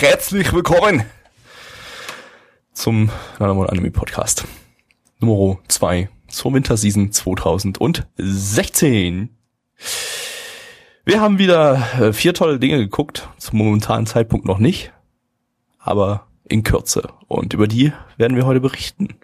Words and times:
Herzlich 0.00 0.52
willkommen 0.52 1.04
zum 2.72 3.10
Nanamon 3.40 3.68
Anime 3.68 3.90
Podcast. 3.90 4.44
Nummer 5.18 5.58
2 5.66 6.08
zur 6.28 6.54
Winterseason 6.54 7.10
2016. 7.10 9.36
Wir 11.04 11.20
haben 11.20 11.40
wieder 11.40 12.00
äh, 12.00 12.12
vier 12.12 12.32
tolle 12.32 12.60
Dinge 12.60 12.78
geguckt, 12.78 13.28
zum 13.38 13.58
momentanen 13.58 14.06
Zeitpunkt 14.06 14.46
noch 14.46 14.58
nicht, 14.58 14.92
aber 15.80 16.28
in 16.44 16.62
Kürze. 16.62 17.08
Und 17.26 17.52
über 17.52 17.66
die 17.66 17.92
werden 18.18 18.36
wir 18.36 18.46
heute 18.46 18.60
berichten. 18.60 19.16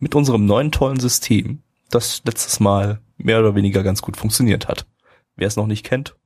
Mit 0.00 0.16
unserem 0.16 0.44
neuen 0.44 0.72
tollen 0.72 0.98
System, 0.98 1.62
das 1.88 2.22
letztes 2.24 2.58
Mal 2.58 3.00
mehr 3.16 3.38
oder 3.38 3.54
weniger 3.54 3.84
ganz 3.84 4.02
gut 4.02 4.16
funktioniert 4.16 4.66
hat. 4.66 4.88
Wer 5.36 5.46
es 5.46 5.54
noch 5.54 5.68
nicht 5.68 5.86
kennt, 5.86 6.16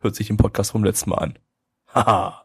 hört 0.00 0.16
sich 0.16 0.26
den 0.26 0.38
Podcast 0.38 0.72
vom 0.72 0.82
letzten 0.82 1.10
Mal 1.10 1.18
an. 1.18 1.38
Haha. 1.94 2.44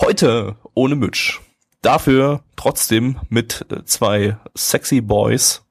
Heute 0.00 0.56
ohne 0.74 0.94
Mitch. 0.94 1.40
Dafür 1.82 2.42
trotzdem 2.56 3.20
mit 3.28 3.66
äh, 3.70 3.84
zwei 3.84 4.36
sexy 4.54 5.00
Boys, 5.00 5.64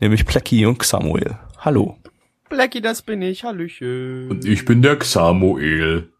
nämlich 0.00 0.24
Plecky 0.26 0.66
und 0.66 0.82
Samuel. 0.82 1.38
Hallo. 1.58 1.98
Blackie, 2.48 2.80
das 2.82 3.02
bin 3.02 3.22
ich. 3.22 3.44
Hallöchen. 3.44 4.30
Und 4.30 4.44
ich 4.44 4.64
bin 4.64 4.82
der 4.82 4.96
Xamuel. 4.98 6.12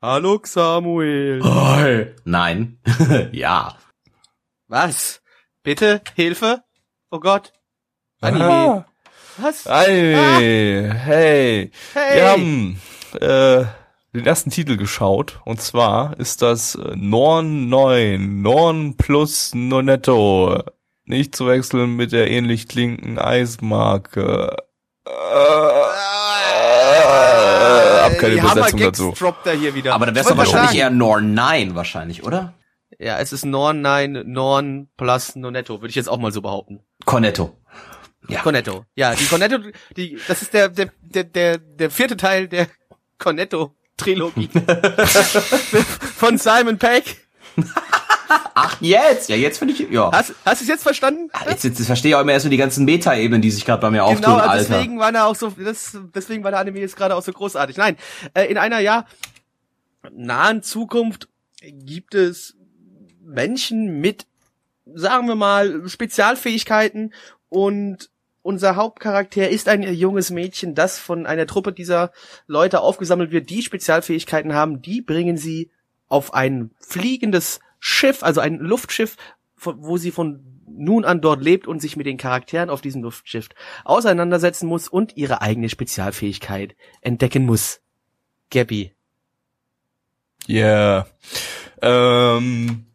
Hallo 0.00 0.40
Samuel. 0.42 1.42
Hi. 1.44 2.06
Nein. 2.24 2.78
ja. 3.32 3.76
Was? 4.68 5.20
Bitte? 5.62 6.00
Hilfe? 6.14 6.62
Oh 7.10 7.20
Gott. 7.20 7.52
Anime. 8.22 8.44
Ah, 8.44 8.86
Was? 9.36 9.66
hey, 9.66 10.90
hey. 10.94 11.70
Hey. 11.92 12.14
Wir 12.14 12.30
haben 12.30 12.80
äh, 13.20 13.64
den 14.12 14.26
ersten 14.26 14.50
Titel 14.50 14.76
geschaut 14.76 15.40
und 15.44 15.60
zwar 15.60 16.18
ist 16.18 16.42
das 16.42 16.74
äh, 16.74 16.96
Norn 16.96 17.68
9, 17.68 18.42
Norn 18.42 18.96
plus 18.96 19.54
Nonetto. 19.54 20.62
Nicht 21.04 21.34
zu 21.34 21.46
wechseln 21.46 21.96
mit 21.96 22.12
der 22.12 22.30
ähnlich 22.30 22.68
klingenden 22.68 23.18
Eismarke. 23.18 24.56
Äh, 25.06 25.10
hab 28.02 28.18
keine 28.18 28.34
Die 28.34 28.40
Übersetzung 28.40 28.80
dazu. 28.80 29.14
droppt 29.18 29.46
er 29.46 29.54
hier 29.54 29.74
wieder. 29.74 29.94
Aber 29.94 30.06
dann 30.06 30.14
wär's 30.14 30.26
doch 30.28 30.36
wahrscheinlich 30.36 30.70
sagen, 30.70 30.78
eher 30.78 30.90
Norn 30.90 31.34
9 31.34 31.74
wahrscheinlich, 31.74 32.24
oder? 32.24 32.54
Ja, 32.98 33.18
es 33.18 33.32
ist 33.32 33.44
Norn 33.44 33.80
9, 33.80 34.24
Norn 34.26 34.88
plus 34.96 35.36
Nonetto, 35.36 35.80
würde 35.80 35.90
ich 35.90 35.96
jetzt 35.96 36.08
auch 36.08 36.18
mal 36.18 36.32
so 36.32 36.42
behaupten. 36.42 36.80
Cornetto. 37.04 37.56
Ja. 38.28 38.42
Cornetto. 38.42 38.84
Ja, 38.94 39.14
die 39.14 39.24
Cornetto, 39.24 39.58
die, 39.96 40.18
das 40.28 40.42
ist 40.42 40.52
der, 40.52 40.68
der, 40.68 40.90
der, 41.00 41.24
der, 41.24 41.58
der 41.58 41.90
vierte 41.90 42.16
Teil 42.16 42.46
der 42.48 42.68
Cornetto-Trilogie. 44.00 44.48
Von 46.16 46.38
Simon 46.38 46.78
Peck. 46.78 47.16
Ach, 48.54 48.76
jetzt? 48.80 49.28
Ja, 49.28 49.36
jetzt 49.36 49.58
finde 49.58 49.74
ich, 49.74 49.80
ja. 49.90 50.10
Hast, 50.12 50.34
hast 50.44 50.60
du 50.60 50.64
es 50.64 50.68
jetzt 50.68 50.82
verstanden? 50.82 51.28
Ah, 51.32 51.40
Jetzt, 51.48 51.64
jetzt, 51.64 51.78
jetzt 51.78 51.86
verstehe 51.86 52.10
ich 52.10 52.14
auch 52.14 52.20
immer 52.20 52.32
erst 52.32 52.44
so 52.44 52.48
die 52.50 52.56
ganzen 52.56 52.84
Meta-Ebenen, 52.84 53.42
die 53.42 53.50
sich 53.50 53.64
gerade 53.64 53.80
bei 53.80 53.90
mir 53.90 54.04
auftun, 54.04 54.22
Genau, 54.22 54.36
also 54.36 54.50
Alter. 54.50 54.68
deswegen 54.74 54.98
war 54.98 55.12
er 55.12 55.26
auch 55.26 55.34
so, 55.34 55.48
das, 55.50 55.96
deswegen 56.14 56.44
war 56.44 56.50
der 56.52 56.60
Anime 56.60 56.78
jetzt 56.80 56.96
gerade 56.96 57.16
auch 57.16 57.22
so 57.22 57.32
großartig. 57.32 57.76
Nein, 57.76 57.96
äh, 58.34 58.44
in 58.44 58.56
einer 58.58 58.78
ja 58.78 59.06
nahen 60.12 60.62
Zukunft 60.62 61.28
gibt 61.62 62.14
es 62.14 62.56
Menschen 63.22 64.00
mit, 64.00 64.26
sagen 64.94 65.26
wir 65.28 65.34
mal, 65.34 65.88
Spezialfähigkeiten 65.88 67.12
und 67.48 68.10
unser 68.42 68.76
Hauptcharakter 68.76 69.48
ist 69.48 69.68
ein 69.68 69.82
junges 69.82 70.30
Mädchen, 70.30 70.74
das 70.74 70.98
von 70.98 71.26
einer 71.26 71.46
Truppe 71.46 71.72
dieser 71.72 72.12
Leute 72.46 72.80
aufgesammelt 72.80 73.30
wird, 73.30 73.50
die 73.50 73.62
Spezialfähigkeiten 73.62 74.54
haben, 74.54 74.82
die 74.82 75.02
bringen 75.02 75.36
sie 75.36 75.70
auf 76.08 76.34
ein 76.34 76.70
fliegendes 76.80 77.60
Schiff, 77.78 78.22
also 78.22 78.40
ein 78.40 78.58
Luftschiff, 78.58 79.16
wo 79.56 79.96
sie 79.96 80.10
von 80.10 80.44
nun 80.66 81.04
an 81.04 81.20
dort 81.20 81.42
lebt 81.42 81.66
und 81.66 81.80
sich 81.80 81.96
mit 81.96 82.06
den 82.06 82.16
Charakteren 82.16 82.70
auf 82.70 82.80
diesem 82.80 83.02
Luftschiff 83.02 83.48
auseinandersetzen 83.84 84.66
muss 84.66 84.88
und 84.88 85.16
ihre 85.16 85.42
eigene 85.42 85.68
Spezialfähigkeit 85.68 86.74
entdecken 87.02 87.44
muss. 87.44 87.80
Gabby. 88.50 88.92
Yeah. 90.48 91.06
Ähm, 91.82 92.86
äh, 92.86 92.89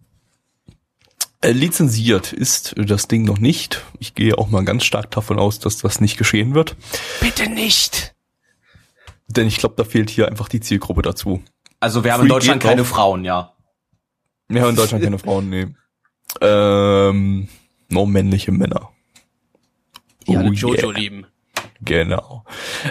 lizenziert 1.52 2.34
ist 2.34 2.76
das 2.78 3.08
Ding 3.08 3.24
noch 3.24 3.40
nicht. 3.40 3.84
Ich 4.00 4.16
gehe 4.16 4.38
auch 4.38 4.50
mal 4.50 4.64
ganz 4.64 4.84
stark 4.84 5.12
davon 5.12 5.40
aus, 5.40 5.60
dass 5.60 5.78
das 5.78 6.02
nicht 6.02 6.18
geschehen 6.18 6.54
wird. 6.54 6.76
Bitte 7.22 7.50
nicht! 7.50 8.16
Denn 9.28 9.48
ich 9.48 9.58
glaube, 9.58 9.76
da 9.78 9.84
fehlt 9.84 10.10
hier 10.10 10.28
einfach 10.28 10.50
die 10.50 10.60
Zielgruppe 10.60 11.02
dazu. 11.02 11.44
Also 11.80 12.04
wir 12.04 12.14
haben 12.14 12.20
Free 12.20 12.26
in 12.28 12.30
Deutschland 12.30 12.64
keine 12.64 12.82
noch. 12.82 12.88
Frauen, 12.88 13.26
ja. 13.26 13.54
Wir 14.48 14.62
haben 14.62 14.72
in 14.72 14.76
Deutschland 14.76 15.04
keine 15.04 15.20
Frauen, 15.20 15.50
nee. 15.50 15.68
Ähm, 16.42 17.48
nur 17.90 18.08
männliche 18.08 18.52
Männer. 18.52 18.90
Die 20.28 20.38
alle 20.38 20.50
Oh 20.50 20.54
Jojo 20.54 20.90
yeah. 20.90 21.00
lieben. 21.00 21.28
Genau. 21.82 22.46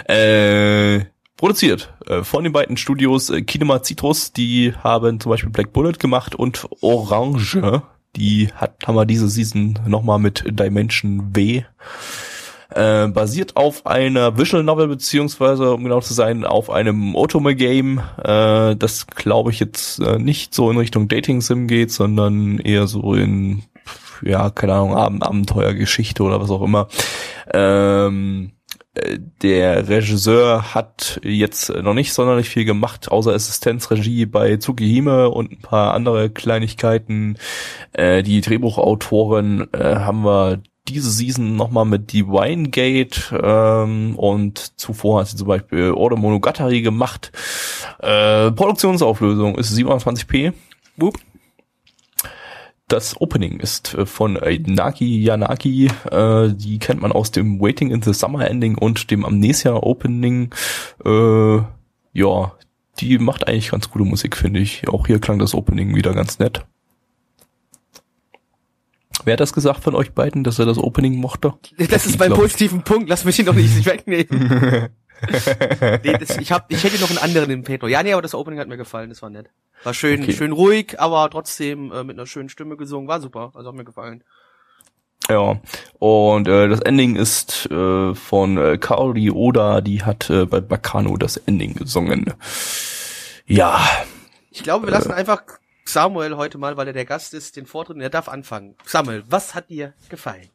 Äh, 0.05 1.05
produziert 1.37 1.93
äh, 2.07 2.23
von 2.23 2.43
den 2.43 2.53
beiden 2.53 2.77
Studios 2.77 3.29
äh, 3.29 3.41
Kinema 3.41 3.83
Citrus, 3.83 4.31
die 4.31 4.73
haben 4.83 5.19
zum 5.19 5.29
Beispiel 5.31 5.49
Black 5.49 5.73
Bullet 5.73 5.93
gemacht 5.93 6.35
und 6.35 6.67
Orange, 6.81 7.81
die 8.15 8.49
hat, 8.55 8.75
haben 8.85 8.95
wir 8.95 9.05
diese 9.05 9.27
Season 9.27 9.79
nochmal 9.87 10.19
mit 10.19 10.43
Dimension 10.47 11.35
W. 11.35 11.63
Äh, 12.69 13.07
basiert 13.07 13.55
auf 13.55 13.85
einer 13.85 14.37
Visual 14.37 14.63
Novel, 14.63 14.87
beziehungsweise, 14.87 15.73
um 15.73 15.83
genau 15.83 16.01
zu 16.01 16.13
sein, 16.13 16.43
auf 16.43 16.69
einem 16.69 17.15
Otome-Game, 17.15 18.01
äh, 18.21 18.75
das 18.75 19.07
glaube 19.07 19.51
ich 19.51 19.59
jetzt 19.59 19.99
äh, 19.99 20.17
nicht 20.17 20.53
so 20.53 20.71
in 20.71 20.77
Richtung 20.77 21.07
Dating-Sim 21.07 21.67
geht, 21.67 21.91
sondern 21.91 22.59
eher 22.59 22.87
so 22.87 23.13
in, 23.13 23.63
ja, 24.21 24.49
keine 24.49 24.73
Ahnung, 24.73 24.95
Ab 24.95 25.13
Abenteuergeschichte 25.21 26.23
oder 26.23 26.41
was 26.41 26.49
auch 26.49 26.63
immer. 26.63 26.87
Ähm, 27.53 28.51
äh, 28.51 28.54
der 29.41 29.87
Regisseur 29.89 30.73
hat 30.73 31.19
jetzt 31.23 31.69
noch 31.69 31.93
nicht 31.93 32.13
sonderlich 32.13 32.49
viel 32.49 32.65
gemacht, 32.65 33.11
außer 33.11 33.33
Assistenzregie 33.33 34.25
bei 34.25 34.57
Tsukihime 34.57 35.29
und 35.29 35.51
ein 35.51 35.59
paar 35.59 35.93
andere 35.93 36.29
Kleinigkeiten. 36.29 37.37
Äh, 37.93 38.23
die 38.23 38.41
Drehbuchautoren 38.41 39.67
äh, 39.73 39.95
haben 39.95 40.23
wir 40.23 40.61
diese 40.87 41.09
Season 41.09 41.55
nochmal 41.55 41.85
mit 41.85 42.13
Divine 42.13 42.69
Gate 42.69 43.33
ähm, 43.41 44.15
und 44.17 44.79
zuvor 44.79 45.21
hat 45.21 45.27
sie 45.27 45.37
zum 45.37 45.47
Beispiel 45.47 45.91
Order 45.91 46.15
Monogatari 46.15 46.81
gemacht. 46.81 47.31
Äh, 47.99 48.51
Produktionsauflösung 48.51 49.55
ist 49.55 49.75
27p. 49.75 50.53
Wup. 50.97 51.15
Das 52.87 53.19
Opening 53.19 53.59
ist 53.59 53.95
äh, 53.95 54.05
von 54.05 54.35
äh, 54.35 54.59
Naki 54.59 55.23
Yanaki. 55.23 55.89
Äh, 56.11 56.53
die 56.53 56.77
kennt 56.77 57.01
man 57.01 57.11
aus 57.11 57.31
dem 57.31 57.59
Waiting 57.59 57.89
in 57.89 58.01
the 58.03 58.13
Summer 58.13 58.47
Ending 58.47 58.77
und 58.77 59.09
dem 59.09 59.25
Amnesia 59.25 59.73
Opening. 59.73 60.53
Äh, 61.03 61.57
ja, 62.13 62.53
die 62.99 63.17
macht 63.17 63.47
eigentlich 63.47 63.71
ganz 63.71 63.89
gute 63.89 64.05
Musik, 64.05 64.37
finde 64.37 64.59
ich. 64.59 64.87
Auch 64.87 65.07
hier 65.07 65.19
klang 65.19 65.39
das 65.39 65.55
Opening 65.55 65.95
wieder 65.95 66.13
ganz 66.13 66.37
nett. 66.37 66.65
Wer 69.23 69.33
hat 69.33 69.39
das 69.39 69.53
gesagt 69.53 69.83
von 69.83 69.95
euch 69.95 70.11
beiden, 70.11 70.43
dass 70.43 70.59
er 70.59 70.67
das 70.67 70.77
Opening 70.77 71.15
mochte? 71.15 71.55
Das 71.89 72.05
ist 72.05 72.19
mein 72.19 72.31
positiven 72.31 72.83
Punkt, 72.83 73.09
lass 73.09 73.25
mich 73.25 73.39
ihn 73.39 73.47
doch 73.47 73.55
nicht 73.55 73.85
wegnehmen. 73.85 74.89
nee, 76.03 76.17
das, 76.17 76.37
ich, 76.37 76.51
hab, 76.51 76.71
ich 76.71 76.83
hätte 76.83 76.99
noch 76.99 77.09
einen 77.09 77.19
anderen 77.19 77.49
im 77.51 77.63
Petro. 77.63 77.87
Ja, 77.87 78.03
nee, 78.03 78.13
aber 78.13 78.21
das 78.21 78.35
Opening 78.35 78.59
hat 78.59 78.67
mir 78.67 78.77
gefallen, 78.77 79.09
das 79.09 79.21
war 79.21 79.29
nett. 79.29 79.49
War 79.83 79.93
schön, 79.93 80.21
Okay. 80.23 80.33
schön 80.33 80.51
ruhig, 80.51 80.99
aber 80.99 81.29
trotzdem 81.29 81.91
äh, 81.91 82.03
mit 82.03 82.17
einer 82.17 82.25
schönen 82.27 82.49
Stimme 82.49 82.77
gesungen, 82.77 83.07
war 83.07 83.21
super, 83.21 83.51
also 83.53 83.69
hat 83.69 83.75
mir 83.75 83.85
gefallen. 83.85 84.23
Ja, 85.29 85.59
und 85.97 86.47
äh, 86.47 86.67
das 86.67 86.81
Ending 86.81 87.15
ist 87.15 87.65
äh, 87.71 88.13
von 88.13 88.57
äh, 88.57 88.77
Kaori 88.77 89.31
Oda, 89.31 89.81
die 89.81 90.03
hat 90.03 90.29
äh, 90.29 90.45
bei 90.45 90.59
Bakano 90.61 91.17
das 91.17 91.37
Ending 91.37 91.73
gesungen. 91.73 92.33
Ja, 93.47 93.79
Ich 94.51 94.63
glaube, 94.63 94.85
wir 94.87 94.91
lassen 94.91 95.11
einfach 95.11 95.41
Samuel 95.85 96.37
heute 96.37 96.57
mal, 96.57 96.77
weil 96.77 96.87
er 96.87 96.93
der 96.93 97.05
Gast 97.05 97.33
ist, 97.33 97.55
den 97.57 97.65
Vortritt 97.65 97.95
und 97.95 98.01
er 98.01 98.09
darf 98.09 98.27
anfangen. 98.29 98.75
Samuel, 98.85 99.23
was 99.27 99.55
hat 99.55 99.69
dir 99.69 99.93
gefallen? 100.09 100.49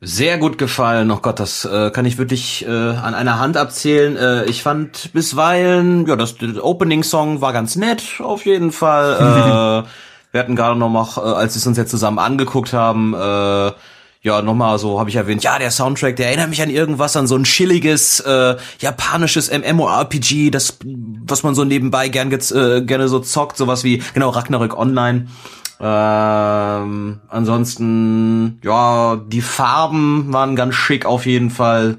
Sehr 0.00 0.38
gut 0.38 0.58
gefallen. 0.58 1.10
Oh 1.10 1.18
Gott, 1.20 1.40
das 1.40 1.64
äh, 1.64 1.90
kann 1.90 2.04
ich 2.04 2.18
wirklich 2.18 2.64
äh, 2.64 2.70
an 2.70 3.14
einer 3.14 3.40
Hand 3.40 3.56
abzählen. 3.56 4.16
Äh, 4.16 4.44
ich 4.44 4.62
fand 4.62 5.12
bisweilen, 5.12 6.06
ja, 6.06 6.14
das, 6.14 6.36
der 6.36 6.64
Opening-Song 6.64 7.40
war 7.40 7.52
ganz 7.52 7.74
nett, 7.74 8.04
auf 8.20 8.46
jeden 8.46 8.70
Fall. 8.70 9.84
äh, 9.86 9.88
wir 10.30 10.40
hatten 10.40 10.54
gerade 10.54 10.78
noch 10.78 10.88
mal, 10.88 11.04
äh, 11.16 11.20
als 11.20 11.54
wir 11.54 11.58
es 11.58 11.66
uns 11.66 11.76
jetzt 11.76 11.90
zusammen 11.90 12.20
angeguckt 12.20 12.72
haben, 12.72 13.12
äh, 13.12 13.72
ja, 14.22 14.42
nochmal 14.42 14.78
so 14.78 15.00
habe 15.00 15.10
ich 15.10 15.16
erwähnt, 15.16 15.42
ja, 15.42 15.58
der 15.58 15.70
Soundtrack, 15.72 16.14
der 16.14 16.26
erinnert 16.28 16.50
mich 16.50 16.62
an 16.62 16.70
irgendwas, 16.70 17.16
an 17.16 17.26
so 17.26 17.36
ein 17.36 17.44
chilliges, 17.44 18.20
äh, 18.20 18.56
japanisches 18.78 19.50
MMORPG, 19.50 20.50
das, 20.50 20.78
was 21.24 21.42
man 21.42 21.56
so 21.56 21.64
nebenbei 21.64 22.08
gern, 22.08 22.30
äh, 22.30 22.82
gerne 22.82 23.08
so 23.08 23.18
zockt, 23.18 23.56
sowas 23.56 23.82
wie, 23.82 24.02
genau, 24.14 24.30
Ragnarök 24.30 24.76
Online. 24.76 25.26
Ähm, 25.80 27.20
ansonsten, 27.28 28.60
ja, 28.64 29.16
die 29.16 29.42
Farben 29.42 30.32
waren 30.32 30.56
ganz 30.56 30.74
schick 30.74 31.06
auf 31.06 31.24
jeden 31.24 31.50
Fall. 31.50 31.98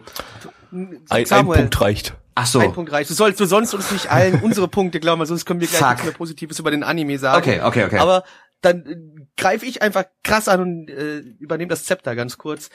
Ein, 0.71 1.31
ein 1.31 1.45
Punkt 1.45 1.81
reicht. 1.81 2.13
Ach 2.35 2.45
so. 2.45 2.59
Ein 2.59 2.73
Punkt 2.73 2.91
reicht. 2.91 3.09
Du 3.09 3.13
sollst, 3.13 3.39
du 3.39 3.45
sollst 3.45 3.73
uns 3.73 3.91
nicht 3.91 4.11
allen 4.11 4.39
unsere 4.43 4.67
Punkte 4.67 4.99
glauben, 4.99 5.19
weil 5.19 5.27
sonst 5.27 5.45
können 5.45 5.61
wir 5.61 5.67
gleich 5.67 5.79
Fuck. 5.79 5.89
nichts 5.89 6.03
mehr 6.05 6.13
Positives 6.13 6.59
über 6.59 6.71
den 6.71 6.83
Anime 6.83 7.17
sagen. 7.17 7.37
Okay, 7.37 7.61
okay, 7.61 7.85
okay. 7.85 7.97
Aber 7.97 8.23
dann 8.61 8.85
äh, 8.85 8.95
greife 9.37 9.65
ich 9.65 9.81
einfach 9.81 10.05
krass 10.23 10.47
an 10.47 10.61
und 10.61 10.89
äh, 10.89 11.19
übernehme 11.39 11.69
das 11.69 11.85
Zepter 11.85 12.15
ganz 12.15 12.37
kurz. 12.37 12.69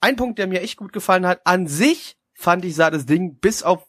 Ein 0.00 0.16
Punkt, 0.16 0.38
der 0.38 0.46
mir 0.46 0.60
echt 0.62 0.76
gut 0.76 0.92
gefallen 0.92 1.26
hat, 1.26 1.40
an 1.44 1.66
sich 1.66 2.16
fand 2.34 2.64
ich, 2.64 2.74
sah 2.74 2.90
das 2.90 3.06
Ding 3.06 3.38
bis 3.38 3.62
auf 3.62 3.84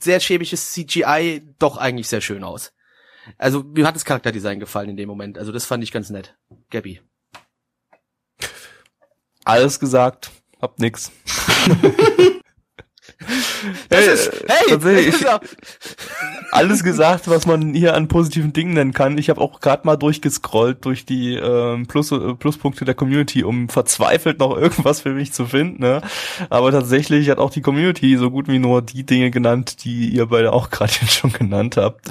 sehr 0.00 0.20
schäbiges 0.20 0.72
CGI 0.72 1.42
doch 1.58 1.76
eigentlich 1.76 2.08
sehr 2.08 2.20
schön 2.20 2.44
aus. 2.44 2.72
Also 3.36 3.62
mir 3.62 3.86
hat 3.86 3.94
das 3.94 4.04
Charakterdesign 4.04 4.60
gefallen 4.60 4.90
in 4.90 4.96
dem 4.96 5.08
Moment. 5.08 5.38
Also 5.38 5.52
das 5.52 5.66
fand 5.66 5.84
ich 5.84 5.92
ganz 5.92 6.10
nett. 6.10 6.36
Gabby. 6.70 7.00
Alles 9.44 9.80
gesagt, 9.80 10.30
hab 10.60 10.78
nix. 10.78 11.10
Das 13.88 14.06
ist, 14.06 14.44
hey, 14.46 14.78
das 14.78 14.84
ist 14.84 15.26
alles 16.52 16.84
gesagt, 16.84 17.28
was 17.28 17.46
man 17.46 17.74
hier 17.74 17.94
an 17.94 18.06
positiven 18.06 18.52
Dingen 18.52 18.74
nennen 18.74 18.92
kann. 18.92 19.18
Ich 19.18 19.28
habe 19.28 19.40
auch 19.40 19.60
gerade 19.60 19.84
mal 19.86 19.96
durchgescrollt 19.96 20.84
durch 20.84 21.04
die 21.04 21.34
ähm, 21.34 21.86
Plus, 21.86 22.12
äh, 22.12 22.34
Pluspunkte 22.34 22.84
der 22.84 22.94
Community, 22.94 23.42
um 23.42 23.68
verzweifelt 23.68 24.38
noch 24.38 24.56
irgendwas 24.56 25.00
für 25.00 25.10
mich 25.10 25.32
zu 25.32 25.46
finden. 25.46 25.82
Ne? 25.82 26.00
Aber 26.48 26.70
tatsächlich 26.70 27.28
hat 27.28 27.38
auch 27.38 27.50
die 27.50 27.60
Community 27.60 28.16
so 28.16 28.30
gut 28.30 28.46
wie 28.46 28.60
nur 28.60 28.82
die 28.82 29.04
Dinge 29.04 29.32
genannt, 29.32 29.84
die 29.84 30.08
ihr 30.10 30.26
beide 30.26 30.52
auch 30.52 30.70
gerade 30.70 30.92
schon 30.92 31.32
genannt 31.32 31.76
habt. 31.76 32.08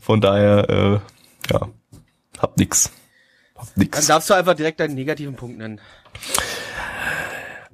Von 0.00 0.20
daher, 0.20 0.68
äh, 0.68 1.52
ja, 1.52 1.68
hab 2.38 2.56
nix. 2.56 2.90
Hab 3.54 3.66
dann 3.66 3.84
nix. 3.84 4.06
darfst 4.08 4.28
du 4.28 4.34
einfach 4.34 4.54
direkt 4.54 4.80
deinen 4.80 4.94
negativen 4.94 5.36
Punkt 5.36 5.58
nennen. 5.58 5.80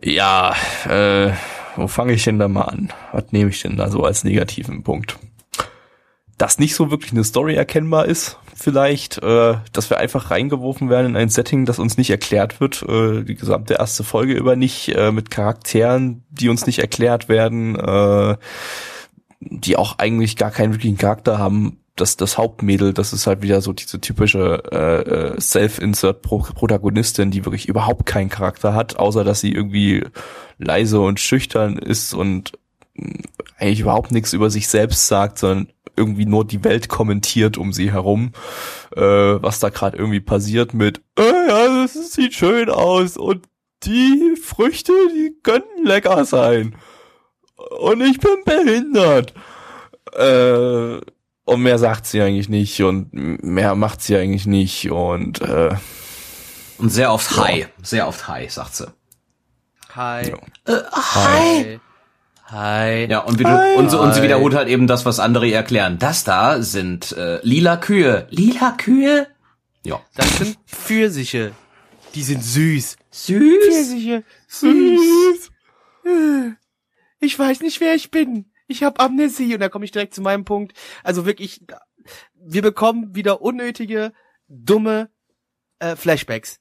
Ja, 0.02 0.54
äh, 0.86 1.32
wo 1.76 1.86
fange 1.86 2.12
ich 2.12 2.24
denn 2.24 2.38
da 2.38 2.48
mal 2.48 2.62
an? 2.62 2.92
Was 3.12 3.32
nehme 3.32 3.50
ich 3.50 3.62
denn 3.62 3.76
da 3.76 3.90
so 3.90 4.02
als 4.02 4.24
negativen 4.24 4.82
Punkt? 4.82 5.18
Dass 6.38 6.58
nicht 6.58 6.74
so 6.74 6.90
wirklich 6.90 7.12
eine 7.12 7.24
Story 7.24 7.54
erkennbar 7.54 8.06
ist, 8.06 8.38
vielleicht, 8.54 9.22
äh, 9.22 9.54
dass 9.72 9.90
wir 9.90 9.98
einfach 9.98 10.30
reingeworfen 10.30 10.90
werden 10.90 11.08
in 11.08 11.16
ein 11.16 11.28
Setting, 11.28 11.64
das 11.64 11.78
uns 11.78 11.96
nicht 11.96 12.10
erklärt 12.10 12.60
wird, 12.60 12.82
äh, 12.82 13.22
die 13.22 13.34
gesamte 13.34 13.74
erste 13.74 14.04
Folge 14.04 14.34
über 14.34 14.56
nicht, 14.56 14.88
äh, 14.88 15.12
mit 15.12 15.30
Charakteren, 15.30 16.24
die 16.30 16.48
uns 16.48 16.66
nicht 16.66 16.78
erklärt 16.78 17.28
werden, 17.28 17.76
äh, 17.76 18.36
die 19.40 19.76
auch 19.76 19.98
eigentlich 19.98 20.36
gar 20.36 20.50
keinen 20.50 20.72
wirklichen 20.72 20.98
Charakter 20.98 21.38
haben. 21.38 21.78
Das, 21.96 22.16
das 22.16 22.36
Hauptmädel, 22.36 22.92
das 22.92 23.12
ist 23.14 23.26
halt 23.26 23.42
wieder 23.42 23.62
so 23.62 23.72
diese 23.72 24.00
typische 24.00 24.62
äh, 24.70 25.34
äh, 25.34 25.40
Self-Insert-Protagonistin, 25.40 27.30
die 27.30 27.44
wirklich 27.46 27.68
überhaupt 27.68 28.04
keinen 28.04 28.28
Charakter 28.28 28.74
hat, 28.74 28.96
außer 28.96 29.24
dass 29.24 29.40
sie 29.40 29.52
irgendwie 29.52 30.04
leise 30.58 31.00
und 31.00 31.20
schüchtern 31.20 31.78
ist 31.78 32.12
und 32.12 32.52
mh, 32.94 33.20
eigentlich 33.58 33.80
überhaupt 33.80 34.12
nichts 34.12 34.34
über 34.34 34.50
sich 34.50 34.68
selbst 34.68 35.08
sagt, 35.08 35.38
sondern 35.38 35.68
irgendwie 35.96 36.26
nur 36.26 36.44
die 36.44 36.62
Welt 36.64 36.88
kommentiert 36.88 37.56
um 37.56 37.72
sie 37.72 37.90
herum, 37.90 38.32
äh, 38.94 39.00
was 39.00 39.58
da 39.58 39.70
gerade 39.70 39.96
irgendwie 39.96 40.20
passiert 40.20 40.74
mit, 40.74 41.00
äh, 41.18 41.48
ja, 41.48 41.82
das 41.82 42.12
sieht 42.12 42.34
schön 42.34 42.68
aus 42.68 43.16
und 43.16 43.46
die 43.84 44.36
Früchte, 44.42 44.92
die 45.14 45.34
könnten 45.42 45.84
lecker 45.84 46.24
sein. 46.24 46.76
Und 47.78 48.02
ich 48.02 48.18
bin 48.18 48.36
behindert. 48.44 49.32
Äh, 50.12 51.00
und 51.46 51.62
mehr 51.62 51.78
sagt 51.78 52.06
sie 52.06 52.20
eigentlich 52.20 52.48
nicht 52.48 52.82
und 52.82 53.12
mehr 53.12 53.74
macht 53.76 54.02
sie 54.02 54.16
eigentlich 54.16 54.46
nicht 54.46 54.90
und 54.90 55.40
äh, 55.40 55.74
Und 56.76 56.90
sehr 56.90 57.12
oft 57.12 57.30
Ja. 57.36 57.44
Hi, 57.44 57.66
sehr 57.82 58.06
oft 58.08 58.28
Hi, 58.28 58.48
sagt 58.48 58.74
sie. 58.74 58.92
Hi. 59.94 60.28
Ja. 60.28 60.82
Hi. 60.92 61.80
Hi. 62.48 63.06
Ja, 63.08 63.20
und, 63.20 63.38
wie 63.38 63.44
du, 63.44 63.74
und, 63.78 63.90
so, 63.90 64.00
und 64.00 64.12
sie 64.14 64.22
wiederholt 64.22 64.54
halt 64.54 64.68
eben 64.68 64.86
das, 64.86 65.06
was 65.06 65.20
andere 65.20 65.46
ihr 65.46 65.56
erklären. 65.56 65.98
Das 65.98 66.24
da 66.24 66.60
sind 66.60 67.12
äh, 67.12 67.38
lila 67.42 67.76
Kühe. 67.76 68.26
Lila 68.30 68.72
Kühe? 68.72 69.28
Ja. 69.84 70.00
Das 70.16 70.38
sind 70.38 70.58
Pfirsiche. 70.66 71.52
Die 72.14 72.22
sind 72.24 72.42
süß. 72.42 72.96
Süß. 73.10 73.66
Pfirsiche. 73.66 74.24
Süß. 74.48 75.50
Ich 77.20 77.38
weiß 77.38 77.60
nicht, 77.60 77.80
wer 77.80 77.94
ich 77.94 78.10
bin. 78.10 78.46
Ich 78.66 78.82
habe 78.82 79.00
Amnesie. 79.00 79.54
Und 79.54 79.60
da 79.60 79.68
komme 79.68 79.84
ich 79.84 79.92
direkt 79.92 80.14
zu 80.14 80.22
meinem 80.22 80.44
Punkt. 80.44 80.76
Also 81.02 81.26
wirklich, 81.26 81.64
wir 82.34 82.62
bekommen 82.62 83.14
wieder 83.14 83.42
unnötige, 83.42 84.12
dumme 84.48 85.10
äh, 85.78 85.96
Flashbacks. 85.96 86.60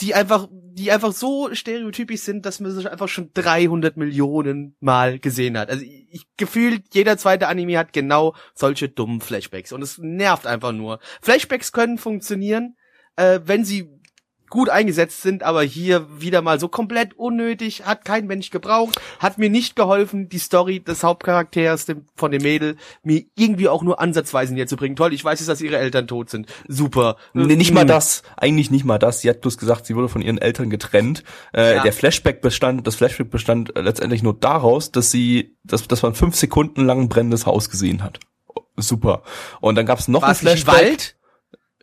Die 0.00 0.14
einfach, 0.14 0.48
die 0.52 0.92
einfach 0.92 1.12
so 1.12 1.52
stereotypisch 1.52 2.20
sind, 2.20 2.46
dass 2.46 2.60
man 2.60 2.70
sich 2.70 2.88
einfach 2.88 3.08
schon 3.08 3.32
300 3.34 3.96
Millionen 3.96 4.76
Mal 4.78 5.18
gesehen 5.18 5.58
hat. 5.58 5.70
Also 5.70 5.84
ich 5.84 6.28
gefühlt 6.36 6.94
jeder 6.94 7.18
zweite 7.18 7.48
Anime 7.48 7.78
hat 7.78 7.92
genau 7.92 8.36
solche 8.54 8.88
dummen 8.88 9.20
Flashbacks 9.20 9.72
und 9.72 9.82
es 9.82 9.98
nervt 9.98 10.46
einfach 10.46 10.70
nur. 10.70 11.00
Flashbacks 11.20 11.72
können 11.72 11.98
funktionieren, 11.98 12.76
äh, 13.16 13.40
wenn 13.44 13.64
sie 13.64 13.90
gut 14.48 14.68
eingesetzt 14.68 15.22
sind, 15.22 15.42
aber 15.42 15.62
hier 15.62 16.06
wieder 16.20 16.42
mal 16.42 16.58
so 16.60 16.68
komplett 16.68 17.14
unnötig, 17.18 17.84
hat 17.84 18.04
kein 18.04 18.26
Mensch 18.26 18.50
gebraucht, 18.50 19.00
hat 19.18 19.38
mir 19.38 19.50
nicht 19.50 19.76
geholfen, 19.76 20.28
die 20.28 20.38
Story 20.38 20.80
des 20.80 21.02
Hauptcharakters 21.02 21.86
dem, 21.86 22.06
von 22.14 22.30
dem 22.30 22.42
Mädel 22.42 22.76
mir 23.02 23.24
irgendwie 23.36 23.68
auch 23.68 23.82
nur 23.82 24.00
ansatzweise 24.00 24.54
näher 24.54 24.66
zu 24.66 24.76
bringen. 24.76 24.96
Toll, 24.96 25.12
ich 25.12 25.24
weiß 25.24 25.40
jetzt, 25.40 25.48
dass 25.48 25.60
ihre 25.60 25.76
Eltern 25.78 26.06
tot 26.06 26.30
sind. 26.30 26.46
Super. 26.66 27.16
Nee, 27.34 27.56
nicht 27.56 27.72
mal 27.72 27.82
Hm. 27.82 27.88
das, 27.88 28.22
eigentlich 28.36 28.70
nicht 28.70 28.84
mal 28.84 28.98
das. 28.98 29.20
Sie 29.20 29.28
hat 29.30 29.40
bloß 29.40 29.58
gesagt, 29.58 29.86
sie 29.86 29.94
wurde 29.96 30.08
von 30.08 30.22
ihren 30.22 30.38
Eltern 30.38 30.70
getrennt. 30.70 31.24
Äh, 31.54 31.76
Ja. 31.76 31.82
Der 31.82 31.92
Flashback 31.92 32.40
bestand, 32.40 32.86
das 32.86 32.94
Flashback 32.96 33.30
bestand 33.30 33.76
äh, 33.76 33.80
letztendlich 33.82 34.22
nur 34.22 34.34
daraus, 34.34 34.90
dass 34.92 35.10
sie, 35.10 35.56
dass, 35.64 35.86
dass 35.86 36.02
man 36.02 36.14
fünf 36.14 36.34
Sekunden 36.36 36.84
lang 36.86 37.02
ein 37.02 37.08
brennendes 37.08 37.46
Haus 37.46 37.70
gesehen 37.70 38.02
hat. 38.02 38.18
Super. 38.76 39.22
Und 39.60 39.74
dann 39.74 39.86
gab 39.86 39.98
es 39.98 40.08
noch 40.08 40.22
War 40.22 40.28
ein 40.30 40.34
Flashback. 40.34 40.74
Wald? 40.74 41.16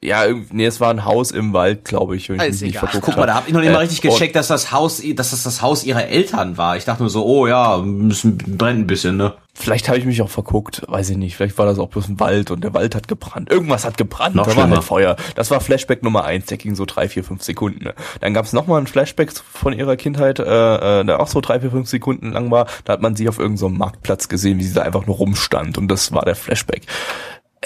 Ja, 0.05 0.23
nee, 0.51 0.65
es 0.65 0.79
war 0.79 0.89
ein 0.91 1.03
Haus 1.05 1.31
im 1.31 1.53
Wald, 1.53 1.85
glaube 1.85 2.15
ich, 2.15 2.29
wenn 2.29 2.35
ich 2.35 2.41
Ah, 2.61 2.65
nicht 2.65 2.77
verguckt 2.77 3.03
Guck 3.05 3.17
mal, 3.17 3.25
da 3.25 3.35
hab 3.35 3.47
ich 3.47 3.53
noch 3.53 3.59
nicht 3.61 3.69
Äh, 3.69 3.73
mal 3.73 3.79
richtig 3.79 4.03
und- 4.03 4.11
gecheckt, 4.11 4.35
dass 4.35 4.47
das 4.47 4.71
Haus, 4.71 5.01
dass 5.15 5.31
das 5.31 5.43
das 5.43 5.61
Haus 5.61 5.83
ihrer 5.83 6.05
Eltern 6.07 6.57
war. 6.57 6.77
Ich 6.77 6.85
dachte 6.85 7.03
nur 7.03 7.09
so, 7.09 7.25
oh 7.25 7.47
ja, 7.47 7.77
müssen 7.77 8.37
brennt 8.37 8.81
ein 8.81 8.87
bisschen, 8.87 9.17
ne? 9.17 9.33
Vielleicht 9.57 9.87
habe 9.87 9.97
ich 9.97 10.03
mich 10.05 10.21
auch 10.21 10.29
verguckt, 10.29 10.81
weiß 10.87 11.11
ich 11.11 11.17
nicht. 11.17 11.37
Vielleicht 11.37 11.57
war 11.57 11.65
das 11.65 11.79
auch 11.79 11.87
bloß 11.87 12.09
ein 12.09 12.19
Wald 12.19 12.51
und 12.51 12.61
der 12.61 12.73
Wald 12.73 12.93
hat 12.93 13.07
gebrannt. 13.07 13.49
Irgendwas 13.49 13.85
hat 13.85 13.97
gebrannt, 13.97 14.35
Noch 14.35 14.43
da 14.43 14.49
war 14.49 14.63
schlimmer. 14.63 14.75
halt 14.75 14.83
Feuer. 14.85 15.15
Das 15.35 15.49
war 15.49 15.61
Flashback 15.61 16.03
Nummer 16.03 16.25
eins, 16.25 16.47
der 16.47 16.57
ging 16.57 16.75
so 16.75 16.83
drei, 16.85 17.07
vier, 17.07 17.23
fünf 17.23 17.41
Sekunden. 17.41 17.85
Ne? 17.85 17.93
Dann 18.19 18.33
gab 18.33 18.43
es 18.45 18.51
nochmal 18.51 18.81
ein 18.81 18.87
Flashback 18.87 19.31
von 19.31 19.71
ihrer 19.71 19.95
Kindheit, 19.95 20.39
äh, 20.39 20.43
äh, 21.01 21.05
der 21.05 21.21
auch 21.21 21.27
so 21.29 21.39
drei, 21.39 21.61
vier, 21.61 21.71
fünf 21.71 21.87
Sekunden 21.87 22.33
lang 22.33 22.51
war. 22.51 22.67
Da 22.83 22.91
hat 22.93 23.01
man 23.01 23.15
sie 23.15 23.29
auf 23.29 23.39
irgendeinem 23.39 23.57
so 23.57 23.69
Marktplatz 23.69 24.27
gesehen, 24.27 24.59
wie 24.59 24.63
sie 24.65 24.73
da 24.73 24.81
einfach 24.81 25.05
nur 25.07 25.15
rumstand 25.15 25.77
und 25.77 25.87
das 25.87 26.11
war 26.11 26.25
der 26.25 26.35
Flashback. 26.35 26.81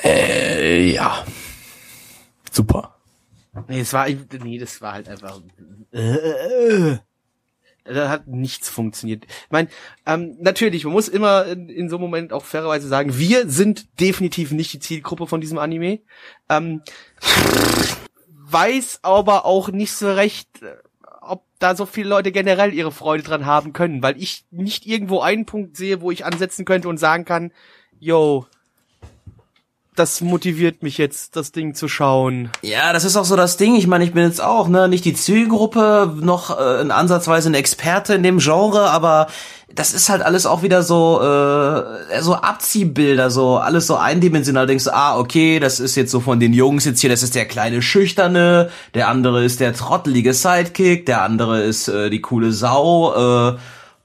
Äh, 0.04 0.92
ja. 0.92 1.24
Super. 2.52 2.96
Nee, 3.68 3.82
es 3.82 3.94
war, 3.94 4.08
nee, 4.08 4.58
das 4.58 4.82
war 4.82 4.94
halt 4.94 5.10
einfach, 5.10 5.42
äh, 5.92 6.98
da 7.84 8.10
hat 8.10 8.28
nichts 8.28 8.70
funktioniert. 8.70 9.26
Ich 9.26 9.52
meine, 9.52 9.70
ähm, 10.06 10.38
natürlich, 10.40 10.84
man 10.84 10.94
muss 10.94 11.08
immer 11.08 11.46
in, 11.46 11.70
in 11.70 11.90
so 11.90 11.96
einem 11.96 12.04
Moment 12.04 12.34
auch 12.34 12.46
fairerweise 12.46 12.88
sagen, 12.88 13.18
wir 13.18 13.50
sind 13.50 14.00
definitiv 14.00 14.52
nicht 14.52 14.74
die 14.74 14.80
Zielgruppe 14.80 15.28
von 15.28 15.42
diesem 15.42 15.58
Anime. 15.58 16.00
Ähm, 16.50 16.82
weiß 18.30 19.00
aber 19.02 19.46
auch 19.46 19.70
nicht 19.70 19.94
so 19.94 20.12
recht, 20.12 20.62
äh, 20.62 20.76
ob 21.22 21.44
da 21.60 21.76
so 21.76 21.86
viele 21.86 22.10
Leute 22.10 22.32
generell 22.32 22.74
ihre 22.74 22.92
Freude 22.92 23.24
dran 23.24 23.46
haben 23.46 23.74
können, 23.74 24.02
weil 24.02 24.22
ich 24.22 24.46
nicht 24.52 24.86
irgendwo 24.86 25.22
einen 25.22 25.46
Punkt 25.46 25.78
sehe, 25.78 26.02
wo 26.02 26.12
ich 26.12 26.26
ansetzen 26.26 26.66
könnte 26.66 26.90
und 26.90 26.98
sagen 26.98 27.26
kann, 27.26 27.52
yo, 28.00 28.46
das 30.00 30.22
motiviert 30.22 30.82
mich 30.82 30.98
jetzt, 30.98 31.36
das 31.36 31.52
Ding 31.52 31.76
zu 31.76 31.88
schauen. 31.88 32.50
Ja, 32.62 32.94
das 32.94 33.04
ist 33.04 33.18
auch 33.18 33.26
so 33.26 33.36
das 33.36 33.58
Ding. 33.58 33.76
Ich 33.76 33.86
meine, 33.86 34.06
ich 34.06 34.14
bin 34.14 34.24
jetzt 34.24 34.42
auch, 34.42 34.70
ne, 34.70 34.88
nicht 34.88 35.06
die 35.06 35.14
Zielgruppe, 35.14 36.16
noch 36.22 36.58
äh, 36.58 36.82
in 36.82 36.92
ansatzweise 36.92 37.50
ein 37.50 37.54
Experte 37.54 38.14
in 38.14 38.24
dem 38.24 38.40
Genre, 38.40 38.90
aber 38.90 39.28
das 39.74 39.94
ist 39.94 40.10
halt 40.10 40.22
alles 40.22 40.46
auch 40.46 40.64
wieder 40.64 40.82
so, 40.82 41.22
äh, 41.22 42.22
so 42.22 42.36
Abziehbilder, 42.36 43.30
so 43.30 43.58
alles 43.58 43.88
so 43.88 43.98
eindimensional. 43.98 44.66
Denkst 44.66 44.86
du, 44.86 44.96
ah, 44.96 45.18
okay, 45.18 45.60
das 45.60 45.80
ist 45.80 45.96
jetzt 45.96 46.12
so 46.12 46.22
von 46.22 46.40
den 46.40 46.54
Jungs 46.54 46.86
jetzt 46.86 47.02
hier, 47.02 47.10
das 47.10 47.22
ist 47.22 47.36
der 47.36 47.46
kleine 47.46 47.82
Schüchterne, 47.82 48.70
der 48.94 49.10
andere 49.10 49.44
ist 49.44 49.60
der 49.60 49.74
trottelige 49.74 50.34
Sidekick, 50.34 51.06
der 51.06 51.22
andere 51.22 51.62
ist 51.62 51.88
äh, 51.88 52.10
die 52.10 52.22
coole 52.22 52.52
Sau, 52.52 53.52
äh, 53.52 53.58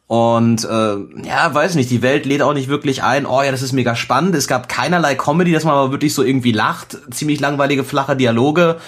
und 0.06 0.64
äh, 0.64 1.26
ja, 1.26 1.54
weiß 1.54 1.76
nicht, 1.76 1.90
die 1.90 2.02
Welt 2.02 2.26
lädt 2.26 2.42
auch 2.42 2.52
nicht 2.52 2.68
wirklich 2.68 3.02
ein, 3.02 3.26
oh 3.26 3.42
ja, 3.42 3.50
das 3.50 3.62
ist 3.62 3.72
mega 3.72 3.96
spannend. 3.96 4.34
Es 4.34 4.46
gab 4.46 4.68
keinerlei 4.68 5.14
Comedy, 5.14 5.52
dass 5.52 5.64
man 5.64 5.74
aber 5.74 5.92
wirklich 5.92 6.14
so 6.14 6.22
irgendwie 6.22 6.52
lacht. 6.52 6.98
Ziemlich 7.10 7.40
langweilige, 7.40 7.84
flache 7.84 8.14
Dialoge. 8.14 8.80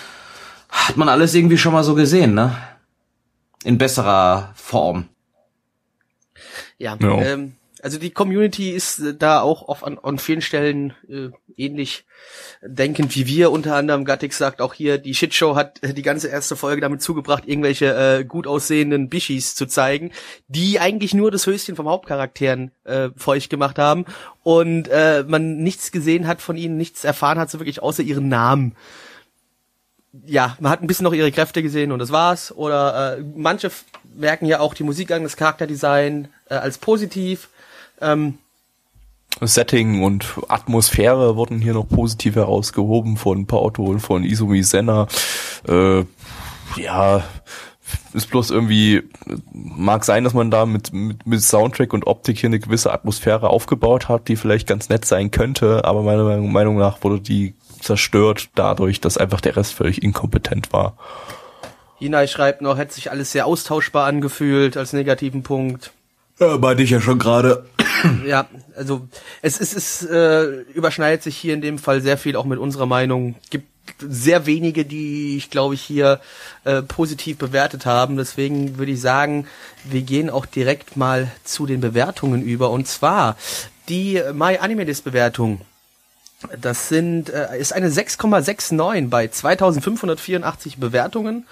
Hat 0.68 0.96
man 0.96 1.08
alles 1.08 1.34
irgendwie 1.34 1.58
schon 1.58 1.72
mal 1.72 1.84
so 1.84 1.94
gesehen, 1.94 2.34
ne? 2.34 2.56
In 3.64 3.78
besserer 3.78 4.52
Form. 4.54 5.08
Ja, 6.78 6.96
Ja. 7.00 7.22
Ähm, 7.22 7.55
also 7.86 8.00
die 8.00 8.10
Community 8.10 8.70
ist 8.70 8.98
äh, 8.98 9.14
da 9.14 9.40
auch 9.40 9.68
auf, 9.68 9.84
an, 9.84 9.96
an 10.02 10.18
vielen 10.18 10.42
Stellen 10.42 10.92
äh, 11.08 11.28
ähnlich 11.56 12.04
denkend 12.60 13.14
wie 13.14 13.28
wir. 13.28 13.52
Unter 13.52 13.76
anderem 13.76 14.04
Gattix 14.04 14.38
sagt 14.38 14.60
auch 14.60 14.74
hier, 14.74 14.98
die 14.98 15.14
Shitshow 15.14 15.54
hat 15.54 15.80
äh, 15.84 15.94
die 15.94 16.02
ganze 16.02 16.26
erste 16.26 16.56
Folge 16.56 16.80
damit 16.80 17.00
zugebracht, 17.00 17.44
irgendwelche 17.46 17.94
äh, 17.94 18.24
gut 18.24 18.48
aussehenden 18.48 19.08
Bischis 19.08 19.54
zu 19.54 19.66
zeigen, 19.66 20.10
die 20.48 20.80
eigentlich 20.80 21.14
nur 21.14 21.30
das 21.30 21.46
Höschen 21.46 21.76
vom 21.76 21.88
Hauptcharakteren 21.88 22.72
äh, 22.82 23.10
feucht 23.16 23.50
gemacht 23.50 23.78
haben 23.78 24.04
und 24.42 24.88
äh, 24.88 25.24
man 25.24 25.58
nichts 25.58 25.92
gesehen 25.92 26.26
hat 26.26 26.42
von 26.42 26.56
ihnen, 26.56 26.76
nichts 26.76 27.04
erfahren 27.04 27.38
hat, 27.38 27.52
so 27.52 27.60
wirklich 27.60 27.80
außer 27.80 28.02
ihren 28.02 28.28
Namen 28.28 28.74
ja, 30.24 30.56
man 30.60 30.72
hat 30.72 30.80
ein 30.80 30.86
bisschen 30.86 31.04
noch 31.04 31.12
ihre 31.12 31.30
Kräfte 31.30 31.62
gesehen 31.62 31.92
und 31.92 31.98
das 31.98 32.10
war's. 32.10 32.50
Oder 32.50 33.18
äh, 33.18 33.24
manche 33.34 33.70
merken 34.14 34.46
ja 34.46 34.60
auch 34.60 34.72
die 34.72 34.82
Musik 34.82 35.10
an, 35.10 35.24
das 35.24 35.36
Charakterdesign 35.36 36.28
äh, 36.48 36.54
als 36.54 36.78
positiv. 36.78 37.50
Ähm, 38.00 38.38
Setting 39.40 40.02
und 40.02 40.26
Atmosphäre 40.48 41.36
wurden 41.36 41.60
hier 41.60 41.74
noch 41.74 41.88
positiv 41.88 42.36
herausgehoben 42.36 43.16
von 43.16 43.46
Paotto 43.46 43.84
und 43.84 44.00
von 44.00 44.24
Izumi 44.24 44.62
Senna. 44.62 45.08
Äh, 45.68 46.04
ja, 46.76 47.22
ist 48.14 48.30
bloß 48.30 48.50
irgendwie, 48.50 49.02
mag 49.52 50.04
sein, 50.04 50.24
dass 50.24 50.32
man 50.32 50.50
da 50.50 50.66
mit, 50.66 50.92
mit, 50.92 51.26
mit 51.26 51.42
Soundtrack 51.42 51.92
und 51.92 52.06
Optik 52.06 52.38
hier 52.38 52.48
eine 52.48 52.58
gewisse 52.58 52.92
Atmosphäre 52.92 53.50
aufgebaut 53.50 54.08
hat, 54.08 54.28
die 54.28 54.36
vielleicht 54.36 54.66
ganz 54.66 54.88
nett 54.88 55.04
sein 55.04 55.30
könnte, 55.30 55.84
aber 55.84 56.02
meiner 56.02 56.24
Meinung- 56.24 56.78
nach 56.78 57.02
wurde 57.04 57.20
die 57.20 57.54
zerstört 57.80 58.48
dadurch, 58.54 59.00
dass 59.00 59.18
einfach 59.18 59.40
der 59.40 59.56
Rest 59.56 59.74
völlig 59.74 60.02
inkompetent 60.02 60.72
war. 60.72 60.96
Hinai 61.98 62.26
schreibt 62.26 62.62
noch, 62.62 62.78
hätte 62.78 62.94
sich 62.94 63.10
alles 63.10 63.32
sehr 63.32 63.46
austauschbar 63.46 64.06
angefühlt 64.06 64.76
als 64.76 64.92
negativen 64.92 65.42
Punkt. 65.42 65.92
Ja, 66.38 66.58
meinte 66.58 66.82
ich 66.82 66.90
ja 66.90 67.00
schon 67.00 67.18
gerade. 67.18 67.64
Ja, 68.26 68.46
also 68.76 69.08
es 69.42 69.58
ist, 69.58 69.76
es 69.76 70.02
äh, 70.02 70.62
überschneidet 70.74 71.22
sich 71.22 71.36
hier 71.36 71.54
in 71.54 71.60
dem 71.60 71.78
Fall 71.78 72.00
sehr 72.00 72.18
viel 72.18 72.36
auch 72.36 72.44
mit 72.44 72.58
unserer 72.58 72.86
Meinung. 72.86 73.36
Gibt 73.50 73.68
sehr 74.00 74.46
wenige, 74.46 74.84
die 74.84 75.36
ich 75.36 75.50
glaube 75.50 75.74
ich 75.74 75.82
hier 75.82 76.20
äh, 76.64 76.82
positiv 76.82 77.38
bewertet 77.38 77.86
haben. 77.86 78.16
Deswegen 78.16 78.78
würde 78.78 78.92
ich 78.92 79.00
sagen, 79.00 79.46
wir 79.84 80.02
gehen 80.02 80.30
auch 80.30 80.46
direkt 80.46 80.96
mal 80.96 81.30
zu 81.44 81.66
den 81.66 81.80
Bewertungen 81.80 82.42
über. 82.42 82.70
Und 82.70 82.86
zwar 82.88 83.36
die 83.88 84.20
My 84.32 84.58
Anime 84.58 84.84
List 84.84 85.04
Bewertung. 85.04 85.60
Das 86.60 86.88
sind 86.88 87.30
äh, 87.30 87.58
ist 87.58 87.72
eine 87.72 87.88
6,69 87.88 89.08
bei 89.08 89.28
2584 89.28 90.76
Bewertungen 90.76 91.46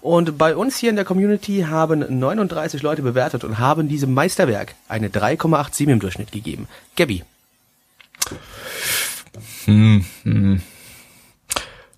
und 0.00 0.38
bei 0.38 0.56
uns 0.56 0.78
hier 0.78 0.90
in 0.90 0.96
der 0.96 1.04
Community 1.04 1.66
haben 1.68 2.18
39 2.18 2.82
Leute 2.82 3.02
bewertet 3.02 3.44
und 3.44 3.58
haben 3.58 3.88
diesem 3.88 4.14
Meisterwerk 4.14 4.74
eine 4.88 5.08
3,87 5.08 5.88
im 5.88 6.00
Durchschnitt 6.00 6.32
gegeben. 6.32 6.68
Gabby, 6.96 7.22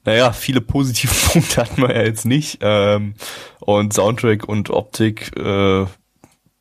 Naja, 0.05 0.33
viele 0.33 0.61
positive 0.61 1.15
Punkte 1.33 1.61
hatten 1.61 1.83
wir 1.83 1.95
ja 1.95 2.03
jetzt 2.03 2.25
nicht. 2.25 2.59
Ähm, 2.61 3.15
und 3.61 3.93
Soundtrack 3.93 4.49
und 4.49 4.71
Optik 4.71 5.37
äh, 5.37 5.87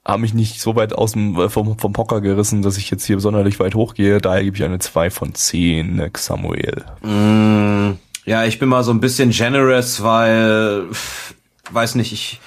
haben 0.04 0.22
mich 0.22 0.34
nicht 0.34 0.60
so 0.60 0.76
weit 0.76 0.94
aus 0.94 1.14
dem, 1.14 1.40
äh, 1.40 1.50
vom, 1.50 1.78
vom 1.78 1.96
Hocker 1.96 2.22
gerissen, 2.22 2.62
dass 2.62 2.78
ich 2.78 2.90
jetzt 2.90 3.06
hier 3.06 3.20
sonderlich 3.20 3.60
weit 3.60 3.76
hochgehe. 3.76 4.20
Daher 4.20 4.44
gebe 4.44 4.58
ich 4.58 4.64
eine 4.64 4.80
2 4.80 5.12
von 5.12 5.36
10, 5.36 5.96
ne, 5.96 6.12
Samuel. 6.16 6.86
Mm, 7.02 7.98
ja, 8.26 8.46
ich 8.46 8.60
bin 8.60 8.70
mal 8.70 8.84
so 8.84 8.92
ein 8.92 9.00
bisschen 9.00 9.30
generous, 9.30 10.04
weil, 10.04 10.88
pff, 10.92 11.36
weiß 11.72 11.96
nicht, 11.96 12.12
ich, 12.14 12.40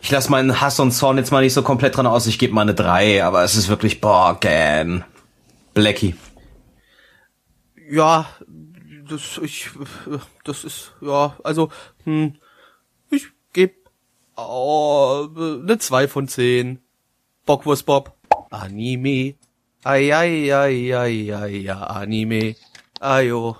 ich 0.00 0.10
lasse 0.10 0.30
meinen 0.30 0.60
Hass 0.60 0.78
und 0.78 0.92
Zorn 0.92 1.18
jetzt 1.18 1.32
mal 1.32 1.42
nicht 1.42 1.54
so 1.54 1.62
komplett 1.62 1.96
dran 1.96 2.06
aus. 2.06 2.26
Ich 2.26 2.38
gebe 2.38 2.54
mal 2.54 2.62
eine 2.62 2.74
3, 2.74 3.24
aber 3.24 3.42
es 3.42 3.56
ist 3.56 3.68
wirklich, 3.68 4.00
boah, 4.00 4.38
gan. 4.40 5.04
Blackie. 5.74 6.14
ja, 7.90 8.26
das 9.08 9.40
ich 9.42 9.70
das 10.44 10.64
ist 10.64 10.92
ja, 11.00 11.36
also 11.42 11.70
hm, 12.04 12.36
ich 13.10 13.28
gebe 13.52 13.74
oh, 14.36 15.28
eine 15.36 15.78
2 15.78 16.08
von 16.08 16.28
10. 16.28 16.80
Bockwurst 17.50 17.84
Bob. 17.84 18.14
Anime. 18.52 19.34
Ai 19.82 20.12
ai 20.14 20.52
ai 20.54 20.94
ai 20.94 21.34
ai 21.34 21.34
ai 21.34 21.70
Anime. 21.72 22.54
Ayo. 23.00 23.56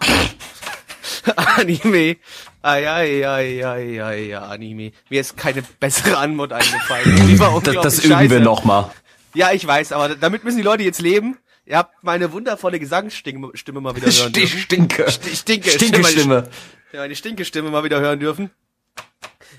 Anime. 1.34 2.16
Ai 2.62 2.86
ai 2.86 3.24
ai 3.26 3.64
ai 3.64 4.00
ai 4.00 4.36
Anime. 4.36 4.92
Mir 5.08 5.20
ist 5.20 5.36
keine 5.36 5.62
bessere 5.80 6.18
Antwort 6.18 6.52
eingefallen. 6.52 7.36
Das, 7.64 7.74
das 7.82 7.98
üben 8.04 8.14
scheiße. 8.14 8.30
wir 8.30 8.38
noch 8.40 8.62
mal. 8.62 8.92
Ja, 9.34 9.50
ich 9.50 9.66
weiß, 9.66 9.90
aber 9.90 10.14
damit 10.14 10.44
müssen 10.44 10.58
die 10.58 10.62
Leute 10.62 10.84
jetzt 10.84 11.00
leben. 11.00 11.38
Ihr 11.66 11.76
habt 11.78 12.04
meine 12.04 12.30
wundervolle 12.30 12.78
Gesangsstimme 12.78 13.50
Stimme 13.54 13.80
mal 13.80 13.96
wieder 13.96 14.06
hören 14.12 14.32
dürfen. 14.32 14.58
Stinke. 14.60 15.06
St- 15.08 15.36
Stinke. 15.36 15.70
Stinke 15.70 16.04
Stimme. 16.04 16.48
Ja, 16.92 17.00
meine 17.00 17.16
Stinkestimme 17.16 17.70
mal 17.70 17.82
wieder 17.82 17.98
hören 17.98 18.20
dürfen. 18.20 18.50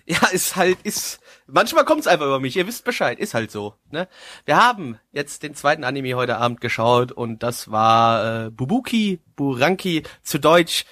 Ja, 0.06 0.26
ist 0.28 0.56
halt, 0.56 0.78
ist, 0.84 1.20
manchmal 1.52 1.86
kommt's 1.86 2.08
einfach 2.08 2.26
über 2.26 2.40
mich, 2.40 2.56
ihr 2.56 2.68
wisst 2.68 2.84
Bescheid, 2.84 3.20
ist 3.20 3.34
halt 3.34 3.52
so, 3.52 3.76
ne? 3.92 4.08
Wir 4.46 4.58
haben 4.58 4.98
jetzt 5.12 5.44
den 5.44 5.56
zweiten 5.56 5.84
Anime 5.84 6.16
heute 6.16 6.38
Abend 6.38 6.62
geschaut 6.62 7.12
und 7.12 7.44
das 7.44 7.72
war, 7.72 8.46
äh, 8.46 8.50
Bubuki, 8.50 9.20
Buranki, 9.36 10.04
zu 10.24 10.40
Deutsch, 10.40 10.86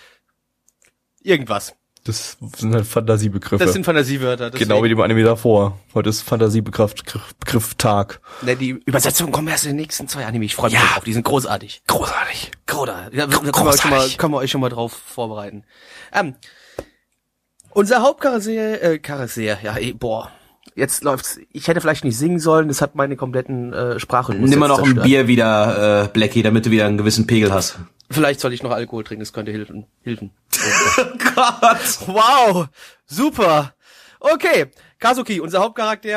irgendwas. 1.21 1.75
Das 2.05 2.37
sind 2.55 2.73
halt 2.73 2.87
Fantasiebegriffe. 2.87 3.63
Das 3.63 3.73
sind 3.73 3.83
Fantasiewörter. 3.83 4.51
genau 4.51 4.83
wie 4.83 4.89
dem 4.89 5.01
Anime 5.01 5.23
davor. 5.23 5.77
Heute 5.93 6.09
ist 6.09 6.21
Fantasiebegriff 6.21 6.95
Begriff, 6.95 7.35
Begriff 7.35 7.75
Tag. 7.75 8.21
Ne, 8.41 8.55
die 8.55 8.69
Übersetzung 8.69 9.31
kommen 9.31 9.49
erst 9.49 9.65
in 9.65 9.71
den 9.71 9.75
nächsten 9.77 10.07
zwei 10.07 10.25
Anime, 10.25 10.45
ich 10.45 10.55
freue 10.55 10.71
mich 10.71 10.79
Ja. 10.79 10.85
drauf, 10.93 11.03
die 11.03 11.13
sind 11.13 11.23
großartig. 11.23 11.83
Großartig. 11.87 12.51
Groda. 12.65 13.09
Ja, 13.11 13.27
da 13.27 13.37
können 13.37 13.53
wir, 13.53 13.65
euch 13.65 13.81
schon 13.81 13.91
mal, 13.91 14.09
können 14.17 14.33
wir 14.33 14.37
euch 14.37 14.49
schon 14.49 14.61
mal 14.61 14.69
drauf 14.69 14.93
vorbereiten. 14.93 15.65
Ähm, 16.13 16.35
unser 17.71 18.01
Hauptcharakter, 18.01 18.81
äh, 18.81 18.99
Charakter, 18.99 19.41
ja, 19.41 19.77
eh, 19.77 19.91
boah, 19.93 20.31
jetzt 20.79 21.03
läuft's. 21.03 21.39
Ich 21.51 21.67
hätte 21.67 21.81
vielleicht 21.81 22.03
nicht 22.03 22.17
singen 22.17 22.39
sollen, 22.39 22.67
das 22.67 22.81
hat 22.81 22.95
meine 22.95 23.15
kompletten 23.15 23.74
äh, 23.74 24.00
Sprachrhythmus 24.00 24.50
Nimm 24.50 24.59
mal 24.59 24.67
noch 24.67 24.79
ein 24.79 24.86
zerstört. 24.86 25.05
Bier 25.05 25.27
wieder, 25.27 26.05
äh, 26.05 26.07
Blackie, 26.07 26.41
damit 26.41 26.65
du 26.65 26.71
wieder 26.71 26.86
einen 26.86 26.98
gewissen 26.98 27.27
Pegel 27.27 27.53
hast. 27.53 27.77
Vielleicht 28.12 28.39
soll 28.39 28.53
ich 28.53 28.63
noch 28.63 28.71
Alkohol 28.71 29.03
trinken, 29.03 29.21
das 29.21 29.33
könnte 29.33 29.51
helfen. 29.51 29.86
helfen. 30.03 30.31
Gott. 31.36 32.07
Wow, 32.07 32.67
super. 33.05 33.74
Okay, 34.19 34.67
Kazuki, 34.98 35.39
unser 35.39 35.59
Hauptcharakter, 35.59 36.09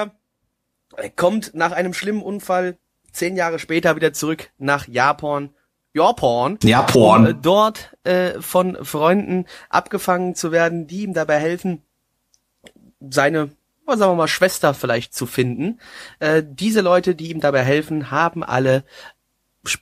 er 0.97 1.11
kommt 1.11 1.55
nach 1.55 1.73
einem 1.73 1.95
schlimmen 1.95 2.23
Unfall 2.23 2.79
zehn 3.13 3.37
Jahre 3.37 3.59
später 3.59 3.95
wieder 3.97 4.13
zurück 4.13 4.51
nach 4.59 4.89
Japan. 4.89 5.51
Japan. 5.95 6.59
Japan. 6.63 7.21
Um 7.21 7.27
äh, 7.27 7.35
dort 7.35 7.97
äh, 8.05 8.41
von 8.41 8.83
Freunden 8.83 9.47
abgefangen 9.69 10.35
zu 10.35 10.51
werden, 10.51 10.87
die 10.87 11.03
ihm 11.03 11.13
dabei 11.13 11.39
helfen, 11.39 11.83
seine, 13.01 13.51
sagen 13.87 14.13
wir 14.13 14.17
mal, 14.17 14.29
Schwester 14.29 14.75
vielleicht 14.75 15.15
zu 15.15 15.27
finden. 15.27 15.81
Äh, 16.19 16.43
diese 16.47 16.81
Leute, 16.81 17.15
die 17.15 17.31
ihm 17.31 17.41
dabei 17.41 17.63
helfen, 17.63 18.11
haben 18.11 18.43
alle 18.43 18.85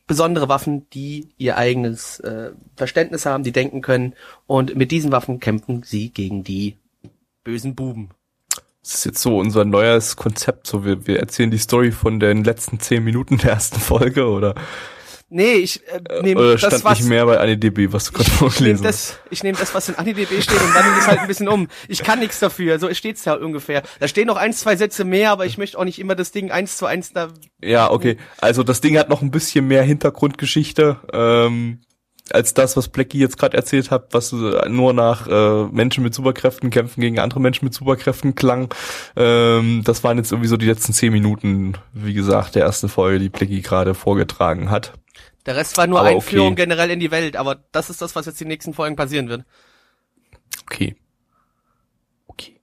besondere 0.06 0.48
Waffen, 0.48 0.88
die 0.90 1.30
ihr 1.38 1.56
eigenes 1.56 2.20
äh, 2.20 2.52
Verständnis 2.76 3.24
haben, 3.26 3.44
die 3.44 3.52
denken 3.52 3.80
können. 3.80 4.14
Und 4.46 4.76
mit 4.76 4.90
diesen 4.90 5.12
Waffen 5.12 5.40
kämpfen 5.40 5.82
sie 5.82 6.10
gegen 6.10 6.44
die 6.44 6.76
bösen 7.44 7.74
Buben. 7.74 8.10
Das 8.82 8.94
ist 8.94 9.04
jetzt 9.04 9.22
so 9.22 9.38
unser 9.38 9.64
neues 9.64 10.16
Konzept. 10.16 10.66
So, 10.66 10.84
wir, 10.84 11.06
wir 11.06 11.20
erzählen 11.20 11.50
die 11.50 11.58
Story 11.58 11.92
von 11.92 12.20
den 12.20 12.44
letzten 12.44 12.80
zehn 12.80 13.04
Minuten 13.04 13.38
der 13.38 13.52
ersten 13.52 13.78
Folge 13.80 14.26
oder, 14.26 14.54
Nee, 15.32 15.54
ich 15.54 15.80
äh, 15.86 16.22
nehme 16.22 16.40
oder 16.40 16.52
das, 16.52 16.60
stand 16.60 16.84
was 16.84 16.98
nicht 16.98 17.08
mehr 17.08 17.24
bei 17.24 17.38
AniDB, 17.38 17.92
was 17.92 18.06
du 18.06 18.12
gerade 18.12 18.30
vorgelesen 18.30 18.84
hast. 18.84 19.10
das, 19.10 19.18
ich 19.30 19.44
nehme 19.44 19.56
das, 19.56 19.72
was 19.72 19.88
in 19.88 19.94
AniDB 19.94 20.42
steht 20.42 20.60
und 20.60 20.74
wandle 20.74 20.92
das 20.96 21.06
halt 21.06 21.20
ein 21.20 21.28
bisschen 21.28 21.48
um. 21.48 21.68
Ich 21.86 22.02
kann 22.02 22.18
nichts 22.18 22.40
dafür, 22.40 22.80
so 22.80 22.92
steht's 22.92 23.24
ja 23.24 23.34
ungefähr. 23.34 23.84
Da 24.00 24.08
stehen 24.08 24.26
noch 24.26 24.36
ein, 24.36 24.52
zwei 24.52 24.74
Sätze 24.74 25.04
mehr, 25.04 25.30
aber 25.30 25.46
ich 25.46 25.56
möchte 25.56 25.78
auch 25.78 25.84
nicht 25.84 26.00
immer 26.00 26.16
das 26.16 26.32
Ding 26.32 26.50
eins 26.50 26.76
zu 26.76 26.86
eins 26.86 27.12
da. 27.12 27.28
Ja, 27.62 27.92
okay. 27.92 28.16
Also 28.38 28.64
das 28.64 28.80
Ding 28.80 28.98
hat 28.98 29.08
noch 29.08 29.22
ein 29.22 29.30
bisschen 29.30 29.68
mehr 29.68 29.84
Hintergrundgeschichte. 29.84 30.98
Ähm, 31.12 31.78
als 32.32 32.54
das, 32.54 32.76
was 32.76 32.88
Blackie 32.88 33.18
jetzt 33.18 33.38
gerade 33.38 33.56
erzählt 33.56 33.90
hat, 33.90 34.08
was 34.12 34.32
äh, 34.32 34.68
nur 34.68 34.92
nach 34.92 35.26
äh, 35.26 35.64
Menschen 35.70 36.02
mit 36.02 36.14
Superkräften 36.14 36.70
kämpfen 36.70 37.00
gegen 37.00 37.18
andere 37.18 37.40
Menschen 37.40 37.64
mit 37.64 37.74
Superkräften 37.74 38.34
klang. 38.34 38.72
Ähm, 39.16 39.82
das 39.84 40.04
waren 40.04 40.18
jetzt 40.18 40.32
irgendwie 40.32 40.48
so 40.48 40.56
die 40.56 40.66
letzten 40.66 40.92
zehn 40.92 41.12
Minuten, 41.12 41.74
wie 41.92 42.14
gesagt, 42.14 42.54
der 42.54 42.64
ersten 42.64 42.88
Folge, 42.88 43.18
die 43.18 43.28
Blackie 43.28 43.62
gerade 43.62 43.94
vorgetragen 43.94 44.70
hat. 44.70 44.92
Der 45.46 45.56
Rest 45.56 45.76
war 45.78 45.86
nur 45.86 46.00
Aber 46.00 46.08
Einführung 46.08 46.52
okay. 46.52 46.62
generell 46.62 46.90
in 46.90 47.00
die 47.00 47.10
Welt, 47.10 47.36
aber 47.36 47.64
das 47.72 47.90
ist 47.90 48.02
das, 48.02 48.14
was 48.14 48.26
jetzt 48.26 48.40
die 48.40 48.44
nächsten 48.44 48.74
Folgen 48.74 48.96
passieren 48.96 49.28
wird. 49.28 49.44
Okay. 50.62 50.96
Okay. 52.26 52.60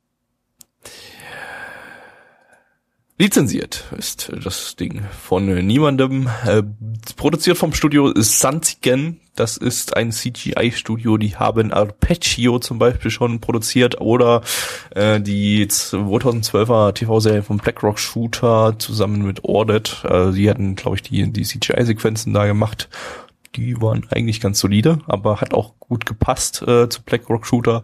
Lizenziert 3.18 3.86
ist 3.98 4.32
das 4.44 4.76
Ding 4.76 5.04
von 5.26 5.46
niemandem. 5.66 6.30
Äh, 6.46 6.64
produziert 7.16 7.58
vom 7.58 7.74
Studio 7.74 8.14
Sanzigen. 8.16 9.20
Das 9.38 9.56
ist 9.56 9.96
ein 9.96 10.12
CGI-Studio. 10.12 11.18
Die 11.18 11.36
haben 11.36 11.72
Arpeggio 11.72 12.58
zum 12.58 12.80
Beispiel 12.80 13.12
schon 13.12 13.40
produziert 13.40 14.02
oder 14.02 14.42
äh, 14.96 15.22
die 15.22 15.68
2012er 15.68 16.94
TV-Serie 16.94 17.44
von 17.44 17.58
BlackRock 17.58 18.00
Shooter 18.00 18.76
zusammen 18.80 19.22
mit 19.22 19.46
Audit. 19.46 20.04
Äh, 20.10 20.32
die 20.32 20.50
hatten, 20.50 20.76
glaube 20.76 20.96
ich, 20.96 21.04
die, 21.04 21.32
die 21.32 21.44
CGI-Sequenzen 21.44 22.34
da 22.34 22.48
gemacht. 22.48 22.90
Die 23.56 23.80
waren 23.80 24.08
eigentlich 24.10 24.42
ganz 24.42 24.60
solide, 24.60 25.00
aber 25.06 25.40
hat 25.40 25.54
auch 25.54 25.74
gut 25.80 26.08
gepasst 26.08 26.64
äh, 26.64 26.90
zu 26.90 27.04
BlackRock 27.04 27.46
Shooter. 27.46 27.84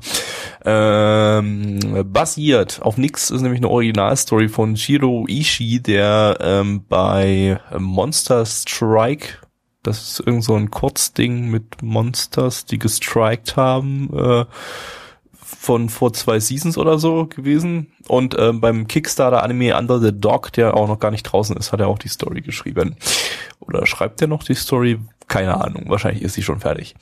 Ähm, 0.66 1.80
basiert 2.12 2.82
auf 2.82 2.98
nix 2.98 3.30
ist 3.30 3.42
nämlich 3.42 3.60
eine 3.60 3.70
Originalstory 3.70 4.50
von 4.50 4.76
Shiro 4.76 5.26
Ishii, 5.28 5.82
der 5.82 6.38
ähm, 6.42 6.84
bei 6.90 7.60
Monster 7.78 8.46
Strike, 8.46 9.38
das 9.84 10.02
ist 10.02 10.20
irgend 10.22 10.44
so 10.44 10.56
ein 10.56 10.72
Kurzding 10.72 11.50
mit 11.50 11.82
Monsters, 11.82 12.66
die 12.66 12.80
gestrikt 12.80 13.58
haben, 13.58 14.10
äh, 14.14 14.46
von 15.64 15.90
vor 15.90 16.12
zwei 16.14 16.40
Seasons 16.40 16.78
oder 16.78 16.98
so 17.00 17.26
gewesen. 17.28 17.94
Und 18.08 18.36
ähm, 18.38 18.60
beim 18.60 18.88
Kickstarter-Anime 18.88 19.78
Under 19.78 20.00
the 20.00 20.12
Dog, 20.12 20.52
der 20.54 20.76
auch 20.76 20.88
noch 20.88 21.00
gar 21.00 21.12
nicht 21.12 21.24
draußen 21.24 21.56
ist, 21.56 21.72
hat 21.72 21.80
er 21.80 21.88
auch 21.88 22.00
die 22.00 22.10
Story 22.10 22.42
geschrieben. 22.42 22.96
Oder 23.60 23.86
schreibt 23.86 24.22
er 24.22 24.28
noch 24.28 24.44
die 24.44 24.56
Story? 24.56 25.00
Keine 25.34 25.60
Ahnung, 25.60 25.86
wahrscheinlich 25.88 26.22
ist 26.22 26.36
sie 26.36 26.44
schon 26.44 26.60
fertig. 26.60 26.94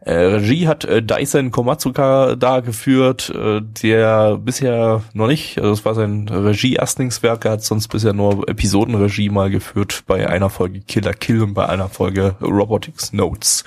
Äh, 0.00 0.14
Regie 0.14 0.68
hat 0.68 0.86
äh, 0.86 1.02
Dyson 1.02 1.50
Komatsuka 1.50 2.34
da 2.34 2.60
geführt, 2.60 3.28
äh, 3.28 3.60
der 3.60 4.38
bisher 4.38 5.02
noch 5.12 5.26
nicht, 5.26 5.58
also 5.58 5.68
das 5.68 5.84
war 5.84 5.94
sein 5.94 6.26
Regie-Erstlingswerk, 6.26 7.44
er 7.44 7.50
hat 7.50 7.62
sonst 7.62 7.88
bisher 7.88 8.14
nur 8.14 8.48
Episodenregie 8.48 9.28
mal 9.28 9.50
geführt 9.50 10.04
bei 10.06 10.26
einer 10.26 10.48
Folge 10.48 10.80
Killer 10.80 11.12
Kill 11.12 11.42
und 11.42 11.52
bei 11.52 11.68
einer 11.68 11.90
Folge 11.90 12.36
Robotics 12.40 13.12
Notes. 13.12 13.64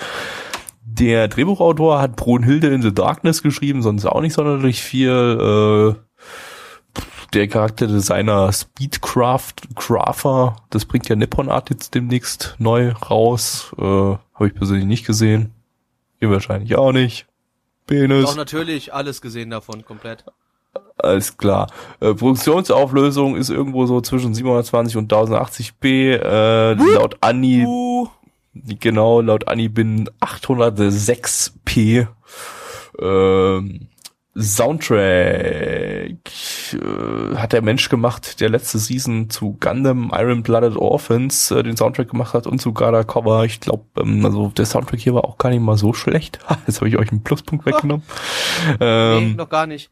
Der 0.84 1.28
Drehbuchautor 1.28 2.02
hat 2.02 2.16
Brunhilde 2.16 2.70
in 2.70 2.82
the 2.82 2.92
Darkness 2.92 3.44
geschrieben, 3.44 3.84
sonst 3.84 4.08
auch 4.08 4.22
nicht 4.22 4.34
sonderlich 4.34 4.82
viel. 4.82 5.96
Äh, 5.96 6.07
der 7.38 7.48
Charakterdesigner 7.48 8.52
Speedcraft 8.52 9.54
Crafter, 9.76 10.56
das 10.72 10.86
bringt 10.86 11.08
ja 11.08 11.16
Nippon 11.16 11.50
Art 11.50 11.70
jetzt 11.70 11.94
demnächst 11.94 12.56
neu 12.58 12.92
raus. 12.92 13.72
Äh, 13.78 13.84
Habe 13.84 14.48
ich 14.48 14.56
persönlich 14.56 14.88
nicht 14.88 15.06
gesehen. 15.06 15.54
Ihr 16.20 16.32
wahrscheinlich 16.32 16.76
auch 16.76 16.92
nicht. 16.92 17.28
Penis. 17.86 18.26
Auch 18.26 18.36
natürlich 18.36 18.92
alles 18.92 19.22
gesehen 19.22 19.52
davon, 19.52 19.86
komplett. 19.86 20.26
Alles 20.98 21.38
klar. 21.38 21.68
Äh, 22.00 22.16
Produktionsauflösung 22.16 23.36
ist 23.36 23.52
irgendwo 23.52 23.86
so 23.86 24.02
zwischen 24.02 24.34
720 24.34 24.98
und 24.98 25.14
1080p. 25.14 26.16
Äh, 26.16 26.74
laut 26.74 27.18
Anni, 27.22 27.66
Uh, 27.68 28.08
genau, 28.80 29.22
laut 29.22 29.48
Anni 29.48 29.70
bin 29.70 30.10
806p. 30.22 32.08
Ähm, 33.00 33.88
Soundtrack 34.40 36.18
äh, 36.74 37.36
hat 37.36 37.54
der 37.54 37.62
Mensch 37.62 37.90
gemacht, 37.90 38.40
der 38.40 38.50
letzte 38.50 38.78
Season 38.80 39.30
zu 39.30 39.58
Gundam 39.60 40.12
Iron 40.14 40.44
Blooded 40.44 40.76
Orphans 40.76 41.52
äh, 41.52 41.64
den 41.64 41.78
Soundtrack 41.78 42.10
gemacht 42.10 42.34
hat 42.34 42.48
und 42.48 42.60
zu 42.60 42.74
Gada 42.74 43.04
Cover. 43.04 43.46
Ich 43.46 43.60
glaube, 43.60 43.84
ähm, 44.00 44.26
also 44.26 44.50
der 44.56 44.66
Soundtrack 44.66 45.00
hier 45.00 45.14
war 45.14 45.26
auch 45.26 45.38
gar 45.38 45.50
nicht 45.50 45.62
mal 45.62 45.78
so 45.78 45.94
schlecht. 45.94 46.40
Ha, 46.50 46.58
Jetzt 46.68 46.78
habe 46.82 46.90
ich 46.90 46.98
euch 46.98 47.12
einen 47.12 47.24
Pluspunkt 47.24 47.66
weggenommen. 47.66 48.04
nee, 48.80 48.86
Ähm, 48.86 49.36
noch 49.36 49.50
gar 49.50 49.68
nicht. 49.68 49.90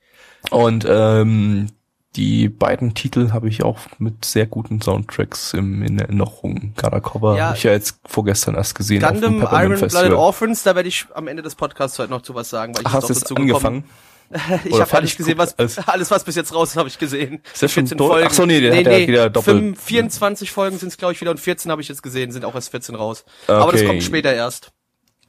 und 0.52 0.86
ähm, 0.88 1.68
die 2.16 2.48
beiden 2.48 2.94
Titel 2.94 3.32
habe 3.34 3.50
ich 3.50 3.64
auch 3.64 3.80
mit 3.98 4.24
sehr 4.24 4.46
guten 4.46 4.80
Soundtracks 4.82 5.54
im, 5.54 5.82
in 5.84 6.00
Erinnerung. 6.00 6.72
Gada 6.78 7.02
Cover 7.02 7.36
Ja. 7.36 7.48
habe 7.48 7.58
ich 7.58 7.64
ja 7.64 7.72
jetzt 7.72 8.00
vorgestern 8.06 8.56
erst 8.56 8.76
gesehen 8.76 9.02
Gundam 9.02 9.42
Iron 9.42 9.50
Blooded 9.50 9.80
Festival. 9.80 10.14
Orphans, 10.14 10.64
da 10.64 10.76
werde 10.76 10.88
ich 10.88 11.08
am 11.14 11.28
Ende 11.28 11.44
des 11.44 11.56
Podcasts 11.56 12.00
heute 12.00 12.12
noch 12.12 12.22
zu 12.22 12.34
was 12.34 12.50
sagen, 12.50 12.74
weil 12.76 12.82
ich 12.84 12.88
Ach, 12.88 12.94
hast 12.94 13.10
jetzt 13.10 13.24
dazu 13.24 13.36
gekommen 13.36 13.52
angefangen? 13.52 13.84
Ich 14.66 14.80
habe 14.80 14.94
alles 14.94 15.16
gesehen, 15.16 15.38
was 15.38 15.56
geguckt? 15.56 15.80
alles 15.88 16.12
was 16.12 16.24
bis 16.24 16.36
jetzt 16.36 16.54
raus 16.54 16.70
ist, 16.72 16.78
habe 16.78 16.90
ich 16.90 16.98
gesehen. 17.00 17.42
Ist 17.54 17.64
das 17.64 17.72
schon 17.72 17.84
14 17.88 17.98
durch? 17.98 18.10
Folgen. 18.12 18.28
Ach 18.30 18.34
so, 18.34 18.46
nee, 18.46 18.60
der 18.62 18.76
hat 18.76 18.86
ja 18.86 19.08
wieder 19.08 19.30
doppelt- 19.30 19.58
5, 19.60 19.82
24 19.82 20.52
Folgen 20.52 20.78
sind 20.78 20.90
es 20.90 20.98
glaube 20.98 21.14
ich 21.14 21.22
wieder 21.22 21.32
und 21.32 21.40
14 21.40 21.72
habe 21.72 21.82
ich 21.82 21.88
jetzt 21.88 22.04
gesehen, 22.04 22.32
sind 22.32 22.46
auch 22.46 22.56
erst 22.56 22.72
14 22.72 22.96
raus. 22.96 23.26
Aber 23.48 23.72
das 23.72 23.82
Okay. 23.82 23.88
kommt 23.88 24.04
später 24.04 24.34
erst. 24.34 24.72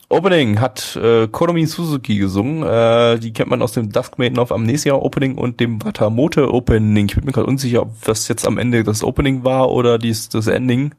Opening 0.09 0.61
hat 0.61 0.95
äh, 0.95 1.27
Konomi 1.27 1.67
Suzuki 1.67 2.17
gesungen. 2.19 2.63
Äh, 2.63 3.19
die 3.19 3.33
kennt 3.33 3.51
man 3.51 3.61
aus 3.61 3.73
dem 3.73 3.91
Dusk 3.91 4.19
Maiden 4.19 4.39
of 4.39 4.53
Amnesia 4.53 4.95
Opening 4.95 5.37
und 5.37 5.59
dem 5.59 5.85
Watamote 5.85 6.53
Opening. 6.55 7.07
Ich 7.09 7.17
bin 7.17 7.25
mir 7.25 7.33
gerade 7.33 7.49
unsicher, 7.49 7.83
ob 7.83 8.01
das 8.05 8.29
jetzt 8.29 8.47
am 8.47 8.57
Ende 8.59 8.85
das 8.85 9.03
Opening 9.03 9.43
war 9.43 9.71
oder 9.73 9.99
dies, 9.99 10.29
das 10.29 10.47
Ending. 10.47 10.95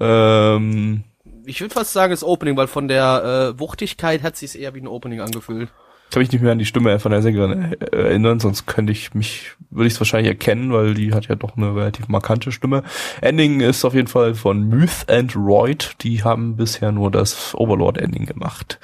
Ähm, 0.00 1.04
Ich 1.46 1.60
würde 1.60 1.72
fast 1.72 1.92
sagen, 1.94 2.10
das 2.10 2.24
Opening, 2.24 2.56
weil 2.58 2.66
von 2.66 2.88
der 2.88 3.54
äh, 3.56 3.58
Wuchtigkeit 3.60 4.22
hat 4.22 4.36
sich 4.36 4.58
eher 4.58 4.74
wie 4.74 4.80
ein 4.80 4.88
Opening 4.88 5.20
angefühlt. 5.20 5.70
Kann 6.16 6.22
mich 6.22 6.32
nicht 6.32 6.40
mehr 6.40 6.52
an 6.52 6.58
die 6.58 6.64
Stimme 6.64 6.98
von 6.98 7.12
der 7.12 7.20
Sängerin 7.20 7.74
erinnern, 7.92 8.40
sonst 8.40 8.64
könnte 8.64 8.90
ich 8.90 9.12
mich, 9.12 9.50
würde 9.68 9.86
ich 9.86 9.92
es 9.92 10.00
wahrscheinlich 10.00 10.30
erkennen, 10.30 10.72
weil 10.72 10.94
die 10.94 11.12
hat 11.12 11.26
ja 11.26 11.34
doch 11.34 11.58
eine 11.58 11.76
relativ 11.76 12.08
markante 12.08 12.52
Stimme. 12.52 12.84
Ending 13.20 13.60
ist 13.60 13.84
auf 13.84 13.92
jeden 13.92 14.08
Fall 14.08 14.34
von 14.34 14.62
Myth 14.66 15.10
and 15.10 15.36
Royd. 15.36 15.94
Die 16.00 16.24
haben 16.24 16.56
bisher 16.56 16.90
nur 16.90 17.10
das 17.10 17.54
Overlord-Ending 17.54 18.24
gemacht. 18.24 18.78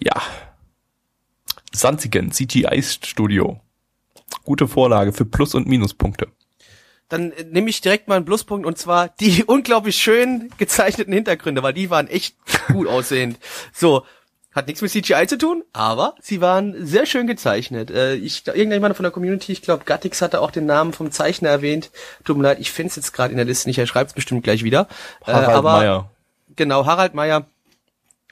Ja. 0.00 0.20
Sanzigen, 1.72 2.32
CGI 2.32 2.82
Studio. 2.82 3.60
Gute 4.42 4.66
Vorlage 4.66 5.12
für 5.12 5.24
Plus- 5.24 5.54
und 5.54 5.68
Minuspunkte. 5.68 6.26
Dann 7.10 7.32
nehme 7.52 7.70
ich 7.70 7.80
direkt 7.80 8.08
mal 8.08 8.16
einen 8.16 8.24
Pluspunkt 8.24 8.66
und 8.66 8.76
zwar 8.76 9.08
die 9.20 9.44
unglaublich 9.46 9.98
schön 9.98 10.50
gezeichneten 10.58 11.14
Hintergründe, 11.14 11.62
weil 11.62 11.74
die 11.74 11.90
waren 11.90 12.08
echt 12.08 12.34
gut 12.72 12.88
aussehend. 12.88 13.38
So, 13.72 14.02
hat 14.52 14.66
nichts 14.66 14.82
mit 14.82 14.90
CGI 14.90 15.26
zu 15.26 15.38
tun, 15.38 15.64
aber 15.72 16.14
sie 16.20 16.40
waren 16.40 16.86
sehr 16.86 17.06
schön 17.06 17.26
gezeichnet. 17.26 17.90
Äh, 17.90 18.14
ich, 18.14 18.46
irgendjemand 18.46 18.96
von 18.96 19.02
der 19.04 19.10
Community, 19.10 19.52
ich 19.52 19.62
glaube 19.62 19.84
Gattix 19.84 20.20
hatte 20.20 20.40
auch 20.40 20.50
den 20.50 20.66
Namen 20.66 20.92
vom 20.92 21.10
Zeichner 21.10 21.48
erwähnt. 21.48 21.90
Tut 22.24 22.36
mir 22.36 22.42
leid, 22.44 22.60
ich 22.60 22.70
finde 22.70 22.90
es 22.90 22.96
jetzt 22.96 23.12
gerade 23.12 23.30
in 23.30 23.38
der 23.38 23.46
Liste 23.46 23.68
nicht, 23.68 23.78
er 23.78 23.86
schreibt 23.86 24.10
es 24.10 24.14
bestimmt 24.14 24.44
gleich 24.44 24.62
wieder. 24.62 24.88
Äh, 25.26 25.32
Harald 25.32 25.48
aber 25.48 25.72
Meyer. 25.72 26.10
genau, 26.54 26.86
Harald 26.86 27.14
Meyer. 27.14 27.46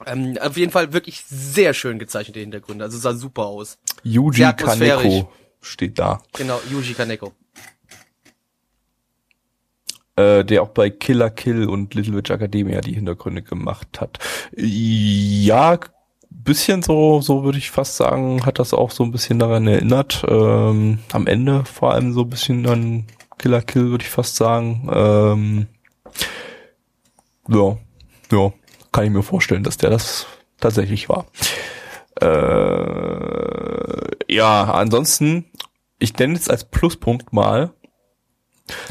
Ähm, 0.05 0.37
auf 0.41 0.57
jeden 0.57 0.71
Fall 0.71 0.93
wirklich 0.93 1.23
sehr 1.27 1.73
schön 1.73 1.99
gezeichnete 1.99 2.39
Hintergründe, 2.39 2.83
also 2.83 2.97
sah 2.97 3.13
super 3.13 3.45
aus. 3.45 3.77
Yuji. 4.03 4.51
Kaneko 4.53 5.31
steht 5.61 5.99
da. 5.99 6.21
Genau, 6.33 6.59
Yuji 6.71 6.93
Kaneko. 6.93 7.33
äh, 10.15 10.43
der 10.43 10.63
auch 10.63 10.69
bei 10.69 10.89
Killer 10.89 11.29
Kill 11.29 11.67
und 11.67 11.93
Little 11.93 12.15
Witch 12.15 12.31
Academia 12.31 12.81
die 12.81 12.93
Hintergründe 12.93 13.41
gemacht 13.41 14.01
hat. 14.01 14.19
Ja, 14.55 15.79
bisschen 16.31 16.81
so, 16.81 17.21
so 17.21 17.43
würde 17.43 17.57
ich 17.57 17.71
fast 17.71 17.97
sagen, 17.97 18.45
hat 18.45 18.59
das 18.59 18.73
auch 18.73 18.91
so 18.91 19.03
ein 19.03 19.11
bisschen 19.11 19.39
daran 19.39 19.67
erinnert. 19.67 20.23
Ähm, 20.27 20.99
am 21.11 21.27
Ende 21.27 21.65
vor 21.65 21.93
allem 21.93 22.13
so 22.13 22.21
ein 22.21 22.29
bisschen 22.29 22.65
an 22.67 23.05
Killer 23.37 23.61
Kill, 23.61 23.91
würde 23.91 24.03
ich 24.03 24.09
fast 24.09 24.35
sagen. 24.35 24.89
Ähm, 24.91 25.67
ja, 27.47 27.77
ja, 28.31 28.53
kann 28.91 29.05
ich 29.05 29.11
mir 29.11 29.23
vorstellen, 29.23 29.63
dass 29.63 29.77
der 29.77 29.89
das 29.89 30.25
tatsächlich 30.59 31.09
war. 31.09 31.25
Äh, 32.21 34.33
ja, 34.33 34.71
ansonsten, 34.71 35.45
ich 35.99 36.17
nenne 36.17 36.35
jetzt 36.35 36.49
als 36.49 36.65
Pluspunkt 36.65 37.33
mal, 37.33 37.73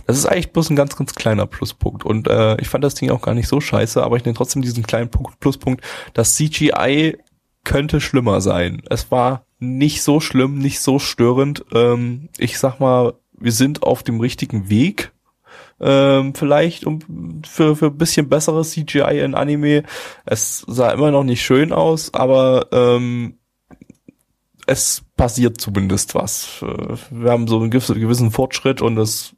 das 0.06 0.18
ist 0.18 0.26
eigentlich 0.26 0.52
bloß 0.52 0.70
ein 0.70 0.76
ganz, 0.76 0.96
ganz 0.96 1.14
kleiner 1.14 1.46
Pluspunkt. 1.46 2.04
Und 2.04 2.28
äh, 2.28 2.60
ich 2.60 2.68
fand 2.68 2.84
das 2.84 2.94
Ding 2.94 3.10
auch 3.10 3.22
gar 3.22 3.34
nicht 3.34 3.48
so 3.48 3.60
scheiße, 3.60 4.02
aber 4.02 4.16
ich 4.16 4.24
nenne 4.24 4.36
trotzdem 4.36 4.62
diesen 4.62 4.86
kleinen 4.86 5.10
Punkt, 5.10 5.40
Pluspunkt. 5.40 5.84
Das 6.12 6.34
CGI 6.34 7.16
könnte 7.64 8.00
schlimmer 8.00 8.40
sein. 8.40 8.82
Es 8.88 9.10
war 9.10 9.44
nicht 9.58 10.02
so 10.02 10.20
schlimm, 10.20 10.58
nicht 10.58 10.80
so 10.80 10.98
störend. 10.98 11.64
Ähm, 11.74 12.28
ich 12.38 12.58
sag 12.58 12.80
mal, 12.80 13.14
wir 13.32 13.52
sind 13.52 13.82
auf 13.82 14.02
dem 14.02 14.20
richtigen 14.20 14.70
Weg. 14.70 15.12
Ähm, 15.80 16.34
vielleicht 16.34 16.84
um 16.86 17.42
für, 17.46 17.74
für 17.74 17.86
ein 17.86 17.98
bisschen 17.98 18.28
besseres 18.28 18.72
CGI 18.72 19.20
in 19.20 19.34
Anime. 19.34 19.84
Es 20.26 20.64
sah 20.66 20.90
immer 20.90 21.10
noch 21.10 21.24
nicht 21.24 21.42
schön 21.42 21.72
aus, 21.72 22.12
aber 22.12 22.66
ähm, 22.72 23.38
es 24.66 25.02
passiert 25.16 25.60
zumindest 25.60 26.14
was. 26.14 26.62
Äh, 26.62 26.96
Wir 27.10 27.30
haben 27.30 27.48
so 27.48 27.58
einen 27.60 27.70
gewissen 27.70 28.30
Fortschritt 28.30 28.82
und 28.82 28.98
es 28.98 29.34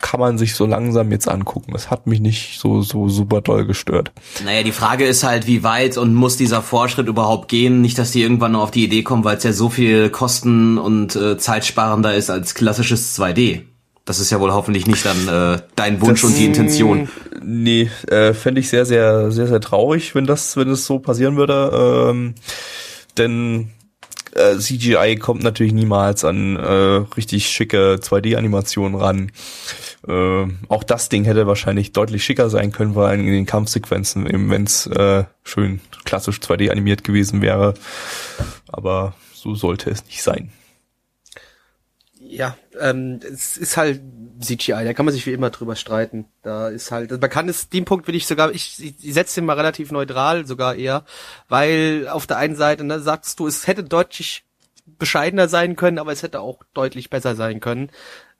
kann 0.00 0.20
man 0.20 0.38
sich 0.38 0.54
so 0.54 0.66
langsam 0.66 1.10
jetzt 1.12 1.28
angucken. 1.28 1.72
Es 1.74 1.90
hat 1.90 2.06
mich 2.06 2.20
nicht 2.20 2.58
so, 2.58 2.82
so 2.82 3.08
super 3.08 3.40
doll 3.40 3.66
gestört. 3.66 4.12
Naja, 4.44 4.62
die 4.62 4.72
Frage 4.72 5.04
ist 5.04 5.22
halt, 5.22 5.46
wie 5.46 5.62
weit 5.62 5.96
und 5.98 6.14
muss 6.14 6.36
dieser 6.36 6.62
Fortschritt 6.62 7.06
überhaupt 7.06 7.48
gehen? 7.48 7.80
Nicht, 7.80 7.98
dass 7.98 8.10
die 8.10 8.22
irgendwann 8.22 8.52
noch 8.52 8.62
auf 8.62 8.70
die 8.70 8.84
Idee 8.84 9.02
kommen, 9.02 9.24
weil 9.24 9.36
es 9.36 9.44
ja 9.44 9.52
so 9.52 9.68
viel 9.68 10.10
kosten- 10.10 10.78
und 10.78 11.16
äh, 11.16 11.36
zeitsparender 11.36 12.14
ist 12.14 12.30
als 12.30 12.54
klassisches 12.54 13.18
2D. 13.18 13.62
Das 14.06 14.18
ist 14.18 14.30
ja 14.30 14.40
wohl 14.40 14.52
hoffentlich 14.52 14.86
nicht 14.86 15.04
dann 15.04 15.28
äh, 15.28 15.62
dein 15.76 16.00
Wunsch 16.00 16.22
Das- 16.22 16.30
und 16.30 16.38
die 16.38 16.46
Intention. 16.46 17.08
Nee, 17.42 17.90
äh, 18.08 18.32
fände 18.32 18.60
ich 18.60 18.68
sehr, 18.68 18.86
sehr, 18.86 19.30
sehr, 19.30 19.46
sehr 19.46 19.60
traurig, 19.60 20.14
wenn 20.14 20.26
das, 20.26 20.56
wenn 20.56 20.68
das 20.68 20.86
so 20.86 20.98
passieren 20.98 21.36
würde. 21.36 22.10
Ähm, 22.10 22.34
denn 23.18 23.70
äh, 24.34 24.56
CGI 24.58 25.16
kommt 25.16 25.42
natürlich 25.42 25.72
niemals 25.72 26.24
an 26.24 26.56
äh, 26.56 27.04
richtig 27.16 27.48
schicke 27.48 27.96
2D-Animationen 28.00 28.98
ran. 28.98 29.32
Äh, 30.06 30.46
auch 30.68 30.84
das 30.84 31.08
Ding 31.08 31.24
hätte 31.24 31.46
wahrscheinlich 31.46 31.92
deutlich 31.92 32.24
schicker 32.24 32.48
sein 32.48 32.72
können, 32.72 32.94
vor 32.94 33.06
allem 33.06 33.20
in 33.20 33.32
den 33.32 33.46
Kampfsequenzen, 33.46 34.26
eben 34.26 34.50
wenn 34.50 34.64
es 34.64 34.86
äh, 34.86 35.24
schön 35.44 35.80
klassisch 36.04 36.38
2D 36.38 36.70
animiert 36.70 37.04
gewesen 37.04 37.42
wäre. 37.42 37.74
Aber 38.68 39.14
so 39.34 39.54
sollte 39.54 39.90
es 39.90 40.04
nicht 40.06 40.22
sein. 40.22 40.50
Ja, 42.18 42.56
ähm, 42.78 43.18
es 43.22 43.56
ist 43.56 43.76
halt 43.76 44.00
CGI, 44.40 44.84
da 44.84 44.92
kann 44.94 45.04
man 45.04 45.12
sich 45.12 45.26
wie 45.26 45.32
immer 45.32 45.50
drüber 45.50 45.74
streiten. 45.74 46.26
Da 46.42 46.68
ist 46.68 46.92
halt, 46.92 47.10
man 47.10 47.28
kann 47.28 47.48
es, 47.48 47.68
den 47.68 47.84
Punkt 47.84 48.06
will 48.06 48.14
ich 48.14 48.26
sogar, 48.26 48.52
ich, 48.52 48.94
ich 49.02 49.12
setze 49.12 49.40
den 49.40 49.46
mal 49.46 49.56
relativ 49.56 49.90
neutral 49.90 50.46
sogar 50.46 50.76
eher, 50.76 51.04
weil 51.48 52.06
auf 52.08 52.26
der 52.28 52.36
einen 52.36 52.54
Seite, 52.54 52.84
ne, 52.84 53.00
sagst 53.00 53.40
du, 53.40 53.48
es 53.48 53.66
hätte 53.66 53.82
deutlich 53.82 54.44
bescheidener 54.98 55.48
sein 55.48 55.76
können, 55.76 55.98
aber 55.98 56.12
es 56.12 56.22
hätte 56.22 56.40
auch 56.40 56.62
deutlich 56.72 57.10
besser 57.10 57.34
sein 57.34 57.58
können. 57.58 57.90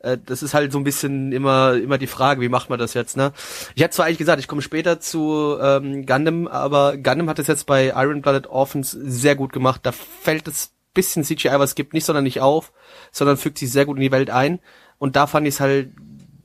Äh, 0.00 0.18
Das 0.24 0.42
ist 0.42 0.54
halt 0.54 0.72
so 0.72 0.78
ein 0.78 0.84
bisschen 0.84 1.32
immer 1.32 1.74
immer 1.74 1.98
die 1.98 2.06
Frage, 2.06 2.40
wie 2.40 2.48
macht 2.48 2.70
man 2.70 2.78
das 2.78 2.94
jetzt, 2.94 3.16
ne? 3.16 3.32
Ich 3.74 3.82
hätte 3.82 3.94
zwar 3.94 4.06
eigentlich 4.06 4.18
gesagt, 4.18 4.40
ich 4.40 4.48
komme 4.48 4.62
später 4.62 5.00
zu 5.00 5.56
ähm, 5.60 6.06
Gundam, 6.06 6.46
aber 6.48 6.96
Gundam 6.96 7.28
hat 7.28 7.38
es 7.38 7.46
jetzt 7.46 7.66
bei 7.66 7.88
Iron 7.88 8.22
Blooded 8.22 8.48
Orphans 8.48 8.90
sehr 8.90 9.36
gut 9.36 9.52
gemacht. 9.52 9.80
Da 9.84 9.92
fällt 9.92 10.48
es 10.48 10.72
bisschen 10.94 11.24
CGI, 11.24 11.50
was 11.52 11.70
es 11.70 11.74
gibt, 11.74 11.94
nicht 11.94 12.04
sondern 12.04 12.24
nicht 12.24 12.40
auf, 12.40 12.72
sondern 13.12 13.36
fügt 13.36 13.58
sich 13.58 13.70
sehr 13.70 13.86
gut 13.86 13.96
in 13.96 14.02
die 14.02 14.12
Welt 14.12 14.30
ein. 14.30 14.58
Und 14.98 15.16
da 15.16 15.26
fand 15.26 15.46
ich 15.46 15.54
es 15.54 15.60
halt 15.60 15.90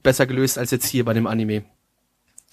besser 0.04 0.28
gelöst 0.28 0.58
als 0.58 0.72
jetzt 0.72 0.86
hier 0.86 1.04
bei 1.04 1.14
dem 1.14 1.28
Anime. 1.28 1.64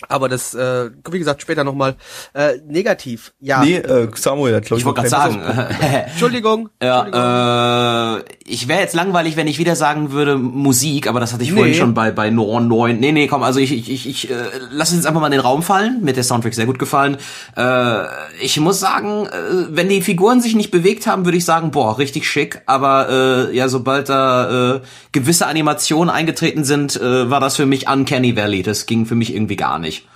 Aber 0.08 0.28
das, 0.28 0.54
äh, 0.54 0.90
wie 1.10 1.18
gesagt, 1.18 1.42
später 1.42 1.62
nochmal. 1.62 1.96
Äh, 2.34 2.58
negativ, 2.66 3.34
ja. 3.38 3.62
Nee, 3.62 3.76
äh, 3.76 4.08
Samuel 4.14 4.56
hat, 4.56 4.64
glaube 4.64 4.80
Ich 4.80 4.84
wollte 4.84 5.02
gerade 5.02 5.08
sagen, 5.10 5.40
Entschuldigung. 5.40 5.70
Entschuldigung. 6.06 6.70
Ja, 6.82 8.16
äh, 8.18 8.24
ich 8.46 8.66
wäre 8.68 8.80
jetzt 8.80 8.94
langweilig, 8.94 9.36
wenn 9.36 9.46
ich 9.46 9.58
wieder 9.58 9.76
sagen 9.76 10.10
würde 10.12 10.36
Musik, 10.36 11.06
aber 11.06 11.20
das 11.20 11.32
hatte 11.32 11.44
ich 11.44 11.50
Nee. 11.50 11.56
vorhin 11.56 11.74
schon 11.74 11.94
bei 11.94 12.10
bei 12.10 12.30
Norn 12.30 12.66
9. 12.68 12.98
Nee, 12.98 13.12
nee, 13.12 13.26
komm, 13.26 13.42
also 13.42 13.60
ich 13.60 13.72
ich 13.72 13.90
ich, 13.90 14.08
ich 14.08 14.30
äh, 14.30 14.34
lass 14.70 14.90
uns 14.90 14.98
jetzt 14.98 15.06
einfach 15.06 15.20
mal 15.20 15.26
in 15.28 15.32
den 15.32 15.40
Raum 15.40 15.62
fallen. 15.62 16.00
Mir 16.02 16.12
der 16.12 16.24
Soundtrack 16.24 16.54
sehr 16.54 16.66
gut 16.66 16.78
gefallen. 16.78 17.18
Äh, 17.56 18.04
ich 18.40 18.58
muss 18.58 18.80
sagen, 18.80 19.26
äh, 19.26 19.30
wenn 19.70 19.88
die 19.88 20.02
Figuren 20.02 20.40
sich 20.40 20.54
nicht 20.54 20.70
bewegt 20.70 21.06
haben, 21.06 21.24
würde 21.24 21.38
ich 21.38 21.44
sagen, 21.44 21.70
boah, 21.70 21.98
richtig 21.98 22.28
schick, 22.28 22.62
aber 22.66 23.08
äh, 23.50 23.56
ja, 23.56 23.68
sobald 23.68 24.08
da 24.08 24.76
äh, 24.76 24.80
gewisse 25.12 25.46
Animationen 25.46 26.10
eingetreten 26.10 26.64
sind, 26.64 26.96
äh, 27.00 27.30
war 27.30 27.40
das 27.40 27.56
für 27.56 27.66
mich 27.66 27.88
Uncanny 27.88 28.36
Valley. 28.36 28.62
Das 28.62 28.86
ging 28.86 29.06
für 29.06 29.14
mich 29.14 29.34
irgendwie 29.34 29.56
gar 29.56 29.78
nicht. 29.78 30.06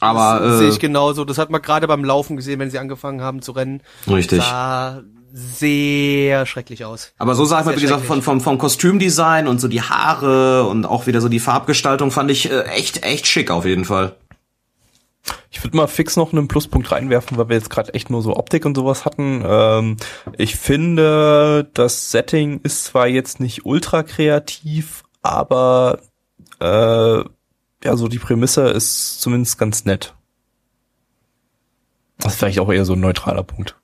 Aber 0.00 0.40
das 0.40 0.54
äh, 0.54 0.58
sehe 0.58 0.68
ich 0.68 0.78
genauso. 0.78 1.24
Das 1.24 1.38
hat 1.38 1.50
man 1.50 1.62
gerade 1.62 1.86
beim 1.88 2.04
Laufen 2.04 2.36
gesehen, 2.36 2.58
wenn 2.60 2.70
sie 2.70 2.78
angefangen 2.78 3.22
haben 3.22 3.40
zu 3.40 3.52
rennen. 3.52 3.80
Richtig. 4.06 4.42
Sah 4.42 5.02
sehr 5.36 6.46
schrecklich 6.46 6.86
aus. 6.86 7.12
Aber 7.18 7.34
so 7.34 7.44
sag 7.44 7.60
ich 7.60 7.66
mal, 7.66 7.76
wie 7.76 7.82
gesagt, 7.82 8.06
von, 8.06 8.22
vom, 8.22 8.40
vom 8.40 8.56
Kostümdesign 8.56 9.46
und 9.46 9.60
so 9.60 9.68
die 9.68 9.82
Haare 9.82 10.64
und 10.64 10.86
auch 10.86 11.06
wieder 11.06 11.20
so 11.20 11.28
die 11.28 11.40
Farbgestaltung 11.40 12.10
fand 12.10 12.30
ich 12.30 12.50
äh, 12.50 12.62
echt, 12.62 13.04
echt 13.04 13.26
schick 13.26 13.50
auf 13.50 13.66
jeden 13.66 13.84
Fall. 13.84 14.16
Ich 15.50 15.62
würde 15.62 15.76
mal 15.76 15.88
fix 15.88 16.16
noch 16.16 16.32
einen 16.32 16.48
Pluspunkt 16.48 16.90
reinwerfen, 16.90 17.36
weil 17.36 17.50
wir 17.50 17.56
jetzt 17.56 17.68
gerade 17.68 17.92
echt 17.92 18.08
nur 18.08 18.22
so 18.22 18.34
Optik 18.34 18.64
und 18.64 18.76
sowas 18.76 19.04
hatten. 19.04 19.44
Ähm, 19.46 19.96
ich 20.38 20.56
finde, 20.56 21.68
das 21.74 22.10
Setting 22.10 22.60
ist 22.62 22.84
zwar 22.84 23.06
jetzt 23.06 23.38
nicht 23.38 23.66
ultra 23.66 24.04
kreativ, 24.04 25.02
aber 25.20 26.00
äh, 26.60 27.18
ja, 27.84 27.96
so 27.96 28.08
die 28.08 28.18
Prämisse 28.18 28.68
ist 28.68 29.20
zumindest 29.20 29.58
ganz 29.58 29.84
nett. 29.84 30.14
Das 32.18 32.32
ist 32.32 32.38
vielleicht 32.38 32.60
auch 32.60 32.72
eher 32.72 32.86
so 32.86 32.94
ein 32.94 33.00
neutraler 33.00 33.42
Punkt. 33.42 33.76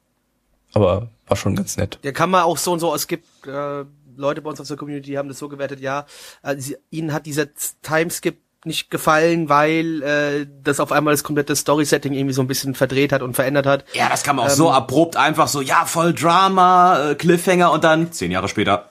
Aber 0.72 1.08
war 1.26 1.36
schon 1.36 1.54
ganz 1.56 1.76
nett. 1.76 1.98
Der 2.02 2.12
kann 2.12 2.30
man 2.30 2.42
auch 2.42 2.56
so 2.58 2.72
und 2.72 2.80
so, 2.80 2.94
es 2.94 3.06
gibt 3.06 3.26
äh, 3.46 3.84
Leute 4.16 4.42
bei 4.42 4.50
uns 4.50 4.60
aus 4.60 4.68
der 4.68 4.76
Community, 4.76 5.10
die 5.10 5.18
haben 5.18 5.28
das 5.28 5.38
so 5.38 5.48
gewertet, 5.48 5.80
ja, 5.80 6.06
äh, 6.42 6.56
sie, 6.58 6.76
ihnen 6.90 7.12
hat 7.12 7.26
dieser 7.26 7.46
Timeskip 7.82 8.38
nicht 8.64 8.90
gefallen, 8.90 9.48
weil 9.48 10.02
äh, 10.02 10.46
das 10.62 10.78
auf 10.78 10.92
einmal 10.92 11.12
das 11.14 11.24
komplette 11.24 11.56
Story-Setting 11.56 12.12
irgendwie 12.12 12.32
so 12.34 12.42
ein 12.42 12.46
bisschen 12.46 12.74
verdreht 12.74 13.12
hat 13.12 13.20
und 13.22 13.34
verändert 13.34 13.66
hat. 13.66 13.84
Ja, 13.92 14.08
das 14.08 14.22
kam 14.22 14.38
auch 14.38 14.48
so 14.50 14.70
abrupt 14.70 15.16
einfach 15.16 15.48
so, 15.48 15.60
ja, 15.60 15.84
voll 15.84 16.14
Drama, 16.14 17.10
äh, 17.10 17.14
Cliffhanger 17.16 17.72
und 17.72 17.82
dann 17.82 18.12
zehn 18.12 18.30
Jahre 18.30 18.48
später. 18.48 18.88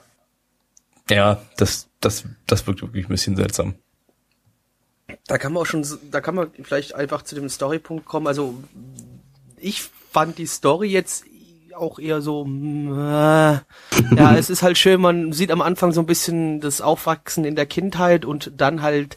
Ja, 1.08 1.40
das, 1.56 1.88
das, 2.00 2.24
das 2.46 2.66
wirkt 2.66 2.82
wirklich 2.82 3.06
ein 3.06 3.08
bisschen 3.08 3.34
seltsam. 3.36 3.74
Da 5.26 5.38
kann 5.38 5.52
man 5.52 5.62
auch 5.62 5.66
schon, 5.66 5.84
so- 5.84 5.96
da 6.10 6.20
kann 6.20 6.34
man 6.34 6.50
vielleicht 6.62 6.94
einfach 6.94 7.22
zu 7.22 7.34
dem 7.34 7.48
Story-Punkt 7.48 8.04
kommen. 8.04 8.26
Also 8.26 8.62
ich 9.56 9.82
fand 10.10 10.36
die 10.38 10.46
Story 10.46 10.88
jetzt 10.88 11.24
auch 11.74 11.98
eher 11.98 12.20
so, 12.20 12.44
mm, 12.44 12.92
äh, 12.92 13.52
ja, 14.16 14.36
es 14.36 14.50
ist 14.50 14.62
halt 14.62 14.78
schön, 14.78 15.00
man 15.00 15.32
sieht 15.32 15.50
am 15.50 15.60
Anfang 15.60 15.92
so 15.92 16.00
ein 16.00 16.06
bisschen 16.06 16.60
das 16.60 16.80
Aufwachsen 16.80 17.44
in 17.44 17.56
der 17.56 17.66
Kindheit 17.66 18.24
und 18.24 18.52
dann 18.56 18.82
halt, 18.82 19.16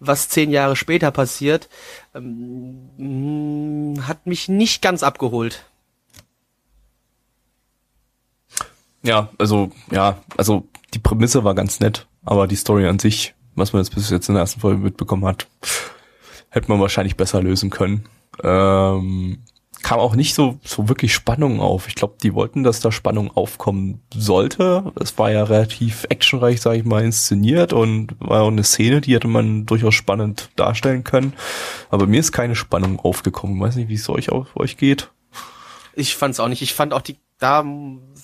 was 0.00 0.28
zehn 0.28 0.50
Jahre 0.50 0.76
später 0.76 1.10
passiert, 1.10 1.68
ähm, 2.14 2.90
mm, 2.96 4.06
hat 4.06 4.26
mich 4.26 4.48
nicht 4.48 4.82
ganz 4.82 5.02
abgeholt. 5.02 5.64
Ja, 9.02 9.28
also, 9.38 9.70
ja, 9.90 10.18
also 10.36 10.66
die 10.94 10.98
Prämisse 10.98 11.44
war 11.44 11.54
ganz 11.54 11.80
nett, 11.80 12.06
aber 12.24 12.46
die 12.46 12.56
Story 12.56 12.86
an 12.86 12.98
sich, 12.98 13.34
was 13.54 13.72
man 13.72 13.82
jetzt 13.82 13.94
bis 13.94 14.10
jetzt 14.10 14.28
in 14.28 14.34
der 14.34 14.42
ersten 14.42 14.60
Folge 14.60 14.80
mitbekommen 14.80 15.24
hat, 15.24 15.46
hätte 16.50 16.68
man 16.68 16.80
wahrscheinlich 16.80 17.16
besser 17.16 17.42
lösen 17.42 17.70
können. 17.70 18.06
Ähm, 18.42 19.38
kam 19.86 20.00
auch 20.00 20.16
nicht 20.16 20.34
so, 20.34 20.58
so 20.64 20.88
wirklich 20.88 21.14
Spannung 21.14 21.60
auf. 21.60 21.86
Ich 21.86 21.94
glaube, 21.94 22.16
die 22.20 22.34
wollten, 22.34 22.64
dass 22.64 22.80
da 22.80 22.90
Spannung 22.90 23.30
aufkommen 23.30 24.02
sollte. 24.12 24.92
Es 25.00 25.16
war 25.16 25.30
ja 25.30 25.44
relativ 25.44 26.06
actionreich, 26.08 26.60
sage 26.60 26.78
ich 26.78 26.84
mal, 26.84 27.04
inszeniert 27.04 27.72
und 27.72 28.16
war 28.18 28.42
auch 28.42 28.48
eine 28.48 28.64
Szene, 28.64 29.00
die 29.00 29.14
hätte 29.14 29.28
man 29.28 29.64
durchaus 29.64 29.94
spannend 29.94 30.50
darstellen 30.56 31.04
können. 31.04 31.34
Aber 31.88 32.08
mir 32.08 32.18
ist 32.18 32.32
keine 32.32 32.56
Spannung 32.56 32.98
aufgekommen. 32.98 33.54
Ich 33.58 33.62
weiß 33.62 33.76
nicht, 33.76 33.88
wie 33.88 33.94
es 33.94 34.08
euch, 34.08 34.32
auf 34.32 34.56
euch 34.56 34.76
geht. 34.76 35.12
Ich 35.94 36.16
fand's 36.16 36.40
auch 36.40 36.48
nicht. 36.48 36.62
Ich 36.62 36.74
fand 36.74 36.92
auch 36.92 37.00
die, 37.00 37.18
da, 37.38 37.64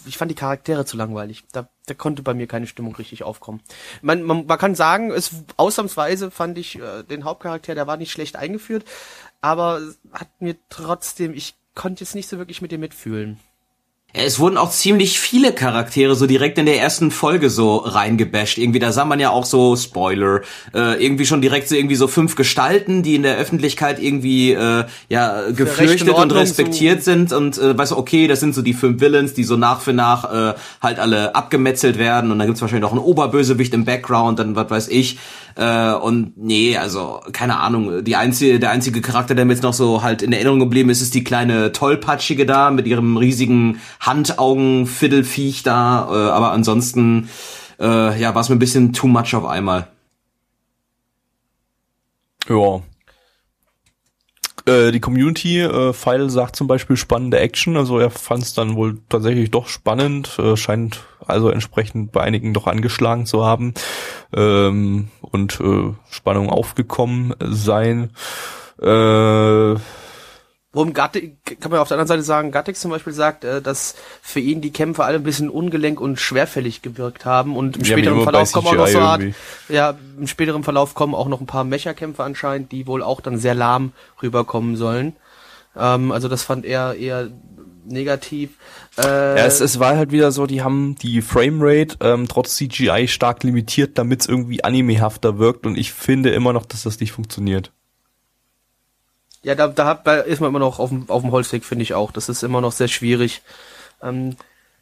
ich 0.04 0.18
fand 0.18 0.32
die 0.32 0.36
Charaktere 0.36 0.84
zu 0.84 0.96
langweilig. 0.96 1.44
Da, 1.52 1.68
da 1.86 1.94
konnte 1.94 2.22
bei 2.22 2.34
mir 2.34 2.48
keine 2.48 2.66
Stimmung 2.66 2.96
richtig 2.96 3.22
aufkommen. 3.22 3.60
Man, 4.00 4.24
man, 4.24 4.46
man 4.46 4.58
kann 4.58 4.74
sagen, 4.74 5.12
es 5.12 5.30
ausnahmsweise 5.56 6.32
fand 6.32 6.58
ich 6.58 6.80
äh, 6.80 7.04
den 7.04 7.22
Hauptcharakter, 7.22 7.76
der 7.76 7.86
war 7.86 7.98
nicht 7.98 8.10
schlecht 8.10 8.34
eingeführt, 8.34 8.84
aber 9.42 9.80
hat 10.12 10.28
mir 10.40 10.56
trotzdem, 10.70 11.34
ich 11.34 11.54
konnte 11.74 12.04
jetzt 12.04 12.14
nicht 12.14 12.28
so 12.28 12.38
wirklich 12.38 12.62
mit 12.62 12.72
dem 12.72 12.80
mitfühlen. 12.80 13.38
Es 14.14 14.38
wurden 14.38 14.58
auch 14.58 14.70
ziemlich 14.70 15.18
viele 15.18 15.54
Charaktere 15.54 16.14
so 16.14 16.26
direkt 16.26 16.58
in 16.58 16.66
der 16.66 16.78
ersten 16.78 17.10
Folge 17.10 17.48
so 17.48 17.76
reingebasht. 17.78 18.58
Irgendwie, 18.58 18.78
da 18.78 18.92
sah 18.92 19.06
man 19.06 19.18
ja 19.20 19.30
auch 19.30 19.46
so, 19.46 19.74
Spoiler, 19.74 20.42
äh, 20.74 21.02
irgendwie 21.02 21.24
schon 21.24 21.40
direkt 21.40 21.68
so 21.70 21.74
irgendwie 21.74 21.94
so 21.94 22.08
fünf 22.08 22.36
Gestalten, 22.36 23.02
die 23.02 23.14
in 23.14 23.22
der 23.22 23.38
Öffentlichkeit 23.38 24.02
irgendwie 24.02 24.52
äh, 24.52 24.84
ja 25.08 25.50
gefürchtet 25.50 26.10
und 26.10 26.34
respektiert 26.34 27.02
so- 27.02 27.10
sind 27.10 27.32
und 27.32 27.56
äh, 27.56 27.76
weißt 27.76 27.92
du, 27.92 27.96
okay, 27.96 28.26
das 28.26 28.40
sind 28.40 28.54
so 28.54 28.60
die 28.60 28.74
fünf 28.74 29.00
Villains, 29.00 29.32
die 29.32 29.44
so 29.44 29.56
nach 29.56 29.80
für 29.80 29.94
nach 29.94 30.30
äh, 30.30 30.54
halt 30.82 30.98
alle 30.98 31.34
abgemetzelt 31.34 31.96
werden 31.96 32.30
und 32.30 32.38
dann 32.38 32.46
gibt's 32.46 32.60
wahrscheinlich 32.60 32.82
noch 32.82 32.92
einen 32.92 33.00
Oberbösewicht 33.00 33.72
im 33.72 33.86
Background, 33.86 34.38
dann 34.38 34.56
was 34.56 34.68
weiß 34.68 34.88
ich. 34.88 35.18
Äh, 35.56 35.92
und 35.92 36.36
nee, 36.36 36.76
also 36.76 37.20
keine 37.32 37.58
Ahnung, 37.58 38.04
die 38.04 38.16
einzige, 38.16 38.58
der 38.58 38.70
einzige 38.70 39.00
Charakter, 39.00 39.34
der 39.34 39.44
mir 39.44 39.52
jetzt 39.52 39.62
noch 39.62 39.72
so 39.72 40.02
halt 40.02 40.22
in 40.22 40.32
Erinnerung 40.32 40.60
geblieben 40.60 40.90
ist, 40.90 41.02
ist 41.02 41.14
die 41.14 41.24
kleine 41.24 41.72
tollpatschige 41.72 42.46
da 42.46 42.70
mit 42.70 42.86
ihrem 42.86 43.16
riesigen 43.16 43.80
Handaugen-Fiddelviech 44.00 45.62
da. 45.62 46.08
Äh, 46.10 46.30
aber 46.30 46.52
ansonsten 46.52 47.28
äh, 47.78 48.20
ja, 48.20 48.34
war 48.34 48.40
es 48.40 48.48
mir 48.48 48.56
ein 48.56 48.60
bisschen 48.60 48.92
too 48.92 49.08
much 49.08 49.34
auf 49.34 49.44
einmal. 49.44 49.88
Ja. 52.48 52.82
Äh, 54.64 54.92
die 54.92 55.00
Community, 55.00 55.60
äh, 55.60 55.92
Pfeil 55.92 56.30
sagt 56.30 56.56
zum 56.56 56.68
Beispiel 56.68 56.96
spannende 56.96 57.40
Action, 57.40 57.76
also 57.76 57.98
er 57.98 58.10
fand 58.10 58.42
es 58.44 58.54
dann 58.54 58.76
wohl 58.76 58.98
tatsächlich 59.08 59.50
doch 59.50 59.66
spannend, 59.66 60.38
äh, 60.38 60.56
scheint 60.56 61.00
also 61.26 61.50
entsprechend 61.50 62.12
bei 62.12 62.22
einigen 62.22 62.54
doch 62.54 62.66
angeschlagen 62.66 63.26
zu 63.26 63.44
haben 63.44 63.74
ähm, 64.34 65.08
und 65.20 65.60
äh, 65.60 65.92
Spannung 66.10 66.50
aufgekommen 66.50 67.34
sein. 67.40 68.10
Äh, 68.80 69.76
Worum 70.74 70.94
Gattig, 70.94 71.36
kann 71.60 71.70
man 71.70 71.80
auf 71.80 71.88
der 71.88 71.96
anderen 71.98 72.08
Seite 72.08 72.22
sagen, 72.22 72.50
Gattig 72.50 72.76
zum 72.76 72.90
Beispiel 72.90 73.12
sagt, 73.12 73.44
äh, 73.44 73.60
dass 73.60 73.94
für 74.22 74.40
ihn 74.40 74.62
die 74.62 74.72
Kämpfe 74.72 75.04
alle 75.04 75.16
ein 75.16 75.22
bisschen 75.22 75.50
ungelenk 75.50 76.00
und 76.00 76.18
schwerfällig 76.18 76.80
gewirkt 76.80 77.26
haben 77.26 77.56
und 77.56 77.76
im 77.76 77.82
Ja, 77.82 77.92
späteren 77.92 78.22
Verlauf 78.22 78.52
kommen 78.52 78.68
auch 78.68 78.74
noch 78.74 78.86
so 78.86 78.98
Art, 79.00 79.20
irgendwie. 79.20 79.38
ja, 79.68 79.94
im 80.18 80.26
späteren 80.26 80.64
Verlauf 80.64 80.94
kommen 80.94 81.14
auch 81.14 81.28
noch 81.28 81.40
ein 81.40 81.46
paar 81.46 81.64
Mecha-Kämpfe 81.64 82.24
anscheinend, 82.24 82.72
die 82.72 82.86
wohl 82.86 83.02
auch 83.02 83.20
dann 83.20 83.36
sehr 83.36 83.54
lahm 83.54 83.92
rüberkommen 84.22 84.76
sollen. 84.76 85.14
Ähm, 85.76 86.10
also 86.10 86.28
das 86.28 86.42
fand 86.42 86.64
er 86.64 86.94
eher 86.94 87.28
negativ. 87.84 88.50
Äh, 88.98 89.02
Ja, 89.36 89.46
es, 89.46 89.60
es 89.60 89.78
war 89.78 89.96
halt 89.96 90.10
wieder 90.12 90.30
so, 90.32 90.46
die 90.46 90.62
haben 90.62 90.94
die 90.96 91.22
Framerate 91.22 91.96
ähm, 92.00 92.28
trotz 92.28 92.56
CGI 92.56 93.08
stark 93.08 93.42
limitiert, 93.44 93.98
damit 93.98 94.20
es 94.22 94.26
irgendwie 94.28 94.62
animehafter 94.64 95.38
wirkt 95.38 95.66
und 95.66 95.76
ich 95.78 95.92
finde 95.92 96.30
immer 96.30 96.52
noch, 96.52 96.66
dass 96.66 96.82
das 96.82 97.00
nicht 97.00 97.12
funktioniert. 97.12 97.72
Ja, 99.42 99.54
da, 99.54 99.68
da, 99.68 99.86
hat- 99.86 100.06
da 100.06 100.16
ist 100.20 100.40
man 100.40 100.50
immer 100.50 100.58
noch 100.60 100.78
auf 100.78 100.90
dem, 100.90 101.08
auf 101.10 101.22
dem 101.22 101.32
Holzweg, 101.32 101.64
finde 101.64 101.82
ich 101.82 101.94
auch. 101.94 102.12
Das 102.12 102.28
ist 102.28 102.42
immer 102.42 102.60
noch 102.60 102.72
sehr 102.72 102.88
schwierig. 102.88 103.42
Ähm, 104.02 104.36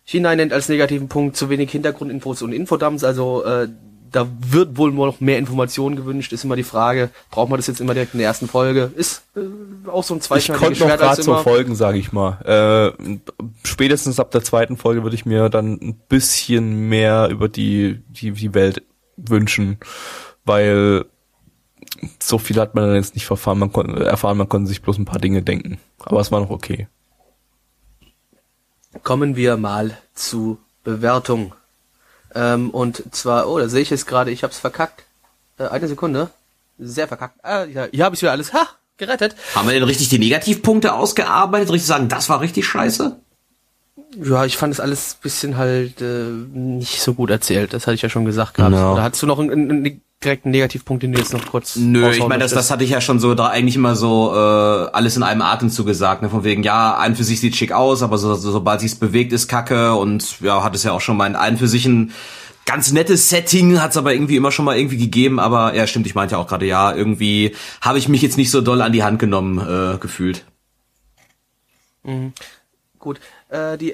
China 0.04 0.34
nennt 0.36 0.52
als 0.52 0.68
negativen 0.68 1.08
Punkt 1.08 1.36
zu 1.36 1.48
wenig 1.50 1.70
Hintergrundinfos 1.70 2.42
und 2.42 2.52
Infodumps. 2.52 3.04
Also 3.04 3.44
äh, 3.44 3.68
da 4.10 4.28
wird 4.40 4.76
wohl 4.76 4.92
noch 4.92 5.20
mehr 5.20 5.38
Informationen 5.38 5.96
gewünscht. 5.96 6.32
Ist 6.32 6.44
immer 6.44 6.56
die 6.56 6.62
Frage, 6.62 7.10
braucht 7.30 7.50
man 7.50 7.58
das 7.58 7.66
jetzt 7.66 7.80
immer 7.80 7.94
direkt 7.94 8.14
in 8.14 8.18
der 8.18 8.28
ersten 8.28 8.48
Folge? 8.48 8.92
Ist 8.94 9.22
äh, 9.36 9.40
auch 9.88 10.04
so 10.04 10.14
ein 10.14 10.18
Ich 10.18 10.24
zweischneidiges 10.24 10.68
konnte 10.68 10.80
noch 10.80 10.86
Schwert 10.88 11.00
gerade 11.00 11.22
so 11.22 11.36
folgen, 11.36 11.74
sage 11.74 11.98
ich 11.98 12.12
mal. 12.12 12.94
Äh, 12.96 13.18
spätestens 13.64 14.20
ab 14.20 14.30
der 14.30 14.42
zweiten 14.42 14.76
Folge 14.76 15.02
würde 15.02 15.16
ich 15.16 15.26
mir 15.26 15.48
dann 15.48 15.74
ein 15.74 16.00
bisschen 16.08 16.88
mehr 16.88 17.28
über 17.30 17.48
die, 17.48 18.00
die, 18.08 18.32
die 18.32 18.54
Welt 18.54 18.82
wünschen, 19.16 19.78
weil 20.44 21.04
so 22.18 22.38
viel 22.38 22.58
hat 22.58 22.74
man 22.74 22.86
dann 22.86 22.96
jetzt 22.96 23.14
nicht 23.14 23.26
verfahren, 23.26 23.58
man 23.58 23.72
konnte, 23.72 24.04
erfahren, 24.04 24.38
man 24.38 24.48
konnte 24.48 24.68
sich 24.68 24.82
bloß 24.82 24.98
ein 24.98 25.04
paar 25.04 25.18
Dinge 25.18 25.42
denken. 25.42 25.78
Aber 25.98 26.20
es 26.20 26.32
war 26.32 26.40
noch 26.40 26.50
okay. 26.50 26.88
Kommen 29.02 29.36
wir 29.36 29.56
mal 29.56 29.96
zu 30.14 30.58
Bewertung. 30.82 31.54
Ähm, 32.34 32.70
und 32.70 33.02
zwar, 33.14 33.48
oh, 33.48 33.58
da 33.58 33.68
sehe 33.68 33.82
ich 33.82 33.90
jetzt 33.90 34.06
gerade, 34.06 34.30
ich 34.30 34.44
hab's 34.44 34.58
verkackt. 34.58 35.04
Äh, 35.58 35.68
eine 35.68 35.88
Sekunde. 35.88 36.30
Sehr 36.78 37.08
verkackt. 37.08 37.44
Ah, 37.44 37.64
ja, 37.64 37.86
hier 37.90 38.04
habe 38.04 38.14
ich 38.14 38.22
wieder 38.22 38.32
alles. 38.32 38.52
Ha, 38.52 38.66
gerettet. 38.96 39.34
Haben 39.54 39.68
wir 39.68 39.74
denn 39.74 39.82
richtig 39.82 40.08
die 40.08 40.18
Negativpunkte 40.18 40.94
ausgearbeitet? 40.94 41.70
Richtig 41.70 41.86
sagen, 41.88 42.08
das 42.08 42.28
war 42.28 42.40
richtig 42.40 42.66
scheiße? 42.66 43.16
Ja, 44.22 44.44
ich 44.44 44.56
fand 44.56 44.72
es 44.72 44.80
alles 44.80 45.16
bisschen 45.20 45.56
halt 45.56 46.00
äh, 46.00 46.24
nicht 46.24 47.00
so 47.00 47.14
gut 47.14 47.30
erzählt. 47.30 47.72
Das 47.72 47.86
hatte 47.86 47.94
ich 47.94 48.02
ja 48.02 48.08
schon 48.08 48.24
gesagt 48.24 48.54
gehabt. 48.54 48.74
Ja. 48.74 48.92
Oder 48.92 49.02
hattest 49.02 49.22
du 49.22 49.26
noch 49.26 49.38
einen, 49.38 50.02
einen, 50.22 50.44
einen 50.44 50.52
Negativpunkt, 50.52 51.02
den 51.02 51.12
du 51.12 51.18
jetzt 51.18 51.32
noch 51.32 51.46
kurz 51.46 51.76
Nö, 51.76 52.10
ich 52.10 52.26
meine, 52.26 52.42
das, 52.42 52.52
das 52.52 52.70
hatte 52.70 52.84
ich 52.84 52.90
ja 52.90 53.00
schon 53.00 53.20
so 53.20 53.34
da 53.34 53.46
eigentlich 53.46 53.76
immer 53.76 53.96
so 53.96 54.32
äh, 54.34 54.90
alles 54.92 55.16
in 55.16 55.22
einem 55.22 55.42
Atemzug 55.42 55.86
gesagt, 55.86 56.22
ne? 56.22 56.30
Von 56.30 56.44
wegen, 56.44 56.62
ja, 56.62 56.98
ein 56.98 57.16
für 57.16 57.24
sich 57.24 57.40
sieht 57.40 57.56
schick 57.56 57.72
aus, 57.72 58.02
aber 58.02 58.18
so, 58.18 58.34
so, 58.34 58.50
sobald 58.50 58.80
sich's 58.80 58.94
bewegt, 58.94 59.32
ist 59.32 59.48
Kacke 59.48 59.94
und 59.94 60.40
ja, 60.40 60.62
hat 60.62 60.74
es 60.74 60.84
ja 60.84 60.92
auch 60.92 61.00
schon 61.00 61.16
mal 61.16 61.26
in 61.26 61.36
ein 61.36 61.56
für 61.56 61.68
sich 61.68 61.86
ein 61.86 62.12
ganz 62.66 62.92
nettes 62.92 63.30
Setting, 63.30 63.80
hat's 63.80 63.96
aber 63.96 64.12
irgendwie 64.12 64.36
immer 64.36 64.52
schon 64.52 64.64
mal 64.64 64.76
irgendwie 64.76 64.98
gegeben, 64.98 65.40
aber 65.40 65.74
ja, 65.74 65.86
stimmt, 65.86 66.06
ich 66.06 66.14
meinte 66.14 66.34
ja 66.34 66.38
auch 66.38 66.46
gerade, 66.46 66.66
ja, 66.66 66.94
irgendwie 66.94 67.56
habe 67.80 67.98
ich 67.98 68.08
mich 68.08 68.22
jetzt 68.22 68.36
nicht 68.36 68.50
so 68.50 68.60
doll 68.60 68.82
an 68.82 68.92
die 68.92 69.02
Hand 69.02 69.18
genommen 69.18 69.58
äh, 69.58 69.98
gefühlt. 69.98 70.44
Gut. 72.98 73.20
Äh, 73.48 73.78
die 73.78 73.92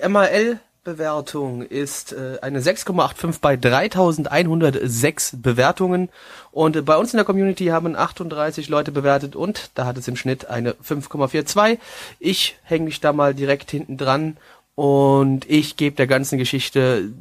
MAL-Bewertung 0.86 1.62
ist 1.62 2.12
äh, 2.12 2.38
eine 2.42 2.60
6,85 2.60 3.40
bei 3.40 3.56
3106 3.56 5.36
Bewertungen. 5.42 6.08
Und 6.52 6.76
äh, 6.76 6.82
bei 6.82 6.96
uns 6.96 7.12
in 7.12 7.18
der 7.18 7.24
Community 7.24 7.66
haben 7.66 7.96
38 7.96 8.68
Leute 8.68 8.92
bewertet 8.92 9.36
und 9.36 9.70
da 9.74 9.86
hat 9.86 9.96
es 9.96 10.08
im 10.08 10.16
Schnitt 10.16 10.48
eine 10.48 10.72
5,42. 10.72 11.78
Ich 12.20 12.56
hänge 12.62 12.84
mich 12.86 13.00
da 13.00 13.12
mal 13.12 13.34
direkt 13.34 13.70
hinten 13.70 13.96
dran 13.96 14.36
und 14.74 15.48
ich 15.48 15.76
gebe 15.76 15.96
der 15.96 16.06
ganzen 16.06 16.38
Geschichte 16.38 17.12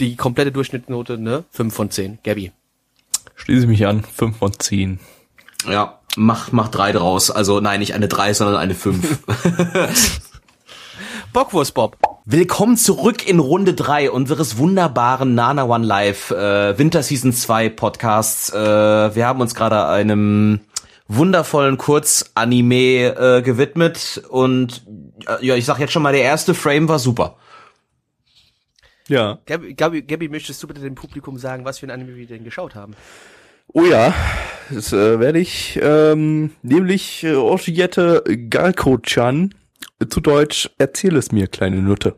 die 0.00 0.16
komplette 0.16 0.52
Durchschnittsnote 0.52 1.14
eine 1.14 1.44
5 1.50 1.74
von 1.74 1.90
10. 1.90 2.18
Gabby. 2.24 2.52
Schließe 3.36 3.66
mich 3.66 3.86
an, 3.86 4.02
5 4.04 4.36
von 4.36 4.52
10. 4.58 5.00
Ja, 5.68 6.00
mach, 6.16 6.52
mach 6.52 6.68
drei 6.68 6.92
draus. 6.92 7.30
Also 7.30 7.60
nein, 7.60 7.80
nicht 7.80 7.94
eine 7.94 8.08
drei, 8.08 8.34
sondern 8.34 8.56
eine 8.56 8.74
fünf. 8.74 9.20
Bockwurst 11.34 11.74
Bob. 11.74 11.98
Willkommen 12.24 12.76
zurück 12.76 13.28
in 13.28 13.40
Runde 13.40 13.74
drei 13.74 14.08
unseres 14.08 14.56
wunderbaren 14.56 15.34
Nana 15.34 15.64
One 15.64 15.84
Live 15.84 16.30
äh, 16.30 16.78
Winter 16.78 17.02
Season 17.02 17.32
2 17.32 17.70
Podcasts. 17.70 18.50
Äh, 18.50 18.56
wir 18.56 19.26
haben 19.26 19.40
uns 19.40 19.56
gerade 19.56 19.88
einem 19.88 20.60
wundervollen 21.08 21.76
Kurzanime 21.76 23.16
äh, 23.16 23.42
gewidmet 23.42 24.22
und 24.28 24.86
äh, 25.26 25.44
ja, 25.44 25.56
ich 25.56 25.64
sag 25.64 25.80
jetzt 25.80 25.92
schon 25.92 26.04
mal, 26.04 26.12
der 26.12 26.22
erste 26.22 26.54
Frame 26.54 26.88
war 26.88 27.00
super. 27.00 27.36
Ja. 29.08 29.40
Gabby, 29.46 29.74
Gabby, 29.74 30.02
Gabby, 30.02 30.28
möchtest 30.28 30.62
du 30.62 30.68
bitte 30.68 30.82
dem 30.82 30.94
Publikum 30.94 31.36
sagen, 31.36 31.64
was 31.64 31.80
für 31.80 31.86
ein 31.86 31.90
Anime 31.90 32.14
wir 32.14 32.28
denn 32.28 32.44
geschaut 32.44 32.76
haben? 32.76 32.94
Oh 33.72 33.84
ja, 33.84 34.14
das 34.70 34.92
äh, 34.92 35.18
werde 35.18 35.40
ich, 35.40 35.80
ähm, 35.82 36.52
nämlich 36.62 37.24
äh, 37.24 37.34
Oshiette 37.34 38.22
Galko-chan, 38.22 39.52
zu 40.08 40.20
Deutsch, 40.20 40.70
erzähl 40.78 41.16
es 41.16 41.32
mir, 41.32 41.46
kleine 41.46 41.76
Nutte. 41.82 42.16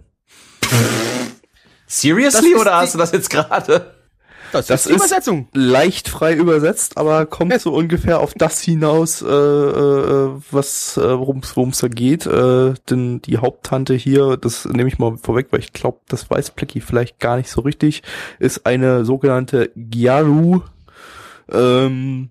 Seriously 1.87 2.53
Das 2.53 2.61
oder 2.61 2.77
hast 2.77 2.95
du 2.95 2.99
das 2.99 3.12
jetzt 3.12 3.31
gerade? 3.31 3.95
Das, 4.53 4.66
Das 4.69 4.81
ist 4.87 4.88
die 4.88 4.95
ist- 4.95 4.97
Übersetzung. 5.07 5.49
Leicht 5.55 6.09
frei 6.09 6.35
übersetzt, 6.35 6.97
aber 6.99 7.27
kommt 7.27 7.61
so 7.61 7.73
ungefähr 7.75 8.21
auf 8.21 8.33
das 8.35 8.61
hinaus, 8.62 9.21
äh, 9.23 9.27
äh, 9.27 10.31
was, 10.51 10.97
äh, 10.97 11.19
worum 11.19 11.40
es 11.71 11.79
da 11.79 11.88
geht. 11.88 12.27
Äh, 12.27 12.75
denn 12.88 13.23
die 13.23 13.38
Haupttante 13.38 13.95
hier, 13.95 14.37
das 14.37 14.64
nehme 14.64 14.88
ich 14.88 14.99
mal 14.99 15.16
vorweg, 15.21 15.49
weil 15.51 15.61
ich 15.61 15.73
glaube, 15.73 15.99
das 16.09 16.31
weiß 16.31 16.53
Plecky 16.53 16.81
vielleicht 16.81 17.19
gar 17.19 17.37
nicht 17.37 17.51
so 17.51 17.61
richtig, 17.62 18.03
ist 18.38 18.66
eine 18.66 19.05
sogenannte 19.05 19.71
Gyaru, 19.75 20.61
ähm, 21.51 22.31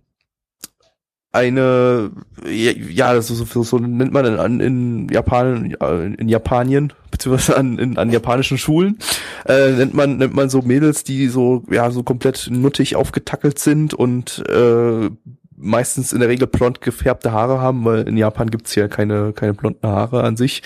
eine, 1.35 2.11
ja, 2.47 3.21
so, 3.21 3.35
so, 3.35 3.63
so 3.63 3.77
nennt 3.77 4.13
man 4.13 4.25
in, 4.25 4.59
in 4.59 5.09
Japan, 5.09 5.75
in 6.17 6.29
Japanien, 6.29 6.93
beziehungsweise 7.11 7.57
an, 7.57 7.77
in, 7.77 7.97
an 7.97 8.09
japanischen 8.09 8.57
Schulen, 8.57 8.97
äh, 9.45 9.71
nennt 9.71 9.93
man, 9.93 10.17
nennt 10.17 10.33
man 10.33 10.49
so 10.49 10.61
Mädels, 10.61 11.03
die 11.03 11.27
so, 11.27 11.63
ja, 11.69 11.91
so 11.91 12.03
komplett 12.03 12.47
nuttig 12.49 12.95
aufgetackelt 12.95 13.59
sind 13.59 13.93
und, 13.93 14.43
äh, 14.49 15.09
meistens 15.57 16.13
in 16.13 16.19
der 16.19 16.29
Regel 16.29 16.47
blond 16.47 16.81
gefärbte 16.81 17.31
Haare 17.31 17.59
haben, 17.59 17.85
weil 17.85 18.07
in 18.07 18.17
Japan 18.17 18.49
gibt's 18.49 18.75
ja 18.75 18.87
keine, 18.87 19.33
keine 19.33 19.53
blonden 19.53 19.87
Haare 19.87 20.23
an 20.23 20.37
sich, 20.37 20.63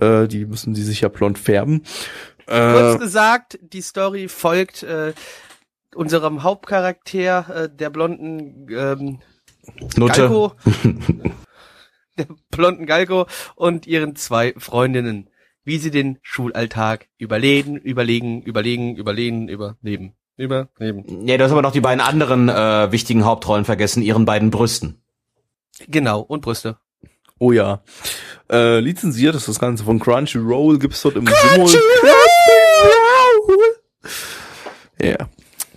äh, 0.00 0.26
die 0.26 0.46
müssen 0.46 0.74
die 0.74 0.82
sich 0.82 1.00
ja 1.00 1.08
blond 1.08 1.38
färben. 1.38 1.82
Kurz 2.46 2.96
Äh, 2.96 2.98
gesagt, 2.98 3.58
die 3.62 3.82
Story 3.82 4.28
folgt 4.28 4.82
äh, 4.82 5.12
unserem 5.94 6.42
Hauptcharakter, 6.42 7.64
äh, 7.64 7.68
der 7.68 7.90
blonden 7.90 8.68
ähm, 8.70 9.18
Galko, 9.96 10.52
der 12.18 12.26
blonden 12.50 12.86
Galko 12.86 13.26
und 13.54 13.86
ihren 13.86 14.16
zwei 14.16 14.54
Freundinnen, 14.56 15.30
wie 15.64 15.78
sie 15.78 15.90
den 15.90 16.18
Schulalltag 16.22 17.08
überleben, 17.18 17.76
überlegen, 17.76 18.42
überlegen, 18.42 18.96
überlegen, 18.96 19.48
überleben, 19.48 20.14
überleben. 20.36 21.26
Ja, 21.26 21.36
du 21.36 21.44
hast 21.44 21.52
aber 21.52 21.62
noch 21.62 21.72
die 21.72 21.80
beiden 21.80 22.00
anderen 22.00 22.48
äh, 22.48 22.90
wichtigen 22.92 23.24
Hauptrollen 23.24 23.64
vergessen, 23.64 24.02
ihren 24.02 24.24
beiden 24.24 24.50
Brüsten. 24.50 25.00
Genau, 25.86 26.20
und 26.20 26.40
Brüste. 26.40 26.78
oh 27.38 27.52
ja. 27.52 27.82
Äh, 28.50 28.80
lizenziert 28.80 29.34
ist 29.34 29.46
das 29.46 29.58
Ganze 29.58 29.84
von 29.84 30.00
Crunchyroll, 30.00 30.78
gibt's 30.78 31.02
dort 31.02 31.16
im 31.16 31.26
Simul. 31.26 31.70
Ja. 35.00 35.28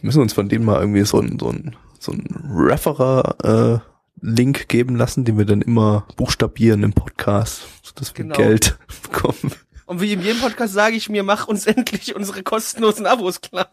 Müssen 0.02 0.22
uns 0.22 0.34
von 0.34 0.50
denen 0.50 0.66
mal 0.66 0.80
irgendwie 0.80 1.04
so 1.04 1.20
ein, 1.20 1.38
so 1.40 1.50
ein, 1.50 1.76
so 2.02 2.12
ein 2.12 2.26
Referer, 2.54 3.82
äh, 3.84 3.88
Link 4.24 4.68
geben 4.68 4.96
lassen, 4.98 5.24
den 5.26 5.38
wir 5.38 5.46
dann 5.46 5.62
immer 5.62 6.06
buchstabieren 6.16 6.84
im 6.84 6.94
Podcast, 6.94 7.62
sodass 7.82 8.16
wir 8.18 8.26
Genau. 8.26 8.36
Geld 8.36 8.78
bekommen. 9.04 9.54
Und 9.86 10.00
wie 10.02 10.14
in 10.14 10.22
jedem 10.22 10.42
Podcast 10.42 10.74
sage 10.74 10.96
ich 10.96 11.10
mir, 11.10 11.24
mach 11.24 11.48
uns 11.48 11.66
endlich 11.68 12.16
unsere 12.16 12.44
kostenlosen 12.44 13.06
Abos 13.06 13.42
klar. 13.42 13.70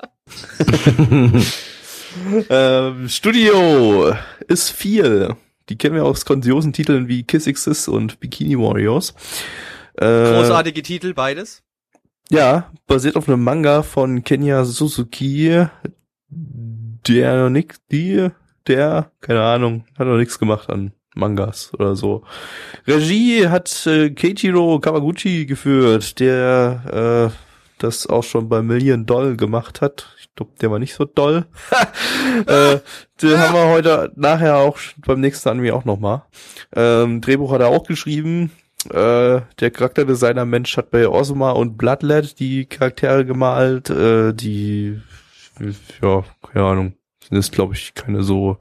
Ähm, 2.49 3.09
Studio 3.09 4.15
ist 4.49 4.71
viel. 4.71 5.37
Die 5.69 5.77
kennen 5.77 5.95
wir 5.95 6.05
aus 6.07 6.25
grandiosen 6.25 6.73
Titeln 6.73 7.07
wie 7.07 7.23
Kiss 7.25 7.47
Exist 7.47 7.89
und 7.89 8.19
Bikini 8.19 8.59
Warriors. 8.59 9.15
Äh, 9.95 10.07
Großartige 10.33 10.83
Titel, 10.83 11.13
beides. 11.13 11.63
Ja, 12.31 12.73
basiert 12.87 13.17
auf 13.17 13.29
einem 13.29 13.45
Manga 13.45 13.83
von 13.83 14.25
Kenya 14.25 14.65
Suzuki, 14.65 15.67
der 17.09 17.45
noch 17.45 17.51
nix, 17.51 17.81
die, 17.91 18.29
der, 18.67 19.11
keine 19.21 19.43
Ahnung, 19.43 19.85
hat 19.99 20.07
noch 20.07 20.17
nichts 20.17 20.39
gemacht 20.39 20.71
an 20.71 20.93
Mangas 21.15 21.73
oder 21.75 21.97
so. 21.97 22.23
Regie 22.87 23.49
hat 23.49 23.87
äh, 23.87 24.11
Keiichiro 24.11 24.79
Kawaguchi 24.79 25.47
geführt, 25.47 26.21
der 26.21 27.33
äh, 27.33 27.37
das 27.79 28.07
auch 28.07 28.25
schon 28.25 28.49
bei 28.49 28.63
Million 28.63 29.07
Doll 29.07 29.37
gemacht 29.37 29.81
hat. 29.81 30.15
Ich 30.21 30.35
glaube, 30.35 30.53
der 30.61 30.71
war 30.71 30.79
nicht 30.79 30.95
so 30.95 31.05
doll. 31.05 31.47
äh, 32.47 32.79
den 33.23 33.39
haben 33.39 33.55
wir 33.55 33.69
heute 33.69 34.13
nachher 34.17 34.59
auch 34.59 34.79
beim 35.07 35.21
nächsten 35.21 35.49
Anime 35.49 35.75
auch 35.75 35.85
nochmal. 35.85 36.23
Ähm, 36.75 37.21
Drehbuch 37.21 37.53
hat 37.53 37.61
er 37.61 37.69
auch 37.69 37.85
geschrieben. 37.85 38.53
Äh, 38.91 39.41
der 39.61 39.71
Charakterdesigner 39.73 40.45
Mensch 40.45 40.77
hat 40.77 40.91
bei 40.91 41.09
Osma 41.09 41.51
und 41.51 41.77
Bloodlet 41.77 42.39
die 42.39 42.67
Charaktere 42.67 43.25
gemalt, 43.25 43.91
äh, 43.91 44.33
die, 44.33 45.01
ja, 46.01 46.25
keine 46.53 46.65
Ahnung, 46.65 46.93
sind 47.29 47.37
jetzt 47.37 47.53
glaube 47.53 47.75
ich 47.75 47.95
keine 47.95 48.23
so 48.23 48.59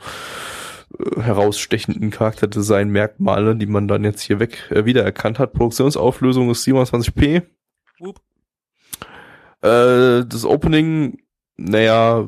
äh, 0.99 1.21
herausstechenden 1.21 2.11
Charakterdesign-Merkmale, 2.11 3.55
die 3.55 3.65
man 3.65 3.87
dann 3.87 4.03
jetzt 4.03 4.21
hier 4.21 4.39
weg 4.39 4.69
äh, 4.71 4.85
wiedererkannt 4.85 5.39
hat. 5.39 5.53
Produktionsauflösung 5.53 6.49
ist 6.49 6.67
27p. 6.67 7.43
Wup. 7.99 8.21
Äh, 9.61 10.25
das 10.25 10.45
Opening, 10.45 11.19
naja, 11.57 12.27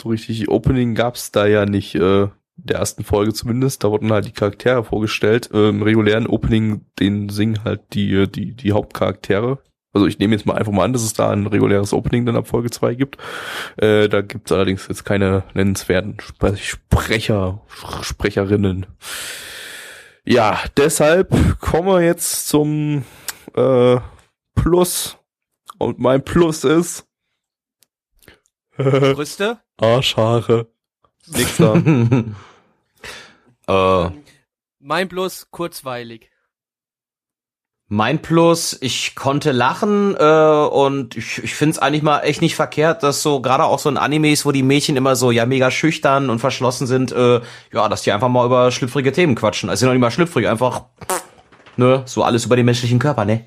so 0.00 0.08
richtig 0.08 0.48
Opening 0.48 0.94
gab's 0.94 1.32
da 1.32 1.46
ja 1.46 1.66
nicht, 1.66 1.94
äh, 1.94 2.28
der 2.56 2.78
ersten 2.78 3.04
Folge 3.04 3.32
zumindest. 3.32 3.84
Da 3.84 3.90
wurden 3.90 4.12
halt 4.12 4.26
die 4.26 4.32
Charaktere 4.32 4.84
vorgestellt. 4.84 5.48
Im 5.52 5.82
regulären 5.82 6.26
Opening, 6.26 6.86
den 6.98 7.28
singen 7.28 7.64
halt 7.64 7.94
die, 7.94 8.12
äh, 8.14 8.26
die, 8.26 8.54
die 8.54 8.72
Hauptcharaktere. 8.72 9.58
Also 9.94 10.06
ich 10.06 10.18
nehme 10.18 10.34
jetzt 10.34 10.46
mal 10.46 10.54
einfach 10.56 10.72
mal 10.72 10.84
an, 10.84 10.92
dass 10.94 11.02
es 11.02 11.12
da 11.12 11.30
ein 11.30 11.46
reguläres 11.46 11.92
Opening 11.92 12.24
dann 12.24 12.36
ab 12.36 12.48
Folge 12.48 12.70
2 12.70 12.94
gibt. 12.94 13.18
Äh, 13.76 14.08
da 14.08 14.22
gibt's 14.22 14.50
allerdings 14.50 14.88
jetzt 14.88 15.04
keine 15.04 15.44
nennenswerten 15.54 16.16
Spre- 16.16 16.56
Sprecher, 16.56 17.60
Sprecherinnen. 18.00 18.86
Ja, 20.24 20.60
deshalb 20.76 21.30
kommen 21.60 21.88
wir 21.88 22.00
jetzt 22.00 22.48
zum 22.48 23.04
äh, 23.54 23.96
Plus. 24.54 25.18
Und 25.78 25.98
mein 25.98 26.24
Plus 26.24 26.64
ist 26.64 27.06
Brüste? 28.76 29.60
Arschhaare. 29.78 30.68
Nix 31.26 31.56
da. 31.58 31.74
äh, 34.06 34.10
Mein 34.78 35.08
Plus 35.08 35.48
kurzweilig. 35.50 36.30
Mein 37.94 38.22
Plus, 38.22 38.78
ich 38.80 39.14
konnte 39.14 39.52
lachen 39.52 40.16
äh, 40.18 40.24
und 40.24 41.14
ich, 41.14 41.44
ich 41.44 41.54
finde 41.54 41.72
es 41.72 41.78
eigentlich 41.78 42.02
mal 42.02 42.20
echt 42.20 42.40
nicht 42.40 42.56
verkehrt, 42.56 43.02
dass 43.02 43.20
so 43.20 43.42
gerade 43.42 43.64
auch 43.64 43.78
so 43.78 43.90
in 43.90 43.98
Animes, 43.98 44.46
wo 44.46 44.50
die 44.50 44.62
Mädchen 44.62 44.96
immer 44.96 45.14
so 45.14 45.30
ja 45.30 45.44
mega 45.44 45.70
schüchtern 45.70 46.30
und 46.30 46.38
verschlossen 46.38 46.86
sind, 46.86 47.12
äh, 47.12 47.42
ja, 47.70 47.88
dass 47.90 48.00
die 48.00 48.12
einfach 48.12 48.30
mal 48.30 48.46
über 48.46 48.70
schlüpfrige 48.70 49.12
Themen 49.12 49.34
quatschen. 49.34 49.68
Also 49.68 49.84
noch 49.84 49.92
nicht 49.92 50.00
mal 50.00 50.10
schlüpfrig, 50.10 50.48
einfach 50.48 50.84
ne, 51.76 52.00
so 52.06 52.22
alles 52.22 52.46
über 52.46 52.56
den 52.56 52.64
menschlichen 52.64 52.98
Körper, 52.98 53.26
ne? 53.26 53.44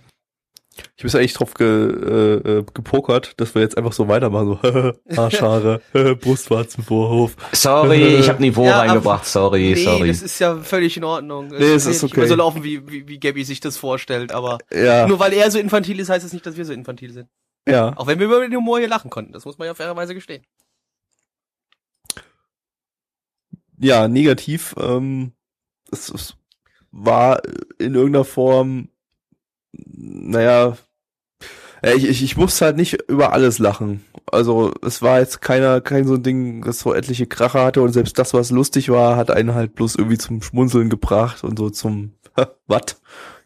Ich 0.97 1.03
bin 1.03 1.15
eigentlich 1.15 1.33
drauf 1.33 1.53
ge, 1.53 1.65
äh, 1.67 2.59
äh, 2.59 2.65
gepokert, 2.73 3.39
dass 3.39 3.55
wir 3.55 3.61
jetzt 3.61 3.77
einfach 3.77 3.93
so 3.93 4.07
weitermachen, 4.09 4.59
so 4.61 4.93
Arschhaare, 5.21 5.81
Brustwarzenvorhof. 6.19 7.35
Sorry, 7.53 8.15
ich 8.19 8.27
habe 8.27 8.41
Niveau 8.41 8.65
Ja, 8.65 8.79
reingebracht, 8.79 9.25
sorry, 9.25 9.73
nee, 9.75 9.83
sorry. 9.83 10.07
das 10.09 10.21
ist 10.21 10.37
ja 10.39 10.57
völlig 10.57 10.97
in 10.97 11.05
Ordnung. 11.05 11.47
Nee, 11.47 11.55
es 11.55 11.85
wird 11.85 11.95
ist 11.95 12.03
nicht 12.03 12.17
okay. 12.17 12.27
so 12.27 12.35
laufen, 12.35 12.63
wie, 12.63 12.85
wie, 12.89 13.07
wie 13.07 13.19
Gabby 13.19 13.45
sich 13.45 13.61
das 13.61 13.77
vorstellt, 13.77 14.33
aber 14.33 14.57
Ja, 14.73 15.07
nur 15.07 15.19
weil 15.19 15.31
er 15.33 15.49
so 15.49 15.59
infantil 15.59 15.99
ist, 15.99 16.09
heißt 16.09 16.19
es 16.25 16.31
das 16.31 16.33
nicht, 16.33 16.45
dass 16.45 16.57
wir 16.57 16.65
so 16.65 16.73
infantil 16.73 17.13
sind. 17.13 17.29
ja. 17.67 17.93
Auch 17.97 18.07
wenn 18.07 18.19
wir 18.19 18.25
über 18.25 18.41
den 18.41 18.53
Humor 18.55 18.79
hier 18.79 18.89
lachen 18.89 19.09
konnten, 19.09 19.31
das 19.31 19.45
muss 19.45 19.57
man 19.57 19.67
ja 19.67 19.73
fairerweise 19.75 20.13
gestehen. 20.13 20.43
Ja, 23.77 24.07
negativ. 24.07 24.75
Ähm, 24.79 25.33
es, 25.91 26.09
es 26.09 26.35
war 26.91 27.41
in 27.77 27.95
irgendeiner 27.95 28.23
Form, 28.25 28.89
naja, 29.75 30.77
äh, 31.81 31.93
ich, 31.95 32.05
ich, 32.09 32.23
ich 32.23 32.37
musste 32.37 32.65
halt 32.65 32.77
nicht 32.77 32.93
über 33.09 33.33
alles 33.33 33.59
lachen. 33.59 34.03
Also 34.31 34.73
es 34.81 35.01
war 35.01 35.19
jetzt 35.19 35.41
keiner, 35.41 35.81
kein 35.81 36.07
so 36.07 36.15
ein 36.15 36.23
Ding, 36.23 36.63
das 36.63 36.79
so 36.79 36.93
etliche 36.93 37.27
Kracher 37.27 37.63
hatte 37.63 37.81
und 37.81 37.93
selbst 37.93 38.17
das, 38.17 38.33
was 38.33 38.51
lustig 38.51 38.89
war, 38.89 39.15
hat 39.17 39.31
einen 39.31 39.53
halt 39.53 39.75
bloß 39.75 39.95
irgendwie 39.95 40.17
zum 40.17 40.41
Schmunzeln 40.41 40.89
gebracht 40.89 41.43
und 41.43 41.59
so 41.59 41.69
zum, 41.69 42.13
was? 42.67 43.01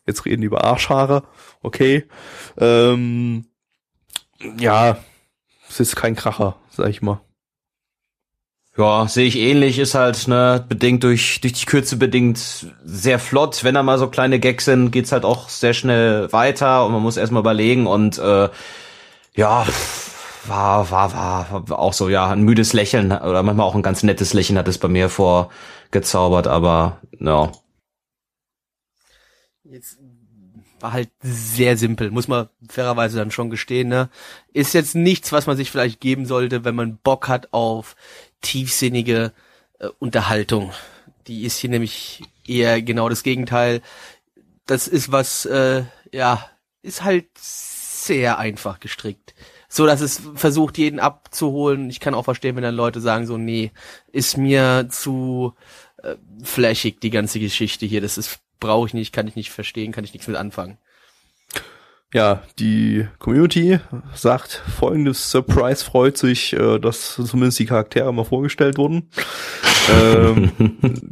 Jetzt 0.08 0.26
reden 0.26 0.42
die 0.42 0.48
über 0.48 0.64
Arschhaare, 0.64 1.24
okay. 1.62 2.06
Ähm, 2.58 3.46
ja, 4.58 4.98
es 5.70 5.80
ist 5.80 5.96
kein 5.96 6.16
Kracher, 6.16 6.56
sag 6.72 6.90
ich 6.90 7.02
mal. 7.02 7.22
Ja, 8.80 9.10
sehe 9.10 9.26
ich 9.26 9.36
ähnlich, 9.36 9.78
ist 9.78 9.94
halt, 9.94 10.30
ne, 10.30 10.64
bedingt 10.70 11.04
durch, 11.04 11.42
durch 11.42 11.52
die 11.52 11.66
Kürze 11.66 11.98
bedingt 11.98 12.40
sehr 12.86 13.20
flott. 13.20 13.66
Wenn 13.66 13.76
da 13.76 13.84
mal 13.84 14.00
so 14.00 14.08
kleine 14.08 14.40
Gags 14.40 14.64
sind, 14.64 14.92
geht's 14.92 15.12
halt 15.12 15.26
auch 15.26 15.50
sehr 15.50 15.74
schnell 15.74 16.32
weiter 16.32 16.86
und 16.86 16.94
man 16.94 17.02
muss 17.02 17.18
erstmal 17.18 17.42
überlegen 17.42 17.88
und 17.88 18.18
äh, 18.20 18.48
ja, 19.36 19.68
war, 20.48 20.92
war, 20.92 21.14
war, 21.14 21.70
war 21.70 21.80
auch 21.80 21.92
so, 21.92 22.08
ja, 22.08 22.30
ein 22.30 22.44
müdes 22.44 22.72
Lächeln 22.72 23.12
oder 23.12 23.44
manchmal 23.44 23.66
auch 23.66 23.76
ein 23.76 23.82
ganz 23.82 24.02
nettes 24.02 24.32
Lächeln 24.32 24.58
hat 24.58 24.70
es 24.70 24.78
bei 24.78 24.88
mir 24.88 25.10
vorgezaubert, 25.10 26.48
aber 26.48 27.02
ja. 27.20 27.52
Jetzt 29.66 29.98
war 30.80 30.94
halt 30.94 31.10
sehr 31.22 31.76
simpel, 31.76 32.12
muss 32.12 32.30
man 32.30 32.48
fairerweise 32.70 33.18
dann 33.18 33.32
schon 33.32 33.50
gestehen, 33.50 33.90
ne? 33.90 34.10
Ist 34.54 34.74
jetzt 34.74 34.96
nichts, 34.96 35.34
was 35.34 35.48
man 35.48 35.58
sich 35.58 35.70
vielleicht 35.70 36.00
geben 36.00 36.26
sollte, 36.26 36.64
wenn 36.64 36.76
man 36.76 36.98
Bock 37.04 37.28
hat 37.28 37.50
auf 37.52 37.98
tiefsinnige 38.42 39.34
äh, 39.80 39.88
Unterhaltung. 40.00 40.72
Die 41.28 41.44
ist 41.44 41.58
hier 41.58 41.70
nämlich 41.70 42.24
eher 42.48 42.82
genau 42.82 43.10
das 43.10 43.24
Gegenteil. 43.24 43.82
Das 44.66 44.88
ist 44.88 45.12
was, 45.12 45.46
äh, 45.46 45.84
ja, 46.12 46.50
ist 46.82 47.04
halt 47.04 47.28
sehr 47.38 48.40
einfach 48.40 48.80
gestrickt. 48.80 49.34
So, 49.68 49.86
dass 49.86 50.02
es 50.02 50.22
versucht, 50.36 50.78
jeden 50.80 51.00
abzuholen. 51.00 51.90
Ich 51.90 52.00
kann 52.00 52.16
auch 52.16 52.26
verstehen, 52.26 52.56
wenn 52.56 52.64
dann 52.64 52.76
Leute 52.76 53.02
sagen 53.02 53.28
so, 53.28 53.38
nee, 53.38 53.72
ist 54.12 54.38
mir 54.38 54.88
zu 54.90 55.54
äh, 56.02 56.16
flashig, 56.44 57.00
die 57.02 57.12
ganze 57.12 57.40
Geschichte 57.40 57.86
hier. 57.86 58.02
Das 58.02 58.18
ist, 58.18 58.40
brauche 58.60 58.88
ich 58.88 58.94
nicht, 58.96 59.14
kann 59.14 59.28
ich 59.28 59.36
nicht 59.36 59.52
verstehen, 59.52 59.92
kann 59.92 60.04
ich 60.04 60.14
nichts 60.14 60.28
mit 60.28 60.38
anfangen. 60.38 60.80
Ja, 62.12 62.42
die 62.58 63.08
Community 63.20 63.80
sagt 64.16 64.64
folgendes 64.80 65.30
Surprise 65.30 65.86
freut 65.86 66.18
sich, 66.18 66.54
äh, 66.54 66.80
dass 66.80 67.16
zumindest 67.16 67.60
die 67.60 67.68
Charaktere 67.68 68.12
mal 68.12 68.26
vorgestellt 68.26 68.80
wurden. 68.80 69.12
ähm, 69.94 70.52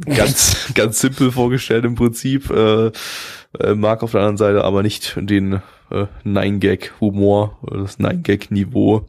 ganz, 0.06 0.72
ganz 0.74 0.98
simpel 0.98 1.30
vorgestellt 1.30 1.84
im 1.84 1.94
Prinzip. 1.94 2.50
Äh, 2.50 2.90
äh, 3.60 3.74
mag 3.74 4.02
auf 4.02 4.10
der 4.10 4.20
anderen 4.20 4.38
Seite 4.38 4.64
aber 4.64 4.82
nicht 4.82 5.14
den 5.16 5.62
äh, 5.90 6.06
Nine-Gag-Humor, 6.24 7.58
oder 7.62 7.82
das 7.82 8.00
Nine-Gag-Niveau. 8.00 9.08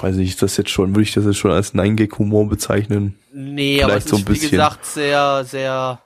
Weiß 0.00 0.16
nicht, 0.16 0.30
ist 0.30 0.42
das 0.42 0.56
jetzt 0.56 0.70
schon, 0.70 0.90
würde 0.90 1.02
ich 1.02 1.14
das 1.14 1.24
jetzt 1.24 1.38
schon 1.38 1.50
als 1.50 1.74
Nine-Gag-Humor 1.74 2.48
bezeichnen? 2.48 3.18
Nee, 3.32 3.82
aber 3.82 3.96
es 3.96 4.04
Vielleicht 4.04 4.08
so 4.08 4.16
ein 4.30 4.34
ist, 4.34 4.42
wie 4.42 4.50
gesagt, 4.50 4.86
sehr, 4.86 5.44
sehr 5.44 6.00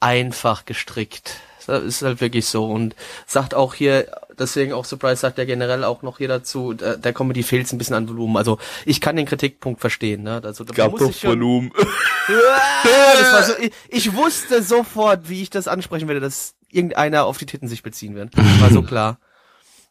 einfach 0.00 0.64
gestrickt. 0.64 1.40
Das 1.70 1.84
ist 1.84 2.02
halt 2.02 2.20
wirklich 2.20 2.46
so. 2.46 2.66
Und 2.66 2.94
sagt 3.26 3.54
auch 3.54 3.74
hier, 3.74 4.06
deswegen 4.38 4.72
auch 4.72 4.84
Surprise 4.84 5.16
sagt 5.20 5.38
ja 5.38 5.44
generell 5.44 5.84
auch 5.84 6.02
noch 6.02 6.18
hier 6.18 6.28
dazu, 6.28 6.72
der, 6.74 6.96
der 6.96 7.12
Comedy 7.12 7.42
fehlt 7.42 7.72
ein 7.72 7.78
bisschen 7.78 7.96
an 7.96 8.08
Volumen. 8.08 8.36
Also 8.36 8.58
ich 8.84 9.00
kann 9.00 9.16
den 9.16 9.26
Kritikpunkt 9.26 9.80
verstehen. 9.80 10.22
Ne? 10.22 10.40
Also, 10.44 10.64
da 10.64 10.74
Gab 10.74 10.92
muss 10.92 11.00
doch 11.00 11.10
ich 11.10 11.20
schon- 11.20 11.30
Volumen. 11.30 11.72
Das 13.14 13.32
war 13.32 13.42
so, 13.42 13.52
ich, 13.60 13.72
ich 13.88 14.14
wusste 14.14 14.62
sofort, 14.62 15.28
wie 15.28 15.42
ich 15.42 15.50
das 15.50 15.68
ansprechen 15.68 16.08
werde, 16.08 16.20
dass 16.20 16.54
irgendeiner 16.70 17.24
auf 17.24 17.38
die 17.38 17.46
Titten 17.46 17.68
sich 17.68 17.82
beziehen 17.82 18.14
wird. 18.14 18.36
War 18.60 18.70
so 18.70 18.82
klar. 18.90 19.18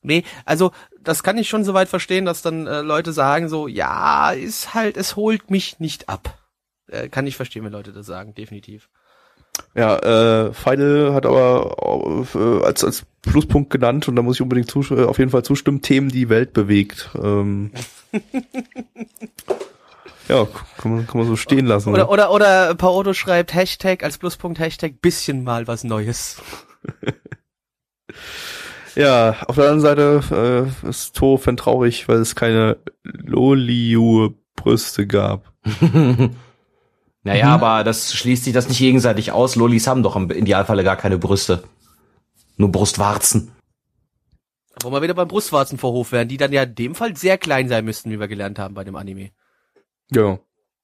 Nee, 0.02 0.24
also 0.46 0.72
das 1.02 1.24
kann 1.24 1.38
ich 1.38 1.50
schon 1.50 1.66
soweit 1.66 1.90
verstehen, 1.90 2.26
dass 2.26 2.42
dann 2.42 2.68
äh, 2.68 2.82
Leute 2.82 3.12
sagen 3.12 3.50
so, 3.50 3.68
ja, 3.68 4.32
ist 4.32 4.74
halt, 4.74 4.96
es 4.96 5.16
holt 5.18 5.52
mich 5.52 5.80
nicht 5.80 6.08
ab. 6.08 6.38
Äh, 6.88 7.10
kann 7.10 7.28
ich 7.28 7.36
verstehen, 7.36 7.66
wenn 7.66 7.74
Leute 7.74 7.92
das 7.92 8.06
sagen, 8.06 8.34
definitiv. 8.34 8.90
Ja, 9.76 9.98
äh, 9.98 10.54
Final 10.54 11.14
hat 11.14 11.26
aber 11.26 12.26
äh, 12.36 12.64
als, 12.64 12.84
als 12.84 13.06
Pluspunkt 13.22 13.70
genannt 13.70 14.08
und 14.08 14.16
da 14.16 14.22
muss 14.22 14.38
ich 14.38 14.42
unbedingt 14.42 14.74
äh, 14.76 15.04
auf 15.04 15.20
jeden 15.20 15.32
Fall 15.32 15.44
zustimmen, 15.44 15.82
Themen, 15.82 16.10
die 16.10 16.30
Welt 16.30 16.54
bewegt. 16.54 17.10
Ähm, 17.22 17.72
ja, 20.28 20.48
kann 20.78 20.92
man, 20.92 21.08
kann 21.08 21.20
man 21.20 21.28
so 21.28 21.36
stehen 21.36 21.66
lassen. 21.66 21.90
Oder, 21.90 22.04
ne? 22.04 22.10
oder, 22.10 22.32
oder 22.32 22.76
Paodo 22.76 23.14
schreibt 23.14 23.54
Hashtag 23.54 24.04
als 24.04 24.18
Pluspunkt 24.18 24.60
Hashtag 24.60 25.02
bisschen 25.02 25.44
mal 25.44 25.68
was 25.68 25.84
Neues. 25.84 26.42
Ja, 28.96 29.36
auf 29.48 29.56
der 29.56 29.70
anderen 29.70 29.82
Seite 29.82 30.68
äh, 30.84 30.90
ist 30.90 31.16
Tofen 31.16 31.58
traurig, 31.58 32.10
weil 32.10 32.18
es 32.18 32.36
keine 32.36 32.78
Loliu-Brüste 33.04 35.08
gab. 35.08 35.54
Naja, 37.30 37.46
Mhm. 37.48 37.64
aber 37.64 37.84
das 37.84 38.14
schließt 38.14 38.44
sich 38.46 38.54
das 38.54 38.68
nicht 38.68 38.80
gegenseitig 38.80 39.32
aus. 39.32 39.56
Lolis 39.56 39.88
haben 39.88 40.04
doch 40.04 40.16
im 40.16 40.30
Idealfalle 40.32 40.84
gar 40.84 40.96
keine 40.96 41.18
Brüste. 41.18 41.64
Nur 42.58 42.72
Brustwarzen. 42.72 43.52
Wo 44.82 44.92
wir 44.92 45.02
wieder 45.02 45.14
beim 45.14 45.28
Brustwarzenvorhof 45.28 46.12
wären, 46.12 46.28
die 46.28 46.38
dann 46.38 46.52
ja 46.54 46.64
in 46.64 46.76
dem 46.76 46.96
Fall 46.96 47.16
sehr 47.16 47.38
klein 47.38 47.68
sein 47.70 47.86
müssten, 47.86 48.10
wie 48.12 48.20
wir 48.20 48.28
gelernt 48.28 48.60
haben 48.60 48.74
bei 48.74 48.84
dem 48.84 48.96
Anime. 48.96 49.32
Ja. 50.12 50.40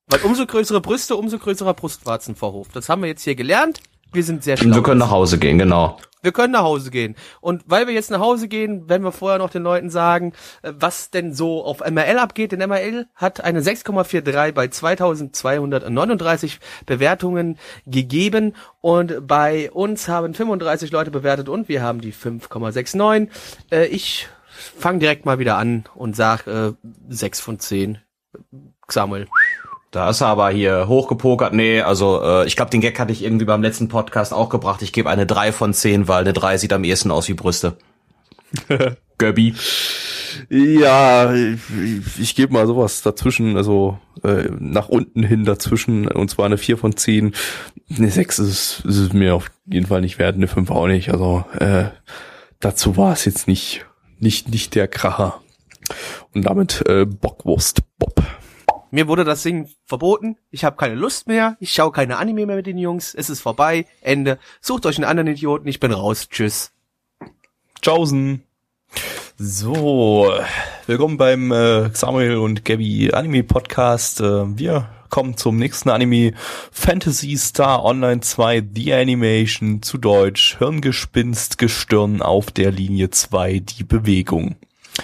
Weil 0.07 0.21
umso 0.21 0.45
größere 0.45 0.81
Brüste, 0.81 1.15
umso 1.15 1.39
größerer 1.39 1.73
Brustwarzenvorhof. 1.73 2.67
Das 2.73 2.89
haben 2.89 3.01
wir 3.01 3.07
jetzt 3.09 3.23
hier 3.23 3.35
gelernt. 3.35 3.79
Wir 4.13 4.23
sind 4.23 4.43
sehr 4.43 4.57
schlau. 4.57 4.75
Wir 4.75 4.83
können 4.83 4.99
nach 4.99 5.11
Hause 5.11 5.37
gehen, 5.37 5.57
genau. 5.57 5.97
Wir 6.21 6.31
können 6.31 6.53
nach 6.53 6.63
Hause 6.63 6.89
gehen. 6.89 7.15
Und 7.39 7.61
weil 7.67 7.85
wir 7.85 7.93
jetzt 7.93 8.09
nach 8.09 8.19
Hause 8.19 8.47
gehen, 8.47 8.89
werden 8.89 9.03
wir 9.03 9.11
vorher 9.11 9.37
noch 9.37 9.51
den 9.51 9.61
Leuten 9.61 9.91
sagen, 9.91 10.33
äh, 10.63 10.73
was 10.75 11.11
denn 11.11 11.35
so 11.35 11.63
auf 11.63 11.81
MRL 11.87 12.17
abgeht. 12.17 12.51
Denn 12.51 12.67
MRL 12.67 13.05
hat 13.13 13.41
eine 13.41 13.61
6,43 13.61 14.51
bei 14.53 14.67
2239 14.67 16.59
Bewertungen 16.87 17.59
gegeben. 17.85 18.55
Und 18.81 19.27
bei 19.27 19.69
uns 19.69 20.07
haben 20.07 20.33
35 20.33 20.91
Leute 20.91 21.11
bewertet 21.11 21.47
und 21.47 21.69
wir 21.69 21.83
haben 21.83 22.01
die 22.01 22.13
5,69. 22.13 23.29
Äh, 23.71 23.85
Ich 23.85 24.27
fange 24.79 24.99
direkt 24.99 25.25
mal 25.25 25.37
wieder 25.37 25.57
an 25.57 25.83
und 25.93 26.15
sag 26.15 26.47
äh, 26.47 26.71
6 27.07 27.39
von 27.39 27.59
10. 27.59 27.99
Samuel. 28.87 29.27
Da 29.95 30.09
ist 30.09 30.19
er 30.19 30.27
aber 30.27 30.49
hier 30.49 30.89
hochgepokert. 30.89 31.53
Nee, 31.53 31.79
also 31.79 32.21
äh, 32.21 32.45
ich 32.47 32.57
glaube, 32.57 32.69
den 32.69 32.81
Gag 32.81 32.99
hatte 32.99 33.13
ich 33.13 33.23
irgendwie 33.23 33.45
beim 33.45 33.61
letzten 33.61 33.87
Podcast 33.87 34.33
auch 34.33 34.49
gebracht. 34.49 34.81
Ich 34.81 34.91
gebe 34.91 35.09
eine 35.09 35.25
3 35.25 35.53
von 35.53 35.73
10, 35.73 36.09
weil 36.09 36.19
eine 36.19 36.33
3 36.33 36.57
sieht 36.57 36.73
am 36.73 36.83
ehesten 36.83 37.11
aus 37.11 37.29
wie 37.29 37.33
Brüste. 37.33 37.77
Göbbi. 39.17 39.55
Ja, 40.49 41.33
ich, 41.33 41.59
ich 42.19 42.35
gebe 42.35 42.51
mal 42.51 42.67
sowas 42.67 43.03
dazwischen, 43.03 43.55
also 43.55 43.97
äh, 44.21 44.49
nach 44.59 44.89
unten 44.89 45.23
hin 45.23 45.45
dazwischen, 45.45 46.09
und 46.09 46.29
zwar 46.29 46.47
eine 46.47 46.57
4 46.57 46.77
von 46.77 46.97
10. 46.97 47.33
Eine 47.97 48.11
6 48.11 48.39
ist, 48.39 48.83
ist 48.83 48.97
es 48.97 49.13
mir 49.13 49.33
auf 49.33 49.49
jeden 49.65 49.85
Fall 49.85 50.01
nicht 50.01 50.19
wert, 50.19 50.35
eine 50.35 50.49
5 50.49 50.71
auch 50.71 50.87
nicht. 50.87 51.13
Also 51.13 51.45
äh, 51.57 51.85
dazu 52.59 52.97
war 52.97 53.13
es 53.13 53.23
jetzt 53.23 53.47
nicht, 53.47 53.85
nicht, 54.19 54.49
nicht 54.49 54.75
der 54.75 54.89
Kracher. 54.89 55.39
Und 56.33 56.41
damit 56.41 56.83
äh, 56.85 57.05
Bockwurst 57.05 57.79
Bob. 57.97 58.21
Mir 58.95 59.09
wurde 59.09 59.25
das 59.25 59.43
Singen 59.43 59.69
verboten. 59.83 60.37
Ich 60.51 60.63
habe 60.63 60.77
keine 60.77 60.95
Lust 60.95 61.27
mehr. 61.27 61.57
Ich 61.59 61.73
schaue 61.73 61.91
keine 61.91 62.15
Anime 62.15 62.45
mehr 62.45 62.55
mit 62.55 62.65
den 62.65 62.77
Jungs. 62.77 63.13
Es 63.13 63.29
ist 63.29 63.41
vorbei. 63.41 63.87
Ende. 63.99 64.39
Sucht 64.61 64.85
euch 64.85 64.95
einen 64.95 65.03
anderen 65.03 65.27
Idioten. 65.27 65.67
Ich 65.67 65.81
bin 65.81 65.91
raus. 65.91 66.29
Tschüss. 66.29 66.71
Tschaußen. 67.81 68.41
So, 69.37 70.31
willkommen 70.87 71.17
beim 71.17 71.51
äh, 71.51 71.93
Samuel 71.93 72.37
und 72.37 72.63
Gabby 72.63 73.11
Anime 73.11 73.43
Podcast. 73.43 74.21
Äh, 74.21 74.57
wir 74.57 74.87
kommen 75.09 75.35
zum 75.35 75.57
nächsten 75.57 75.89
Anime 75.89 76.31
Fantasy 76.71 77.35
Star 77.35 77.83
Online 77.83 78.21
2 78.21 78.63
The 78.73 78.93
Animation 78.93 79.81
zu 79.81 79.97
Deutsch 79.97 80.57
Hirngespinst 80.57 81.57
Gestirn 81.57 82.21
auf 82.21 82.49
der 82.49 82.71
Linie 82.71 83.09
2 83.09 83.59
die 83.59 83.83
Bewegung. 83.83 84.55
Da 84.95 85.03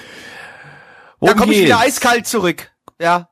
Worum 1.20 1.36
komme 1.36 1.54
ich 1.56 1.66
wieder 1.66 1.82
eiskalt 1.82 2.26
zurück. 2.26 2.72
Ja, 3.02 3.31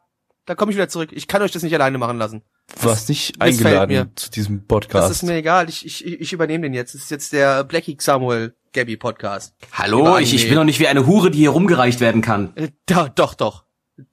da 0.49 0.55
komme 0.55 0.71
ich 0.71 0.77
wieder 0.77 0.89
zurück. 0.89 1.11
Ich 1.13 1.27
kann 1.27 1.43
euch 1.43 1.51
das 1.51 1.61
nicht 1.61 1.75
alleine 1.75 1.99
machen 1.99 2.17
lassen. 2.17 2.41
Du 2.81 2.85
warst 2.85 3.07
nicht 3.07 3.39
das 3.39 3.49
fällt 3.55 3.67
eingeladen 3.67 3.95
mir. 3.95 4.15
zu 4.15 4.31
diesem 4.31 4.57
Das 4.61 4.67
Podcast. 4.67 5.11
ist 5.11 5.21
mir 5.21 5.35
egal. 5.35 5.69
Ich, 5.69 5.85
ich, 5.85 6.03
ich 6.03 6.33
übernehme 6.33 6.63
den 6.63 6.73
jetzt. 6.73 6.95
Das 6.95 7.03
ist 7.03 7.11
jetzt 7.11 7.33
der 7.33 7.63
Blackie 7.63 7.95
Samuel 7.99 8.55
Gabby 8.73 8.97
Podcast. 8.97 9.53
Hallo, 9.73 10.17
ich, 10.17 10.33
ich 10.33 10.47
bin 10.47 10.55
doch 10.55 10.63
nicht 10.63 10.79
wie 10.79 10.87
eine 10.87 11.05
Hure, 11.05 11.29
die 11.29 11.37
hier 11.37 11.51
rumgereicht 11.51 11.99
werden 11.99 12.23
kann. 12.23 12.51
Äh, 12.55 12.69
doch, 12.87 13.09
doch, 13.09 13.35
doch. 13.35 13.65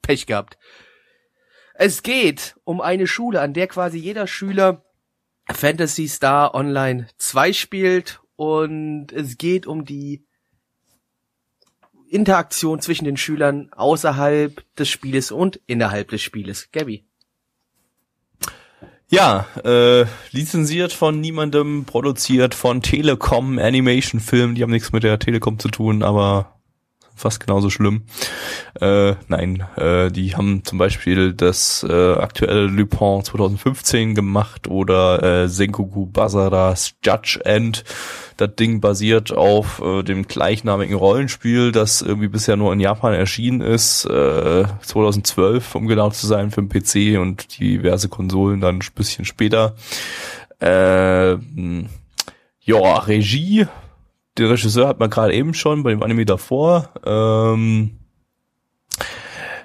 Pech 0.03 0.27
gehabt. 0.27 0.59
Es 1.73 2.03
geht 2.03 2.57
um 2.65 2.83
eine 2.83 3.07
Schule, 3.07 3.41
an 3.41 3.55
der 3.55 3.67
quasi 3.67 3.97
jeder 3.97 4.27
Schüler 4.27 4.85
Fantasy 5.51 6.07
Star 6.07 6.55
Online 6.55 7.07
2 7.17 7.55
spielt 7.55 8.21
und 8.37 9.11
es 9.11 9.39
geht 9.39 9.67
um 9.67 9.87
die 9.87 10.26
Interaktion 12.09 12.81
zwischen 12.81 13.05
den 13.05 13.17
Schülern 13.17 13.71
außerhalb 13.73 14.65
des 14.77 14.89
Spieles 14.89 15.31
und 15.31 15.61
innerhalb 15.67 16.09
des 16.09 16.23
Spieles. 16.23 16.71
Gabby. 16.73 17.05
Ja, 19.09 19.47
äh, 19.65 20.05
lizenziert 20.33 20.93
von 20.93 21.21
niemandem, 21.21 21.85
produziert 21.85 22.55
von 22.57 22.83
Telekom 22.83 23.59
Animation 23.59 24.21
Film, 24.21 24.57
die 24.57 24.63
haben 24.63 24.73
nichts 24.73 24.91
mit 24.91 25.05
der 25.05 25.21
Telekom 25.21 25.61
zu 25.61 25.69
tun, 25.69 26.03
aber 26.03 26.57
fast 27.17 27.41
genauso 27.41 27.71
schlimm. 27.71 28.03
Äh, 28.81 29.15
nein, 29.29 29.65
äh, 29.77 30.11
die 30.11 30.37
haben 30.37 30.65
zum 30.65 30.79
Beispiel 30.79 31.33
das 31.33 31.85
äh, 31.89 32.13
aktuelle 32.15 32.67
Lupin 32.67 33.25
2015 33.25 34.15
gemacht 34.15 34.69
oder 34.69 35.23
äh, 35.23 35.49
Sengoku 35.49 36.07
Basaras 36.07 36.95
Judge 37.03 37.41
End. 37.45 37.85
Das 38.37 38.55
Ding 38.55 38.81
basiert 38.81 39.33
auf 39.33 39.81
äh, 39.81 40.03
dem 40.03 40.27
gleichnamigen 40.27 40.95
Rollenspiel, 40.95 41.73
das 41.73 42.03
irgendwie 42.03 42.29
bisher 42.29 42.57
nur 42.57 42.73
in 42.73 42.81
Japan 42.81 43.15
erschienen 43.15 43.63
ist, 43.63 44.05
äh, 44.05 44.65
2012, 44.83 45.75
um 45.75 45.87
genau 45.87 46.11
zu 46.11 46.27
sein, 46.27 46.51
für 46.51 46.63
den 46.63 46.69
PC 46.69 47.19
und 47.19 47.59
diverse 47.59 48.09
Konsolen 48.09 48.61
dann 48.61 48.77
ein 48.77 48.89
bisschen 48.95 49.25
später. 49.25 49.75
Äh, 50.61 51.37
ja, 52.61 52.99
Regie, 52.99 53.67
den 54.39 54.47
Regisseur 54.47 54.89
hat 54.89 54.99
man 54.99 55.09
gerade 55.09 55.33
eben 55.33 55.55
schon 55.55 55.83
bei 55.83 55.91
dem 55.91 56.03
Anime 56.03 56.27
davor. 56.27 56.91
Ähm, 57.05 57.99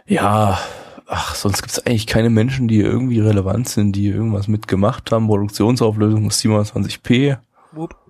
ja, 0.05 0.59
ach, 1.07 1.35
sonst 1.35 1.61
gibt's 1.61 1.85
eigentlich 1.85 2.07
keine 2.07 2.29
Menschen, 2.29 2.67
die 2.67 2.79
irgendwie 2.79 3.19
relevant 3.19 3.67
sind, 3.67 3.95
die 3.95 4.07
irgendwas 4.07 4.47
mitgemacht 4.47 5.11
haben. 5.11 5.27
Produktionsauflösung 5.27 6.27
ist 6.27 6.41
720p. 6.41 7.37
Wupp. 7.73 8.00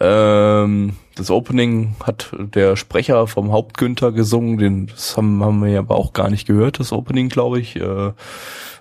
Ähm, 0.00 0.96
das 1.14 1.30
Opening 1.30 1.94
hat 2.02 2.32
der 2.38 2.76
Sprecher 2.76 3.26
vom 3.26 3.52
Hauptgünther 3.52 4.10
gesungen, 4.12 4.58
den 4.58 4.86
das 4.88 5.16
haben, 5.16 5.42
haben 5.44 5.60
wir 5.62 5.70
ja 5.70 5.78
aber 5.80 5.96
auch 5.96 6.12
gar 6.12 6.30
nicht 6.30 6.46
gehört, 6.46 6.80
das 6.80 6.92
Opening, 6.92 7.28
glaube 7.28 7.60
ich. 7.60 7.76
Äh, 7.76 8.12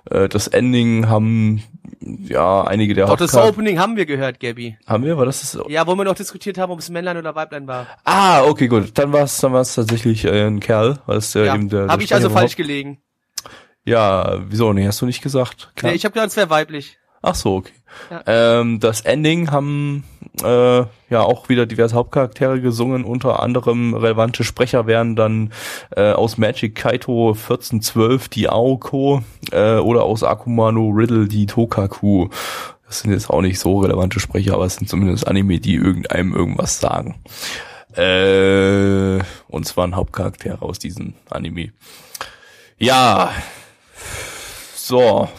äh, 0.09 0.27
das 0.27 0.47
Ending 0.47 1.07
haben 1.07 1.61
ja 2.01 2.63
einige 2.63 2.95
der 2.95 3.05
Doch, 3.05 3.15
das 3.15 3.33
Hauptchar- 3.33 3.49
Opening 3.49 3.77
haben 3.79 3.95
wir 3.95 4.05
gehört, 4.07 4.39
Gabby. 4.39 4.77
haben 4.87 5.03
wir, 5.03 5.17
war 5.17 5.25
das 5.25 5.41
das? 5.41 5.63
Ja, 5.69 5.85
wo 5.85 5.95
wir 5.95 6.03
noch 6.03 6.15
diskutiert 6.15 6.57
haben, 6.57 6.71
ob 6.71 6.79
es 6.79 6.89
Männlein 6.89 7.17
oder 7.17 7.35
Weiblein 7.35 7.67
war. 7.67 7.85
Ah, 8.03 8.43
okay, 8.43 8.67
gut. 8.67 8.97
Dann 8.97 9.13
war 9.13 9.21
es 9.23 9.37
dann 9.37 9.53
war's 9.53 9.75
tatsächlich 9.75 10.25
äh, 10.25 10.47
ein 10.47 10.59
Kerl, 10.59 10.99
weil 11.05 11.17
es 11.17 11.35
äh, 11.35 11.45
Ja, 11.45 11.55
eben 11.55 11.69
der, 11.69 11.83
der 11.83 11.91
habe 11.91 12.03
ich 12.03 12.13
also 12.13 12.29
falsch 12.29 12.55
gelegen. 12.55 12.97
Ja, 13.85 14.39
wieso? 14.47 14.73
Nee, 14.73 14.87
hast 14.87 15.01
du 15.01 15.05
nicht 15.05 15.21
gesagt? 15.21 15.71
Kerl? 15.75 15.91
Nee, 15.91 15.95
ich 15.97 16.05
habe 16.05 16.13
gedacht, 16.13 16.29
es 16.29 16.37
wäre 16.37 16.49
weiblich. 16.49 16.97
Ach 17.21 17.35
so, 17.35 17.55
okay. 17.57 17.71
Ja. 18.09 18.59
Ähm, 18.61 18.79
das 18.79 19.01
Ending 19.01 19.51
haben 19.51 20.03
äh, 20.41 20.79
ja 21.09 21.21
auch 21.21 21.49
wieder 21.49 21.65
diverse 21.65 21.95
Hauptcharaktere 21.95 22.59
gesungen, 22.59 23.03
unter 23.03 23.41
anderem 23.41 23.93
relevante 23.93 24.43
Sprecher 24.43 24.87
wären 24.87 25.15
dann 25.15 25.51
äh, 25.95 26.11
aus 26.11 26.37
Magic 26.37 26.75
Kaito 26.75 27.29
1412 27.29 28.29
die 28.29 28.49
Aoko 28.49 29.21
äh, 29.51 29.75
oder 29.75 30.03
aus 30.03 30.23
Akumano 30.23 30.89
Riddle 30.89 31.27
die 31.27 31.45
Tokaku. 31.45 32.29
Das 32.87 32.99
sind 32.99 33.11
jetzt 33.11 33.29
auch 33.29 33.41
nicht 33.41 33.59
so 33.59 33.79
relevante 33.79 34.19
Sprecher, 34.19 34.55
aber 34.55 34.65
es 34.65 34.75
sind 34.75 34.87
zumindest 34.89 35.27
Anime, 35.27 35.59
die 35.59 35.75
irgendeinem 35.75 36.33
irgendwas 36.35 36.79
sagen. 36.79 37.15
Äh, 37.95 39.19
und 39.47 39.65
zwar 39.65 39.85
ein 39.87 39.95
Hauptcharakter 39.95 40.61
aus 40.61 40.79
diesem 40.79 41.13
Anime. 41.29 41.73
Ja, 42.77 43.31
so, 44.75 45.29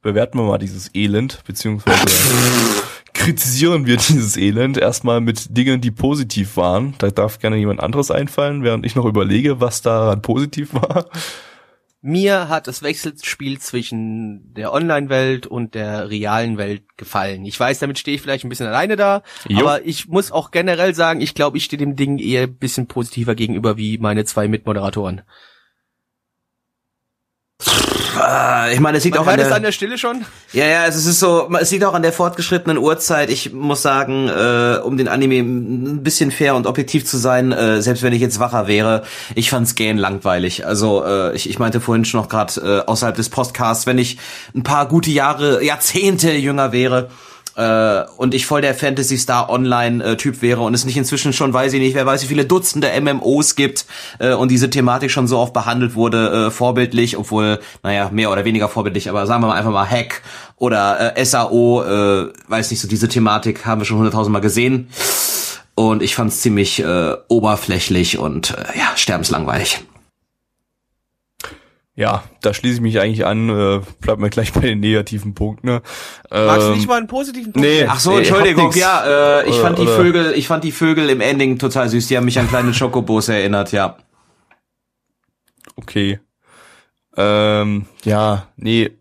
bewerten 0.00 0.38
wir 0.38 0.44
mal 0.44 0.58
dieses 0.58 0.94
Elend, 0.94 1.42
beziehungsweise 1.44 2.06
kritisieren 3.28 3.84
wir 3.84 3.96
dieses 4.08 4.38
Elend 4.38 4.78
erstmal 4.78 5.20
mit 5.20 5.54
Dingen, 5.54 5.82
die 5.82 5.90
positiv 5.90 6.56
waren. 6.56 6.94
Da 6.96 7.10
darf 7.10 7.38
gerne 7.38 7.56
jemand 7.56 7.80
anderes 7.80 8.10
einfallen, 8.10 8.62
während 8.62 8.86
ich 8.86 8.96
noch 8.96 9.04
überlege, 9.04 9.60
was 9.60 9.82
daran 9.82 10.22
positiv 10.22 10.72
war. 10.72 11.10
Mir 12.00 12.48
hat 12.48 12.68
das 12.68 12.82
Wechselspiel 12.82 13.58
zwischen 13.58 14.54
der 14.54 14.72
Online-Welt 14.72 15.46
und 15.46 15.74
der 15.74 16.08
realen 16.08 16.56
Welt 16.56 16.84
gefallen. 16.96 17.44
Ich 17.44 17.58
weiß, 17.60 17.80
damit 17.80 17.98
stehe 17.98 18.14
ich 18.14 18.22
vielleicht 18.22 18.44
ein 18.44 18.48
bisschen 18.48 18.68
alleine 18.68 18.96
da, 18.96 19.22
Jo. 19.46 19.60
aber 19.60 19.84
ich 19.84 20.08
muss 20.08 20.32
auch 20.32 20.50
generell 20.50 20.94
sagen, 20.94 21.20
ich 21.20 21.34
glaube, 21.34 21.58
ich 21.58 21.64
stehe 21.64 21.78
dem 21.78 21.96
Ding 21.96 22.18
eher 22.18 22.44
ein 22.44 22.56
bisschen 22.56 22.86
positiver 22.86 23.34
gegenüber 23.34 23.76
wie 23.76 23.98
meine 23.98 24.24
zwei 24.24 24.48
Mitmoderatoren. 24.48 25.22
Äh, 28.20 28.74
ich 28.74 28.80
meine, 28.80 28.98
es 28.98 29.04
liegt 29.04 29.16
Man 29.16 29.26
auch 29.26 29.30
an 29.30 29.38
der, 29.38 29.54
an 29.54 29.62
der 29.62 29.72
Stille 29.72 29.98
schon. 29.98 30.24
Ja, 30.52 30.66
ja, 30.66 30.86
es 30.86 30.96
ist 30.96 31.18
so, 31.18 31.50
es 31.60 31.70
liegt 31.70 31.84
auch 31.84 31.94
an 31.94 32.02
der 32.02 32.12
fortgeschrittenen 32.12 32.78
Uhrzeit. 32.78 33.30
Ich 33.30 33.52
muss 33.52 33.82
sagen, 33.82 34.28
äh, 34.28 34.78
um 34.82 34.96
den 34.96 35.08
Anime 35.08 35.38
ein 35.40 36.02
bisschen 36.02 36.30
fair 36.30 36.54
und 36.54 36.66
objektiv 36.66 37.04
zu 37.06 37.16
sein, 37.16 37.52
äh, 37.52 37.82
selbst 37.82 38.02
wenn 38.02 38.12
ich 38.12 38.20
jetzt 38.20 38.38
wacher 38.38 38.66
wäre, 38.66 39.02
ich 39.34 39.50
fand's 39.50 39.74
gähn 39.74 39.98
langweilig. 39.98 40.66
Also 40.66 41.04
äh, 41.04 41.34
ich, 41.34 41.48
ich 41.48 41.58
meinte 41.58 41.80
vorhin 41.80 42.04
schon 42.04 42.20
noch 42.20 42.28
gerade 42.28 42.60
äh, 42.60 42.86
außerhalb 42.86 43.16
des 43.16 43.28
Podcasts, 43.28 43.86
wenn 43.86 43.98
ich 43.98 44.18
ein 44.54 44.62
paar 44.62 44.88
gute 44.88 45.10
Jahre, 45.10 45.62
Jahrzehnte 45.62 46.32
jünger 46.32 46.72
wäre, 46.72 47.10
äh, 47.58 48.04
und 48.16 48.34
ich 48.34 48.46
voll 48.46 48.60
der 48.60 48.74
Fantasy 48.74 49.18
Star 49.18 49.50
Online 49.50 50.02
äh, 50.02 50.16
Typ 50.16 50.42
wäre 50.42 50.62
und 50.62 50.74
es 50.74 50.84
nicht 50.84 50.96
inzwischen 50.96 51.32
schon 51.32 51.52
weiß 51.52 51.72
ich 51.72 51.80
nicht, 51.80 51.94
wer 51.94 52.06
weiß, 52.06 52.22
wie 52.22 52.28
viele 52.28 52.44
Dutzende 52.44 52.88
MMOs 53.00 53.56
gibt 53.56 53.84
äh, 54.20 54.32
und 54.32 54.50
diese 54.50 54.70
Thematik 54.70 55.10
schon 55.10 55.26
so 55.26 55.38
oft 55.38 55.52
behandelt 55.52 55.96
wurde, 55.96 56.46
äh, 56.46 56.50
vorbildlich, 56.52 57.16
obwohl, 57.16 57.58
naja, 57.82 58.10
mehr 58.12 58.30
oder 58.30 58.44
weniger 58.44 58.68
vorbildlich, 58.68 59.10
aber 59.10 59.26
sagen 59.26 59.42
wir 59.42 59.48
mal 59.48 59.56
einfach 59.56 59.72
mal 59.72 59.90
Hack 59.90 60.22
oder 60.56 61.16
äh, 61.16 61.24
SAO, 61.24 61.82
äh, 61.82 62.32
weiß 62.46 62.70
nicht, 62.70 62.80
so 62.80 62.86
diese 62.86 63.08
Thematik 63.08 63.66
haben 63.66 63.80
wir 63.80 63.86
schon 63.86 63.98
hunderttausendmal 63.98 64.42
gesehen. 64.42 64.88
Und 65.74 66.02
ich 66.02 66.16
fand's 66.16 66.40
ziemlich 66.40 66.80
äh, 66.80 67.14
oberflächlich 67.28 68.18
und 68.18 68.50
äh, 68.50 68.78
ja, 68.78 68.96
sterbenslangweilig. 68.96 69.80
Ja, 71.98 72.22
da 72.42 72.54
schließe 72.54 72.76
ich 72.76 72.80
mich 72.80 73.00
eigentlich 73.00 73.26
an, 73.26 73.48
äh, 73.48 73.80
bleibt 74.00 74.20
mir 74.20 74.30
gleich 74.30 74.52
bei 74.52 74.60
den 74.60 74.78
negativen 74.78 75.34
Punkten. 75.34 75.66
Ne? 75.66 75.82
Magst 76.30 76.68
du 76.68 76.70
Ähm, 76.70 76.76
nicht 76.76 76.86
mal 76.86 76.98
einen 76.98 77.08
positiven 77.08 77.52
Punkt 77.52 77.68
nee. 77.68 77.84
Ach 77.88 77.98
so, 77.98 78.12
Nee, 78.12 78.18
Entschuldigung, 78.18 78.72
ja, 78.76 79.40
äh, 79.40 79.48
ich 79.48 79.54
Oder- 79.54 79.62
fand 79.62 79.78
die 79.78 79.82
oder- 79.82 79.96
Vögel, 79.96 80.32
ich 80.36 80.46
fand 80.46 80.62
die 80.62 80.70
Vögel 80.70 81.10
im 81.10 81.20
Ending 81.20 81.58
total 81.58 81.88
süß. 81.88 82.06
Die 82.06 82.16
haben 82.16 82.24
mich 82.26 82.38
an 82.38 82.46
kleine 82.48 82.72
Schokobos 82.72 83.28
erinnert, 83.28 83.72
ja. 83.72 83.96
okay. 85.74 86.20
Ähm, 87.16 87.86
ja, 88.04 88.46
nee, 88.56 88.92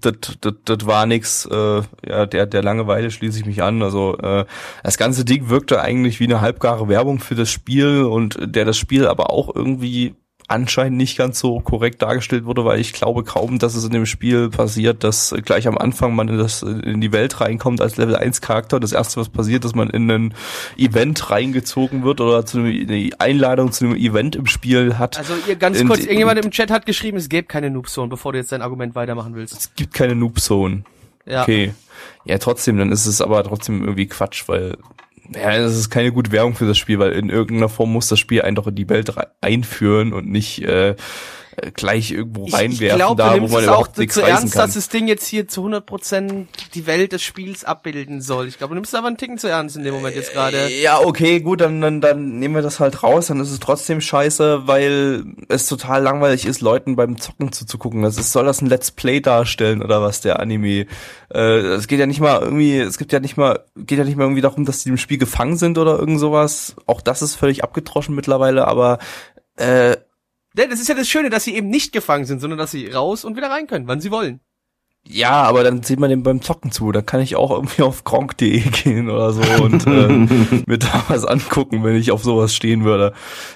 das, 0.00 0.14
das, 0.40 0.54
das 0.64 0.86
war 0.86 1.04
nix. 1.04 1.44
Äh, 1.44 1.82
ja, 2.08 2.24
der, 2.24 2.46
der 2.46 2.62
Langeweile 2.62 3.10
schließe 3.10 3.40
ich 3.40 3.44
mich 3.46 3.62
an. 3.62 3.82
Also 3.82 4.16
äh, 4.18 4.46
das 4.82 4.96
ganze 4.96 5.26
Ding 5.26 5.50
wirkte 5.50 5.82
eigentlich 5.82 6.18
wie 6.18 6.24
eine 6.24 6.40
halbgare 6.40 6.88
Werbung 6.88 7.18
für 7.20 7.34
das 7.34 7.50
Spiel 7.50 8.04
und 8.04 8.38
der 8.40 8.64
das 8.64 8.78
Spiel 8.78 9.06
aber 9.06 9.28
auch 9.28 9.54
irgendwie 9.54 10.14
anscheinend 10.48 10.98
nicht 10.98 11.16
ganz 11.16 11.38
so 11.38 11.60
korrekt 11.60 12.02
dargestellt 12.02 12.44
wurde, 12.44 12.64
weil 12.64 12.78
ich 12.78 12.92
glaube 12.92 13.24
kaum, 13.24 13.58
dass 13.58 13.74
es 13.74 13.84
in 13.84 13.90
dem 13.90 14.06
Spiel 14.06 14.50
passiert, 14.50 15.02
dass 15.02 15.34
gleich 15.44 15.66
am 15.66 15.78
Anfang 15.78 16.14
man 16.14 16.28
in, 16.28 16.38
das, 16.38 16.62
in 16.62 17.00
die 17.00 17.12
Welt 17.12 17.40
reinkommt 17.40 17.80
als 17.80 17.96
Level 17.96 18.16
1 18.16 18.40
Charakter. 18.40 18.78
Das 18.78 18.92
erste, 18.92 19.20
was 19.20 19.28
passiert, 19.28 19.64
dass 19.64 19.74
man 19.74 19.88
in 19.90 20.10
ein 20.10 20.34
Event 20.76 21.30
reingezogen 21.30 22.04
wird 22.04 22.20
oder 22.20 22.44
zu 22.44 22.58
eine 22.58 23.10
Einladung 23.18 23.72
zu 23.72 23.86
einem 23.86 23.96
Event 23.96 24.36
im 24.36 24.46
Spiel 24.46 24.98
hat. 24.98 25.18
Also 25.18 25.34
ihr 25.48 25.56
ganz 25.56 25.82
kurz, 25.84 26.00
irgendjemand 26.00 26.44
im 26.44 26.50
Chat 26.50 26.70
hat 26.70 26.86
geschrieben, 26.86 27.16
es 27.16 27.28
gäbe 27.28 27.46
keine 27.46 27.70
Noobzone, 27.70 28.08
bevor 28.08 28.32
du 28.32 28.38
jetzt 28.38 28.52
dein 28.52 28.62
Argument 28.62 28.94
weitermachen 28.94 29.34
willst. 29.34 29.54
es 29.54 29.74
gibt 29.74 29.94
keine 29.94 30.14
Noob 30.14 30.40
Zone. 30.40 30.84
Ja. 31.26 31.42
Okay. 31.42 31.72
Ja, 32.24 32.38
trotzdem, 32.38 32.78
dann 32.78 32.92
ist 32.92 33.06
es 33.06 33.20
aber 33.20 33.42
trotzdem 33.44 33.82
irgendwie 33.82 34.06
Quatsch, 34.06 34.44
weil 34.46 34.76
ja, 35.32 35.54
es 35.56 35.76
ist 35.76 35.90
keine 35.90 36.12
gute 36.12 36.32
Werbung 36.32 36.54
für 36.54 36.66
das 36.66 36.78
Spiel, 36.78 36.98
weil 36.98 37.12
in 37.12 37.30
irgendeiner 37.30 37.68
Form 37.68 37.92
muss 37.92 38.08
das 38.08 38.18
Spiel 38.18 38.42
einen 38.42 38.56
doch 38.56 38.66
in 38.66 38.74
die 38.74 38.88
Welt 38.88 39.12
einführen 39.40 40.12
und 40.12 40.28
nicht 40.28 40.62
äh, 40.62 40.96
gleich 41.74 42.10
irgendwo 42.10 42.46
Ich, 42.46 42.54
reinwerfen, 42.54 42.86
ich 42.86 42.94
glaube, 42.94 43.22
da 43.22 43.28
du 43.28 43.34
wo 43.34 43.38
nimmst 43.40 43.52
man 43.52 43.62
es 43.62 43.68
auch 43.68 43.72
überhaupt 43.72 43.98
nichts 43.98 44.14
zu 44.14 44.22
ernst, 44.22 44.54
kann. 44.54 44.66
dass 44.66 44.74
das 44.74 44.88
Ding 44.88 45.08
jetzt 45.08 45.26
hier 45.26 45.48
zu 45.48 45.66
100% 45.66 46.46
die 46.74 46.86
Welt 46.86 47.12
des 47.12 47.22
Spiels 47.22 47.64
abbilden 47.64 48.20
soll. 48.20 48.48
Ich 48.48 48.58
glaube, 48.58 48.72
du 48.72 48.76
nimmst 48.76 48.92
es 48.92 48.98
aber 48.98 49.08
einen 49.08 49.16
Ticken 49.16 49.38
zu 49.38 49.48
ernst 49.48 49.76
in 49.76 49.84
dem 49.84 49.94
Moment 49.94 50.16
jetzt 50.16 50.32
gerade. 50.32 50.68
Ja, 50.68 51.00
okay, 51.00 51.40
gut, 51.40 51.60
dann, 51.60 51.80
dann, 51.80 52.00
dann 52.00 52.38
nehmen 52.38 52.54
wir 52.54 52.62
das 52.62 52.80
halt 52.80 53.02
raus, 53.02 53.28
dann 53.28 53.40
ist 53.40 53.50
es 53.50 53.60
trotzdem 53.60 54.00
scheiße, 54.00 54.66
weil 54.66 55.24
es 55.48 55.66
total 55.66 56.02
langweilig 56.02 56.46
ist, 56.46 56.60
Leuten 56.60 56.96
beim 56.96 57.18
Zocken 57.18 57.52
zuzugucken. 57.52 58.02
Das 58.02 58.18
ist, 58.18 58.32
soll 58.32 58.44
das 58.44 58.60
ein 58.60 58.66
Let's 58.66 58.90
Play 58.90 59.20
darstellen 59.20 59.82
oder 59.82 60.02
was, 60.02 60.20
der 60.20 60.40
Anime? 60.40 60.86
Äh, 61.32 61.38
es 61.38 61.86
geht 61.88 61.98
ja 61.98 62.06
nicht 62.06 62.20
mal 62.20 62.40
irgendwie, 62.40 62.78
es 62.78 62.98
gibt 62.98 63.12
ja 63.12 63.20
nicht 63.20 63.36
mal, 63.36 63.64
geht 63.76 63.98
ja 63.98 64.04
nicht 64.04 64.16
mal 64.16 64.24
irgendwie 64.24 64.42
darum, 64.42 64.64
dass 64.64 64.82
die 64.82 64.90
im 64.90 64.98
Spiel 64.98 65.18
gefangen 65.18 65.56
sind 65.56 65.78
oder 65.78 65.98
irgend 65.98 66.20
sowas. 66.20 66.76
Auch 66.86 67.00
das 67.00 67.22
ist 67.22 67.34
völlig 67.34 67.64
abgetroschen 67.64 68.14
mittlerweile, 68.14 68.66
aber 68.66 68.98
äh, 69.56 69.96
Denn 70.54 70.70
das 70.70 70.80
ist 70.80 70.88
ja 70.88 70.94
das 70.94 71.08
Schöne, 71.08 71.30
dass 71.30 71.44
sie 71.44 71.54
eben 71.54 71.68
nicht 71.68 71.92
gefangen 71.92 72.24
sind, 72.24 72.40
sondern 72.40 72.58
dass 72.58 72.70
sie 72.70 72.86
raus 72.88 73.24
und 73.24 73.36
wieder 73.36 73.50
rein 73.50 73.66
können, 73.66 73.86
wann 73.88 74.00
sie 74.00 74.10
wollen. 74.10 74.40
ja, 75.06 75.42
aber 75.42 75.64
dann 75.64 75.82
sieht 75.82 75.98
man 76.00 76.08
dem 76.10 76.22
beim 76.22 76.40
Zocken 76.40 76.70
zu. 76.70 76.90
Da 76.92 77.02
kann 77.02 77.20
ich 77.20 77.36
auch 77.36 77.50
irgendwie 77.50 77.82
auf 77.82 78.04
gronk.de 78.04 78.60
gehen 78.70 79.10
oder 79.10 79.32
so 79.32 79.42
und 79.62 79.86
äh, 79.86 80.08
mir 80.66 80.78
da 80.78 81.04
was 81.08 81.24
angucken, 81.26 81.84
wenn 81.84 81.96
ich 81.96 82.10
auf 82.10 82.22
sowas 82.22 82.54
stehen 82.54 82.84
würde. 82.84 83.12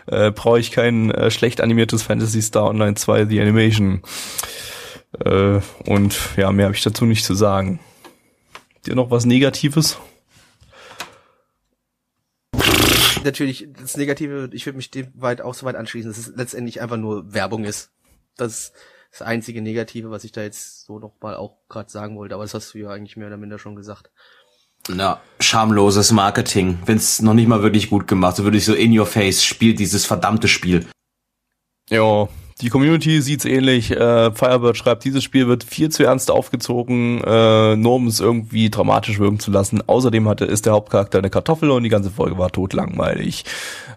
Äh, 0.07 0.31
Brauche 0.33 0.59
ich 0.61 0.73
kein 0.73 1.11
äh, 1.11 1.31
schlecht 1.31 1.61
animiertes 1.63 2.03
Fantasy 2.03 2.43
Star 2.43 2.65
Online 2.69 2.97
2 2.97 3.27
The 3.27 3.41
Animation. 3.41 4.03
Äh, 5.25 5.61
und 5.87 6.19
ja, 6.37 6.53
mehr 6.53 6.67
habe 6.67 6.77
ich 6.77 6.83
dazu 6.83 7.07
nicht 7.07 7.25
zu 7.25 7.35
sagen. 7.35 7.79
Dir 8.87 8.95
noch 8.95 9.11
was 9.11 9.25
Negatives? 9.25 9.99
Natürlich, 13.29 13.69
das 13.79 13.99
Negative, 13.99 14.49
ich 14.55 14.65
würde 14.65 14.79
mich 14.79 14.91
dem 14.91 15.09
weit 15.13 15.43
auch 15.43 15.53
so 15.53 15.67
weit 15.67 15.77
anschließen, 15.77 16.11
dass 16.11 16.17
es 16.17 16.35
letztendlich 16.35 16.81
einfach 16.81 16.97
nur 16.97 17.35
Werbung 17.35 17.65
ist. 17.65 17.91
Das 18.39 18.53
ist 18.53 18.73
das 19.11 19.21
einzige 19.21 19.61
Negative, 19.61 20.11
was 20.11 20.25
ich 20.25 20.33
da 20.33 20.41
jetzt 20.41 20.87
so 20.87 20.99
noch 20.99 21.13
mal 21.21 21.37
auch 21.37 21.59
gerade 21.69 21.91
sagen 21.91 22.17
wollte, 22.17 22.35
aber 22.35 22.45
das 22.45 22.55
hast 22.55 22.73
du 22.73 22.79
ja 22.79 22.89
eigentlich 22.89 23.19
mehr 23.19 23.27
oder 23.27 23.37
minder 23.37 23.59
schon 23.59 23.77
gesagt. 23.77 24.11
Na, 24.89 25.21
schamloses 25.41 26.11
Marketing. 26.11 26.79
Wenn's 26.87 27.21
noch 27.21 27.35
nicht 27.35 27.49
mal 27.49 27.63
wirklich 27.63 27.91
gut 27.91 28.07
gemacht, 28.07 28.37
so 28.37 28.45
würde 28.45 28.57
ich 28.57 28.65
so 28.65 28.73
in 28.73 28.99
your 28.99 29.05
face, 29.05 29.45
spielt 29.45 29.79
dieses 29.79 30.07
verdammte 30.07 30.49
Spiel. 30.49 30.87
Ja, 31.91 32.31
die 32.61 32.69
Community 32.69 33.21
sieht's 33.23 33.45
ähnlich. 33.45 33.91
Äh, 33.91 34.33
Firebird 34.33 34.77
schreibt, 34.77 35.05
dieses 35.05 35.23
Spiel 35.23 35.49
wird 35.49 35.65
viel 35.65 35.89
zu 35.91 36.05
ernst 36.05 36.31
aufgezogen, 36.31 37.23
äh, 37.25 37.77
nur 37.77 37.95
um 37.95 38.07
es 38.07 38.21
irgendwie 38.21 38.71
dramatisch 38.71 39.19
wirken 39.19 39.39
zu 39.39 39.51
lassen. 39.51 39.83
Außerdem 39.87 40.29
hatte 40.29 40.45
ist 40.45 40.67
der 40.67 40.73
Hauptcharakter 40.73 41.19
eine 41.19 41.31
Kartoffel 41.31 41.71
und 41.71 41.83
die 41.83 41.89
ganze 41.89 42.11
Folge 42.11 42.39
war 42.39 42.51
totlangweilig. 42.51 43.45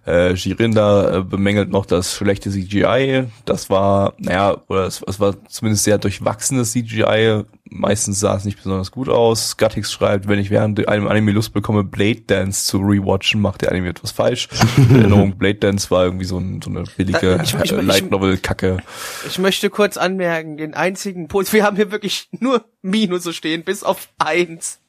Äh, 0.05 0.35
Shirinda 0.35 1.17
äh, 1.17 1.23
bemängelt 1.23 1.69
noch 1.69 1.85
das 1.85 2.15
schlechte 2.15 2.49
CGI. 2.49 3.25
Das 3.45 3.69
war, 3.69 4.13
naja, 4.17 4.57
oder 4.67 4.85
es, 4.85 5.03
es 5.07 5.19
war 5.19 5.35
zumindest 5.47 5.83
sehr 5.83 5.97
durchwachsenes 5.97 6.71
CGI. 6.71 7.43
Meistens 7.73 8.19
sah 8.19 8.35
es 8.35 8.43
nicht 8.43 8.57
besonders 8.57 8.91
gut 8.91 9.07
aus. 9.07 9.55
Gattix 9.55 9.93
schreibt, 9.93 10.27
wenn 10.27 10.39
ich 10.39 10.49
während 10.49 10.85
einem 10.89 11.07
Anime 11.07 11.31
Lust 11.31 11.53
bekomme, 11.53 11.85
Blade 11.85 12.19
Dance 12.21 12.65
zu 12.65 12.79
rewatchen, 12.79 13.39
macht 13.41 13.61
der 13.61 13.71
Anime 13.71 13.87
etwas 13.87 14.11
falsch. 14.11 14.49
In 14.77 14.95
Erinnerung, 14.97 15.37
Blade 15.37 15.55
Dance 15.55 15.89
war 15.89 16.03
irgendwie 16.03 16.25
so, 16.25 16.37
ein, 16.37 16.61
so 16.61 16.69
eine 16.69 16.83
billige 16.97 17.37
Äh, 17.39 17.43
ich- 17.43 17.53
ich- 17.55 17.71
äh, 17.71 17.79
Light 17.81 18.11
Novel 18.11 18.37
Kacke. 18.37 18.77
Ich 19.25 19.39
möchte 19.39 19.69
kurz 19.69 19.95
anmerken, 19.95 20.57
den 20.57 20.73
einzigen 20.73 21.29
Punkt, 21.29 21.51
wir 21.53 21.63
haben 21.63 21.77
hier 21.77 21.91
wirklich 21.91 22.27
nur 22.39 22.65
Minus 22.81 23.33
stehen, 23.33 23.63
bis 23.63 23.83
auf 23.83 24.09
eins. 24.19 24.79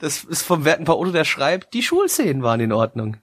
Das 0.00 0.24
ist 0.24 0.40
vom 0.42 0.64
werten 0.64 0.84
Paolo, 0.86 1.12
der 1.12 1.24
schreibt, 1.24 1.74
die 1.74 1.82
Schulszenen 1.82 2.42
waren 2.42 2.60
in 2.60 2.72
Ordnung. 2.72 3.18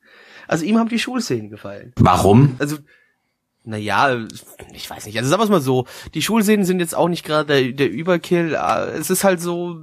Also 0.48 0.66
ihm 0.66 0.78
haben 0.78 0.90
die 0.90 1.00
Schulszenen 1.00 1.50
gefallen. 1.50 1.94
Warum? 1.98 2.56
Also, 2.60 2.78
naja, 3.70 4.26
ich 4.74 4.90
weiß 4.90 5.06
nicht. 5.06 5.18
Also 5.18 5.30
sagen 5.30 5.44
wir 5.44 5.50
mal 5.50 5.62
so, 5.62 5.86
die 6.14 6.22
Schulszenen 6.22 6.66
sind 6.66 6.80
jetzt 6.80 6.96
auch 6.96 7.08
nicht 7.08 7.24
gerade 7.24 7.46
der, 7.62 7.72
der 7.72 7.90
Überkill. 7.90 8.56
Äh, 8.56 8.98
Es 8.98 9.10
ist 9.10 9.24
halt 9.24 9.40
so, 9.42 9.80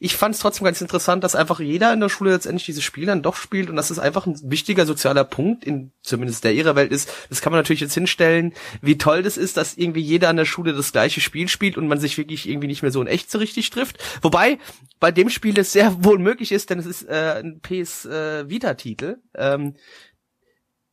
ich 0.00 0.16
fand 0.16 0.34
es 0.34 0.40
trotzdem 0.40 0.64
ganz 0.64 0.80
interessant, 0.80 1.22
dass 1.22 1.34
einfach 1.34 1.60
jeder 1.60 1.92
in 1.92 2.00
der 2.00 2.08
Schule 2.08 2.32
letztendlich 2.32 2.66
dieses 2.66 2.82
Spiel 2.82 3.06
dann 3.06 3.22
doch 3.22 3.36
spielt 3.36 3.70
und 3.70 3.76
dass 3.76 3.90
es 3.90 3.98
einfach 3.98 4.26
ein 4.26 4.38
wichtiger 4.42 4.86
sozialer 4.86 5.24
Punkt 5.24 5.64
in 5.64 5.92
zumindest 6.02 6.44
der 6.44 6.52
ihrer 6.54 6.74
Welt 6.74 6.90
ist. 6.90 7.10
Das 7.28 7.40
kann 7.40 7.52
man 7.52 7.60
natürlich 7.60 7.80
jetzt 7.80 7.94
hinstellen, 7.94 8.52
wie 8.82 8.98
toll 8.98 9.22
das 9.22 9.36
ist, 9.36 9.56
dass 9.56 9.76
irgendwie 9.76 10.00
jeder 10.00 10.28
an 10.28 10.36
der 10.36 10.44
Schule 10.44 10.72
das 10.72 10.92
gleiche 10.92 11.20
Spiel 11.20 11.48
spielt 11.48 11.76
und 11.76 11.88
man 11.88 12.00
sich 12.00 12.18
wirklich 12.18 12.48
irgendwie 12.48 12.68
nicht 12.68 12.82
mehr 12.82 12.92
so 12.92 13.00
in 13.00 13.06
echt 13.06 13.30
so 13.30 13.38
richtig 13.38 13.70
trifft. 13.70 13.98
Wobei 14.22 14.58
bei 14.98 15.12
dem 15.12 15.30
Spiel 15.30 15.54
das 15.54 15.72
sehr 15.72 16.04
wohl 16.04 16.18
möglich 16.18 16.52
ist, 16.52 16.70
denn 16.70 16.78
es 16.78 16.86
ist 16.86 17.08
äh, 17.08 17.40
ein 17.40 17.60
PS 17.60 18.04
äh, 18.06 18.48
Vita-Titel. 18.48 19.18
Ähm, 19.34 19.74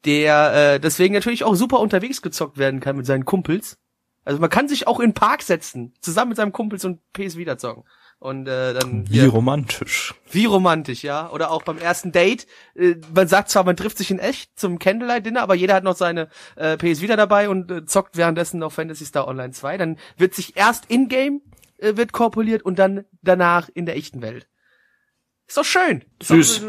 der 0.06 0.74
äh, 0.76 0.80
deswegen 0.80 1.14
natürlich 1.14 1.43
auch 1.43 1.56
super 1.56 1.80
unterwegs 1.80 2.22
gezockt 2.22 2.58
werden 2.58 2.80
kann 2.80 2.97
mit 2.97 3.06
seinen 3.06 3.26
Kumpels. 3.26 3.78
Also 4.26 4.39
man 4.39 4.49
kann 4.49 4.68
sich 4.68 4.88
auch 4.88 4.99
in 4.99 5.10
den 5.10 5.14
Park 5.14 5.41
setzen, 5.41 5.93
zusammen 5.99 6.30
mit 6.30 6.38
seinem 6.38 6.54
Kumpels 6.54 6.86
und 6.86 6.99
PS 7.14 7.36
wieder 7.36 7.58
zocken. 7.58 7.84
Und 8.20 8.47
äh, 8.47 8.74
dann 8.74 9.10
Wie 9.10 9.18
ja, 9.18 9.28
romantisch. 9.28 10.14
wie 10.32 10.45
romantisch, 10.45 11.04
ja. 11.04 11.30
Oder 11.32 11.51
auch 11.51 11.64
beim 11.64 11.78
ersten 11.78 12.14
Date. 12.14 12.47
Äh, 12.74 12.95
man 13.14 13.28
sagt 13.28 13.49
zwar, 13.49 13.66
man 13.66 13.76
trifft 13.76 13.97
sich 13.97 14.12
in 14.12 14.20
echt 14.20 14.58
zum 14.58 14.80
Candlelight-Dinner, 14.80 15.41
aber 15.41 15.56
jeder 15.56 15.74
hat 15.74 15.84
noch 15.84 15.97
seine 15.97 16.30
äh, 16.56 16.78
PS 16.78 17.01
wieder 17.01 17.18
dabei 17.18 17.49
und 17.49 17.70
äh, 17.70 17.86
zockt 17.86 18.16
währenddessen 18.16 18.60
noch 18.60 18.72
Fantasy 18.72 19.04
Star 19.06 19.28
Online 19.28 19.51
2. 19.51 19.78
Dann 19.78 19.97
wird 20.16 20.36
sich 20.36 20.56
erst 20.56 20.86
in-game 20.86 21.41
äh, 21.84 21.97
wird 21.97 22.14
korpuliert 22.14 22.64
und 22.64 22.80
dann 22.80 23.04
danach 23.22 23.70
in 23.74 23.86
der 23.86 23.97
echten 23.97 24.22
Welt. 24.22 24.47
Ist 25.48 25.58
doch 25.58 25.66
schön. 25.66 26.04
Ist 26.20 26.28
Süß. 26.30 26.62
Doch, 26.62 26.68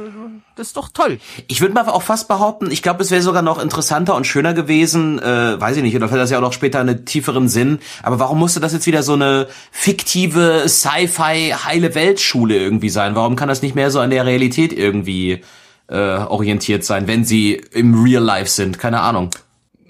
das 0.56 0.66
ist 0.68 0.76
doch 0.76 0.88
toll. 0.88 1.18
Ich 1.48 1.60
würde 1.60 1.74
mal 1.74 1.88
auch 1.88 2.02
fast 2.02 2.28
behaupten, 2.28 2.70
ich 2.70 2.82
glaube, 2.82 3.02
es 3.02 3.10
wäre 3.10 3.22
sogar 3.22 3.42
noch 3.42 3.62
interessanter 3.62 4.14
und 4.14 4.26
schöner 4.26 4.52
gewesen, 4.52 5.18
äh, 5.20 5.60
weiß 5.60 5.76
ich 5.76 5.82
nicht, 5.82 5.96
oder 5.96 6.08
fällt 6.08 6.20
das 6.20 6.30
ja 6.30 6.38
auch 6.38 6.42
noch 6.42 6.52
später 6.52 6.80
einen 6.80 7.04
tieferen 7.04 7.48
Sinn, 7.48 7.78
aber 8.02 8.18
warum 8.18 8.38
musste 8.38 8.60
das 8.60 8.72
jetzt 8.72 8.86
wieder 8.86 9.02
so 9.02 9.14
eine 9.14 9.48
fiktive 9.70 10.64
Sci-Fi 10.68 11.54
heile 11.64 11.94
Weltschule 11.94 12.56
irgendwie 12.56 12.90
sein? 12.90 13.14
Warum 13.14 13.36
kann 13.36 13.48
das 13.48 13.62
nicht 13.62 13.74
mehr 13.74 13.90
so 13.90 14.00
an 14.00 14.10
der 14.10 14.26
Realität 14.26 14.72
irgendwie 14.72 15.40
äh, 15.88 15.96
orientiert 15.96 16.84
sein, 16.84 17.06
wenn 17.06 17.24
sie 17.24 17.54
im 17.72 18.00
Real 18.02 18.22
Life 18.22 18.50
sind? 18.50 18.78
Keine 18.78 19.00
Ahnung. 19.00 19.30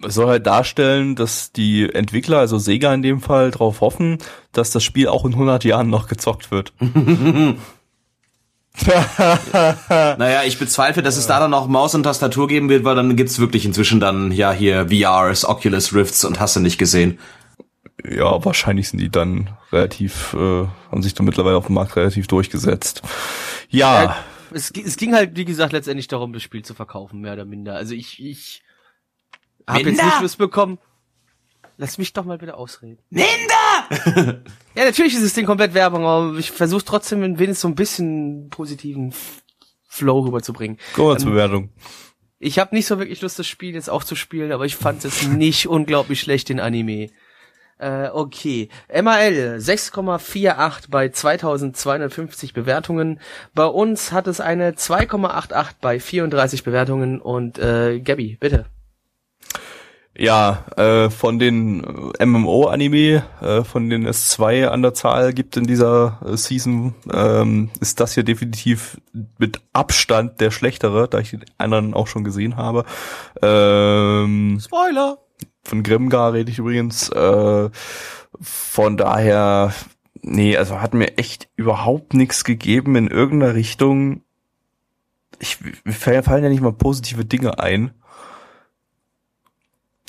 Es 0.06 0.14
soll 0.14 0.26
halt 0.26 0.46
darstellen, 0.46 1.16
dass 1.16 1.52
die 1.52 1.88
Entwickler, 1.92 2.38
also 2.38 2.58
Sega 2.58 2.92
in 2.92 3.02
dem 3.02 3.20
Fall, 3.20 3.50
darauf 3.50 3.80
hoffen, 3.80 4.18
dass 4.52 4.70
das 4.70 4.84
Spiel 4.84 5.08
auch 5.08 5.24
in 5.24 5.32
100 5.32 5.64
Jahren 5.64 5.88
noch 5.88 6.08
gezockt 6.08 6.50
wird. 6.50 6.74
Naja, 9.88 10.42
ich 10.44 10.58
bezweifle, 10.58 11.02
dass 11.02 11.16
es 11.16 11.26
da 11.26 11.38
dann 11.38 11.54
auch 11.54 11.68
Maus 11.68 11.94
und 11.94 12.02
Tastatur 12.02 12.48
geben 12.48 12.68
wird, 12.68 12.84
weil 12.84 12.96
dann 12.96 13.16
gibt's 13.16 13.38
wirklich 13.38 13.64
inzwischen 13.64 14.00
dann 14.00 14.32
ja 14.32 14.52
hier 14.52 14.88
VRs, 14.88 15.44
Oculus 15.44 15.94
Rifts 15.94 16.24
und 16.24 16.40
hast 16.40 16.56
du 16.56 16.60
nicht 16.60 16.78
gesehen. 16.78 17.18
Ja, 18.04 18.44
wahrscheinlich 18.44 18.88
sind 18.88 19.00
die 19.00 19.10
dann 19.10 19.56
relativ, 19.72 20.34
äh, 20.34 20.66
haben 20.90 21.02
sich 21.02 21.14
dann 21.14 21.24
mittlerweile 21.24 21.56
auf 21.56 21.66
dem 21.66 21.74
Markt 21.74 21.96
relativ 21.96 22.26
durchgesetzt. 22.26 23.02
Ja, 23.70 24.04
Ja, 24.04 24.16
es, 24.52 24.70
es 24.70 24.96
ging 24.96 25.14
halt, 25.14 25.36
wie 25.36 25.44
gesagt, 25.44 25.72
letztendlich 25.72 26.08
darum, 26.08 26.32
das 26.32 26.42
Spiel 26.42 26.64
zu 26.64 26.74
verkaufen, 26.74 27.20
mehr 27.20 27.34
oder 27.34 27.44
minder. 27.44 27.76
Also 27.76 27.94
ich, 27.94 28.22
ich 28.22 28.62
habe 29.66 29.90
jetzt 29.90 30.02
nicht 30.02 30.20
Lust 30.20 30.38
bekommen. 30.38 30.78
Lass 31.76 31.98
mich 31.98 32.12
doch 32.12 32.24
mal 32.24 32.40
wieder 32.40 32.56
ausreden. 32.56 32.98
Minder! 33.10 33.63
Ja, 34.76 34.84
natürlich 34.84 35.14
ist 35.14 35.24
das 35.24 35.34
Ding 35.34 35.46
komplett 35.46 35.72
Werbung, 35.72 36.04
aber 36.04 36.36
ich 36.36 36.50
versuche 36.50 36.84
trotzdem 36.84 37.20
wenigstens 37.20 37.60
so 37.60 37.68
ein 37.68 37.76
bisschen 37.76 38.48
positiven 38.50 39.14
Flow 39.86 40.20
rüberzubringen. 40.20 40.78
kommen 40.94 41.10
wir 41.10 41.18
zur 41.18 41.30
Bewertung. 41.30 41.70
Ich 42.40 42.58
habe 42.58 42.74
nicht 42.74 42.86
so 42.86 42.98
wirklich 42.98 43.20
Lust, 43.22 43.38
das 43.38 43.46
Spiel 43.46 43.74
jetzt 43.74 43.88
auch 43.88 44.02
zu 44.02 44.16
spielen, 44.16 44.50
aber 44.50 44.64
ich 44.64 44.74
fand 44.74 45.04
es 45.04 45.22
nicht 45.28 45.68
unglaublich 45.68 46.20
schlecht 46.20 46.50
in 46.50 46.58
Anime. 46.58 47.10
Äh, 47.78 48.08
okay. 48.08 48.68
MAL 48.92 49.58
6,48 49.58 50.90
bei 50.90 51.08
2250 51.08 52.52
Bewertungen. 52.52 53.20
Bei 53.54 53.66
uns 53.66 54.12
hat 54.12 54.26
es 54.26 54.40
eine 54.40 54.72
2,88 54.72 55.66
bei 55.80 56.00
34 56.00 56.64
Bewertungen 56.64 57.20
und 57.20 57.58
äh, 57.58 58.00
Gabby, 58.00 58.36
bitte. 58.40 58.66
Ja, 60.16 60.64
äh, 60.76 61.10
von 61.10 61.40
den 61.40 62.12
äh, 62.18 62.24
MMO-Anime, 62.24 63.24
äh, 63.40 63.64
von 63.64 63.90
denen 63.90 64.06
es 64.06 64.28
zwei 64.28 64.68
an 64.68 64.82
der 64.82 64.94
Zahl 64.94 65.32
gibt 65.32 65.56
in 65.56 65.66
dieser 65.66 66.20
äh, 66.24 66.36
Season, 66.36 66.94
ähm, 67.12 67.70
ist 67.80 67.98
das 67.98 68.14
hier 68.14 68.22
definitiv 68.22 69.00
mit 69.38 69.60
Abstand 69.72 70.40
der 70.40 70.52
schlechtere, 70.52 71.08
da 71.08 71.18
ich 71.18 71.30
den 71.30 71.44
anderen 71.58 71.94
auch 71.94 72.06
schon 72.06 72.22
gesehen 72.22 72.56
habe. 72.56 72.84
Ähm, 73.42 74.60
Spoiler! 74.64 75.18
von 75.64 75.82
Grimgar 75.82 76.32
rede 76.32 76.50
ich 76.50 76.58
übrigens. 76.58 77.08
Äh, 77.08 77.70
von 78.40 78.96
daher, 78.96 79.72
nee, 80.22 80.56
also 80.56 80.80
hat 80.80 80.94
mir 80.94 81.18
echt 81.18 81.48
überhaupt 81.56 82.14
nichts 82.14 82.44
gegeben 82.44 82.96
in 82.96 83.08
irgendeiner 83.08 83.54
Richtung. 83.54 84.22
Ich, 85.40 85.58
mir 85.84 86.22
fallen 86.22 86.44
ja 86.44 86.50
nicht 86.50 86.60
mal 86.60 86.72
positive 86.72 87.24
Dinge 87.24 87.58
ein 87.58 87.92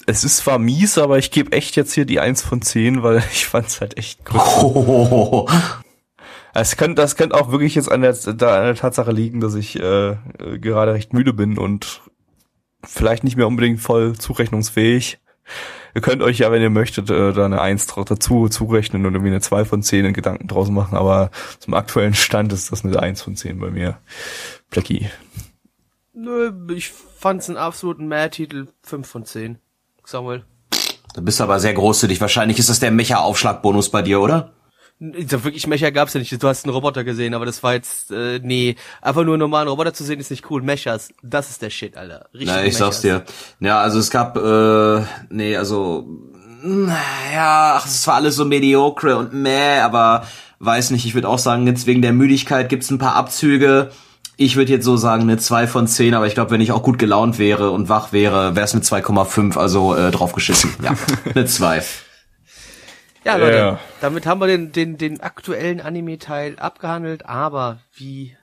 es 0.05 0.23
ist 0.23 0.37
zwar 0.37 0.59
mies, 0.59 0.97
aber 0.97 1.17
ich 1.17 1.31
gebe 1.31 1.51
echt 1.51 1.75
jetzt 1.75 1.93
hier 1.93 2.05
die 2.05 2.19
eins 2.19 2.41
von 2.41 2.61
zehn, 2.61 3.03
weil 3.03 3.17
ich 3.31 3.45
fand's 3.45 3.81
halt 3.81 3.97
echt 3.97 4.25
gut. 4.25 4.41
Oh. 4.57 5.47
Es 6.57 6.77
könnte, 6.77 6.95
das 6.95 7.17
könnte 7.17 7.35
auch 7.35 7.51
wirklich 7.51 7.75
jetzt 7.75 7.91
an 7.91 8.01
der, 8.01 8.13
da, 8.13 8.59
an 8.59 8.65
der 8.65 8.75
Tatsache 8.75 9.11
liegen, 9.11 9.41
dass 9.41 9.55
ich 9.55 9.77
äh, 9.77 10.15
gerade 10.59 10.93
recht 10.93 11.11
müde 11.11 11.33
bin 11.33 11.57
und 11.57 12.01
vielleicht 12.81 13.25
nicht 13.25 13.35
mehr 13.35 13.47
unbedingt 13.47 13.81
voll 13.81 14.15
zurechnungsfähig. 14.17 15.19
Ihr 15.93 16.01
könnt 16.01 16.21
euch 16.21 16.39
ja, 16.39 16.51
wenn 16.51 16.61
ihr 16.61 16.69
möchtet, 16.69 17.09
äh, 17.09 17.33
da 17.33 17.45
eine 17.45 17.61
Eins 17.61 17.87
dazu 17.87 18.47
zurechnen 18.47 19.05
und 19.05 19.13
irgendwie 19.13 19.31
eine 19.31 19.41
zwei 19.41 19.65
von 19.65 19.83
zehn 19.83 20.05
in 20.05 20.13
Gedanken 20.13 20.47
draus 20.47 20.69
machen, 20.69 20.95
aber 20.95 21.29
zum 21.59 21.73
aktuellen 21.73 22.13
Stand 22.13 22.53
ist 22.53 22.71
das 22.71 22.85
eine 22.85 22.99
Eins 22.99 23.21
von 23.21 23.35
zehn 23.35 23.59
bei 23.59 23.69
mir. 23.69 23.97
Blackie. 24.69 25.09
Nö, 26.13 26.53
ich 26.73 26.89
fand's 26.91 27.49
einen 27.49 27.57
absoluten 27.57 28.07
Mehr-Titel, 28.07 28.67
fünf 28.81 29.09
von 29.09 29.25
zehn. 29.25 29.59
Samuel. 30.07 30.43
Du 31.13 31.21
bist 31.21 31.39
aber 31.41 31.59
sehr 31.59 31.73
großzügig. 31.73 32.19
Wahrscheinlich 32.19 32.59
ist 32.59 32.69
das 32.69 32.79
der 32.79 32.91
Mecha-Aufschlagbonus 32.91 33.89
bei 33.89 34.01
dir, 34.01 34.19
oder? 34.19 34.51
So 34.99 35.43
wirklich 35.43 35.67
Mecha 35.67 35.89
gab's 35.89 36.13
ja 36.13 36.19
nicht. 36.19 36.41
Du 36.41 36.47
hast 36.47 36.65
einen 36.65 36.73
Roboter 36.73 37.03
gesehen, 37.03 37.33
aber 37.33 37.45
das 37.45 37.63
war 37.63 37.73
jetzt, 37.73 38.11
äh, 38.11 38.39
nee. 38.41 38.75
Einfach 39.01 39.23
nur 39.23 39.33
einen 39.33 39.41
normalen 39.41 39.67
Roboter 39.67 39.93
zu 39.93 40.03
sehen 40.05 40.19
ist 40.19 40.31
nicht 40.31 40.49
cool. 40.49 40.61
Mechas, 40.61 41.09
das 41.21 41.49
ist 41.49 41.61
der 41.61 41.69
Shit, 41.69 41.97
Alter. 41.97 42.27
Richtig 42.33 42.47
Na, 42.47 42.59
ich 42.59 42.73
Mechas. 42.73 42.77
sag's 42.79 43.01
dir. 43.01 43.23
Ja, 43.59 43.81
also 43.81 43.99
es 43.99 44.09
gab, 44.09 44.37
äh, 44.37 45.03
nee, 45.29 45.57
also, 45.57 46.07
ja, 47.33 47.75
ach, 47.77 47.85
es 47.85 48.07
war 48.07 48.15
alles 48.15 48.35
so 48.35 48.45
mediocre 48.45 49.17
und 49.17 49.33
meh, 49.33 49.79
aber 49.79 50.25
weiß 50.59 50.91
nicht, 50.91 51.05
ich 51.05 51.13
würde 51.13 51.27
auch 51.27 51.39
sagen, 51.39 51.67
jetzt 51.67 51.87
wegen 51.87 52.01
der 52.01 52.13
Müdigkeit 52.13 52.69
gibt's 52.69 52.89
ein 52.89 52.97
paar 52.97 53.15
Abzüge. 53.15 53.91
Ich 54.37 54.55
würde 54.55 54.71
jetzt 54.71 54.85
so 54.85 54.97
sagen, 54.97 55.23
eine 55.23 55.37
2 55.37 55.67
von 55.67 55.87
10, 55.87 56.13
aber 56.13 56.27
ich 56.27 56.33
glaube, 56.33 56.51
wenn 56.51 56.61
ich 56.61 56.71
auch 56.71 56.83
gut 56.83 56.99
gelaunt 56.99 57.39
wäre 57.39 57.71
und 57.71 57.89
wach 57.89 58.11
wäre, 58.11 58.55
wäre 58.55 58.65
es 58.65 58.73
eine 58.73 58.83
2,5, 58.83 59.57
also 59.57 59.95
äh, 59.95 60.11
draufgeschissen. 60.11 60.73
Ja, 60.83 60.95
eine 61.33 61.45
2. 61.45 61.83
Ja, 63.23 63.37
Leute, 63.37 63.57
yeah. 63.57 63.79
damit 64.01 64.25
haben 64.27 64.39
wir 64.39 64.47
den, 64.47 64.71
den, 64.71 64.97
den 64.97 65.19
aktuellen 65.21 65.81
Anime-Teil 65.81 66.59
abgehandelt, 66.59 67.25
aber 67.25 67.79
wie 67.95 68.35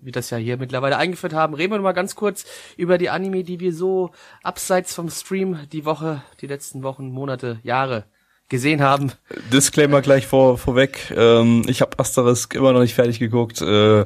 wie 0.00 0.12
das 0.12 0.30
ja 0.30 0.38
hier 0.38 0.56
mittlerweile 0.56 0.96
eingeführt 0.96 1.32
haben, 1.32 1.54
reden 1.54 1.72
wir 1.72 1.80
mal 1.80 1.92
ganz 1.92 2.14
kurz 2.14 2.44
über 2.76 2.98
die 2.98 3.10
Anime, 3.10 3.42
die 3.42 3.60
wir 3.60 3.72
so 3.72 4.10
abseits 4.42 4.94
vom 4.94 5.10
Stream 5.10 5.58
die 5.72 5.84
Woche, 5.84 6.22
die 6.40 6.46
letzten 6.46 6.82
Wochen, 6.82 7.10
Monate, 7.10 7.58
Jahre 7.62 8.04
gesehen 8.48 8.80
haben. 8.80 9.12
Disclaimer 9.52 10.00
gleich 10.00 10.26
vor, 10.26 10.56
vorweg. 10.58 11.12
Ähm, 11.14 11.64
ich 11.66 11.80
habe 11.80 11.98
Asterisk 11.98 12.54
immer 12.54 12.72
noch 12.72 12.80
nicht 12.80 12.94
fertig 12.94 13.18
geguckt. 13.18 13.60
Äh, 13.60 14.04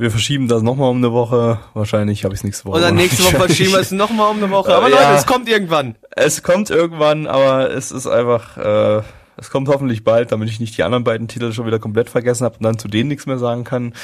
wir 0.00 0.10
verschieben 0.10 0.48
das 0.48 0.62
nochmal 0.62 0.90
um 0.90 0.96
eine 0.96 1.12
Woche. 1.12 1.60
Wahrscheinlich 1.74 2.24
habe 2.24 2.32
ich 2.32 2.40
es 2.40 2.44
nächste 2.44 2.64
Woche. 2.64 2.78
Oder 2.78 2.90
nächste 2.90 3.22
Woche 3.22 3.36
verschieben 3.36 3.72
wir 3.72 3.80
es 3.80 3.90
nochmal 3.90 4.30
um 4.30 4.38
eine 4.38 4.50
Woche. 4.50 4.74
Aber 4.74 4.88
ja, 4.88 4.96
Leute, 4.96 5.18
es 5.18 5.26
kommt 5.26 5.46
irgendwann. 5.46 5.96
Es 6.10 6.42
kommt 6.42 6.70
irgendwann, 6.70 7.26
aber 7.26 7.70
es 7.70 7.92
ist 7.92 8.06
einfach, 8.06 8.56
äh, 8.56 9.02
es 9.36 9.50
kommt 9.50 9.68
hoffentlich 9.68 10.02
bald, 10.02 10.32
damit 10.32 10.48
ich 10.48 10.58
nicht 10.58 10.76
die 10.78 10.84
anderen 10.84 11.04
beiden 11.04 11.28
Titel 11.28 11.52
schon 11.52 11.66
wieder 11.66 11.78
komplett 11.78 12.08
vergessen 12.08 12.44
habe 12.44 12.56
und 12.56 12.64
dann 12.64 12.78
zu 12.78 12.88
denen 12.88 13.08
nichts 13.08 13.26
mehr 13.26 13.38
sagen 13.38 13.64
kann. 13.64 13.94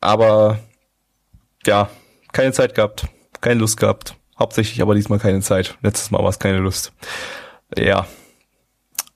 Aber 0.00 0.60
ja, 1.66 1.90
keine 2.32 2.52
Zeit 2.52 2.74
gehabt, 2.74 3.06
keine 3.42 3.60
Lust 3.60 3.78
gehabt. 3.78 4.16
Hauptsächlich 4.38 4.80
aber 4.80 4.94
diesmal 4.94 5.18
keine 5.18 5.42
Zeit. 5.42 5.76
Letztes 5.82 6.10
Mal 6.10 6.22
war 6.22 6.30
es 6.30 6.38
keine 6.38 6.58
Lust. 6.58 6.92
Ja. 7.76 8.06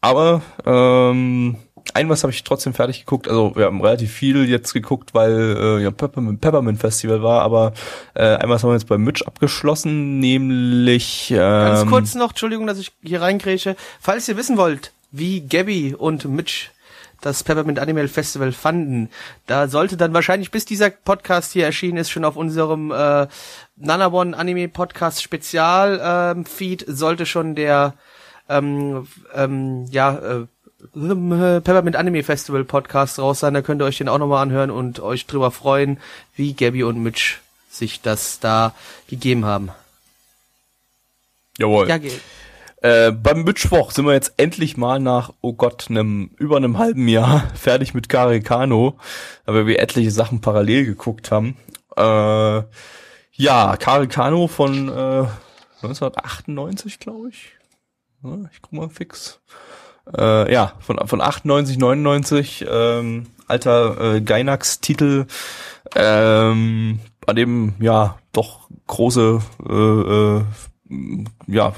Aber 0.02 0.42
ähm, 0.64 1.56
ein 1.94 2.08
was 2.08 2.22
habe 2.22 2.32
ich 2.32 2.44
trotzdem 2.44 2.74
fertig 2.74 3.00
geguckt. 3.00 3.28
Also 3.28 3.54
wir 3.56 3.66
haben 3.66 3.80
relativ 3.80 4.12
viel 4.12 4.48
jetzt 4.48 4.72
geguckt, 4.72 5.14
weil 5.14 5.56
äh, 5.58 5.82
ja 5.82 5.90
Peppermint, 5.90 6.40
Peppermint 6.40 6.78
Festival 6.78 7.22
war, 7.22 7.42
aber 7.42 7.72
äh, 8.14 8.36
einmal 8.36 8.58
haben 8.58 8.70
wir 8.70 8.74
jetzt 8.74 8.88
bei 8.88 8.98
Mitch 8.98 9.24
abgeschlossen, 9.26 10.20
nämlich 10.20 11.30
ähm, 11.30 11.38
ganz 11.38 11.88
kurz 11.88 12.14
noch, 12.14 12.30
Entschuldigung, 12.30 12.66
dass 12.66 12.78
ich 12.78 12.92
hier 13.02 13.20
reingrätsche. 13.22 13.76
Falls 14.00 14.28
ihr 14.28 14.36
wissen 14.36 14.56
wollt, 14.56 14.92
wie 15.10 15.40
Gabby 15.40 15.94
und 15.94 16.24
Mitch 16.26 16.70
das 17.20 17.42
Peppermint 17.42 17.78
Animal 17.78 18.08
Festival 18.08 18.52
fanden. 18.52 19.10
Da 19.46 19.68
sollte 19.68 19.96
dann 19.96 20.14
wahrscheinlich, 20.14 20.50
bis 20.50 20.64
dieser 20.64 20.90
Podcast 20.90 21.52
hier 21.52 21.64
erschienen 21.64 21.98
ist, 21.98 22.10
schon 22.10 22.24
auf 22.24 22.36
unserem 22.36 22.92
äh, 22.92 23.26
Nanabon 23.76 24.34
Anime 24.34 24.68
Podcast 24.68 25.22
Spezial 25.22 26.00
ähm, 26.02 26.44
Feed, 26.44 26.84
sollte 26.86 27.26
schon 27.26 27.54
der 27.54 27.94
ähm, 28.48 29.06
ähm, 29.34 29.86
ja 29.90 30.16
äh, 30.16 30.46
Peppermint 30.92 31.96
Anime 31.96 32.22
Festival 32.22 32.64
Podcast 32.64 33.18
raus 33.18 33.40
sein, 33.40 33.54
da 33.54 33.62
könnt 33.62 33.82
ihr 33.82 33.84
euch 33.84 33.98
den 33.98 34.08
auch 34.08 34.18
nochmal 34.18 34.42
anhören 34.42 34.70
und 34.70 35.00
euch 35.00 35.26
drüber 35.26 35.50
freuen, 35.50 35.98
wie 36.36 36.54
Gabby 36.54 36.84
und 36.84 37.02
Mitch 37.02 37.38
sich 37.68 38.00
das 38.00 38.38
da 38.38 38.74
gegeben 39.08 39.44
haben. 39.44 39.70
Jawohl. 41.58 41.88
Ja, 41.88 41.98
äh, 42.80 43.10
beim 43.10 43.42
Mittwoch 43.42 43.90
sind 43.90 44.06
wir 44.06 44.12
jetzt 44.12 44.34
endlich 44.36 44.76
mal 44.76 45.00
nach, 45.00 45.32
oh 45.40 45.52
Gott, 45.52 45.90
einem, 45.90 46.30
über 46.38 46.56
einem 46.56 46.78
halben 46.78 47.08
Jahr 47.08 47.50
fertig 47.56 47.92
mit 47.92 48.08
Karikano, 48.08 48.98
aber 49.46 49.66
wir 49.66 49.80
etliche 49.80 50.12
Sachen 50.12 50.40
parallel 50.40 50.84
geguckt 50.84 51.32
haben. 51.32 51.56
Äh, 51.96 52.62
ja, 53.32 53.76
Karikano 53.76 54.46
von 54.46 54.88
äh, 54.88 55.26
1998, 55.82 57.00
glaube 57.00 57.30
ich. 57.30 57.50
Ja, 58.22 58.38
ich 58.52 58.62
guck 58.62 58.72
mal 58.72 58.88
fix 58.88 59.40
äh, 60.16 60.52
ja, 60.52 60.72
von, 60.80 60.98
von 61.06 61.20
98, 61.20 61.78
99, 61.78 62.66
ähm, 62.70 63.26
alter 63.46 64.14
äh, 64.16 64.20
Gainax-Titel, 64.20 65.26
ähm, 65.94 67.00
an 67.26 67.36
dem 67.36 67.74
ja 67.80 68.18
doch 68.32 68.68
große 68.86 69.40
äh, 69.68 69.72
äh, 69.72 70.44
ja, 71.46 71.72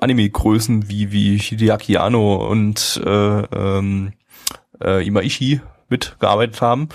Anime-Größen 0.00 0.88
wie, 0.88 1.12
wie 1.12 1.38
Hideaki 1.38 1.96
Anno 1.96 2.36
und 2.36 3.00
äh, 3.04 3.08
ähm, 3.08 4.12
äh, 4.82 5.06
Imaishi 5.06 5.60
mitgearbeitet 5.88 6.60
haben. 6.60 6.88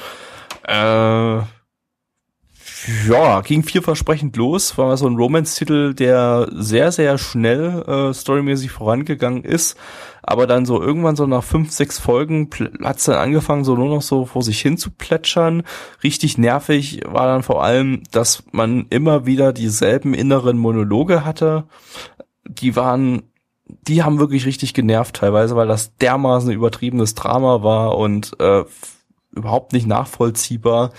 Äh, 0.63 1.41
ja, 3.07 3.41
ging 3.41 3.63
vielversprechend 3.63 4.35
los, 4.37 4.77
war 4.77 4.95
so 4.97 5.07
ein 5.07 5.15
Romance-Titel, 5.15 5.93
der 5.93 6.47
sehr, 6.51 6.91
sehr 6.91 7.17
schnell 7.17 7.83
äh, 7.87 8.13
storymäßig 8.13 8.71
vorangegangen 8.71 9.43
ist, 9.43 9.77
aber 10.23 10.47
dann 10.47 10.65
so 10.65 10.81
irgendwann 10.81 11.15
so 11.15 11.25
nach 11.25 11.43
fünf, 11.43 11.71
sechs 11.71 11.99
Folgen 11.99 12.49
hat's 12.83 13.05
dann 13.05 13.15
angefangen, 13.15 13.63
so 13.63 13.75
nur 13.75 13.89
noch 13.89 14.01
so 14.01 14.25
vor 14.25 14.41
sich 14.41 14.61
hin 14.61 14.77
zu 14.77 14.91
plätschern. 14.91 15.63
Richtig 16.03 16.37
nervig 16.37 17.01
war 17.05 17.27
dann 17.27 17.43
vor 17.43 17.63
allem, 17.63 18.03
dass 18.11 18.43
man 18.51 18.87
immer 18.89 19.25
wieder 19.25 19.53
dieselben 19.53 20.13
inneren 20.13 20.57
Monologe 20.57 21.25
hatte. 21.25 21.65
Die 22.45 22.75
waren 22.75 23.23
die 23.67 24.03
haben 24.03 24.19
wirklich 24.19 24.45
richtig 24.45 24.73
genervt 24.73 25.17
teilweise, 25.17 25.55
weil 25.55 25.67
das 25.67 25.95
dermaßen 25.97 26.51
übertriebenes 26.51 27.15
Drama 27.15 27.63
war 27.63 27.97
und 27.97 28.39
äh, 28.39 28.63
überhaupt 29.31 29.73
nicht 29.73 29.87
nachvollziehbar. 29.87 30.91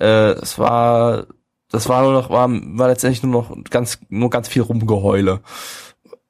Äh, 0.00 0.32
es 0.32 0.58
war, 0.58 1.26
das 1.70 1.88
war 1.88 2.02
nur 2.02 2.12
noch, 2.12 2.30
war, 2.30 2.48
war 2.50 2.88
letztendlich 2.88 3.22
nur 3.22 3.32
noch 3.42 3.56
ganz, 3.70 3.98
nur 4.08 4.30
ganz 4.30 4.48
viel 4.48 4.62
Rumgeheule. 4.62 5.40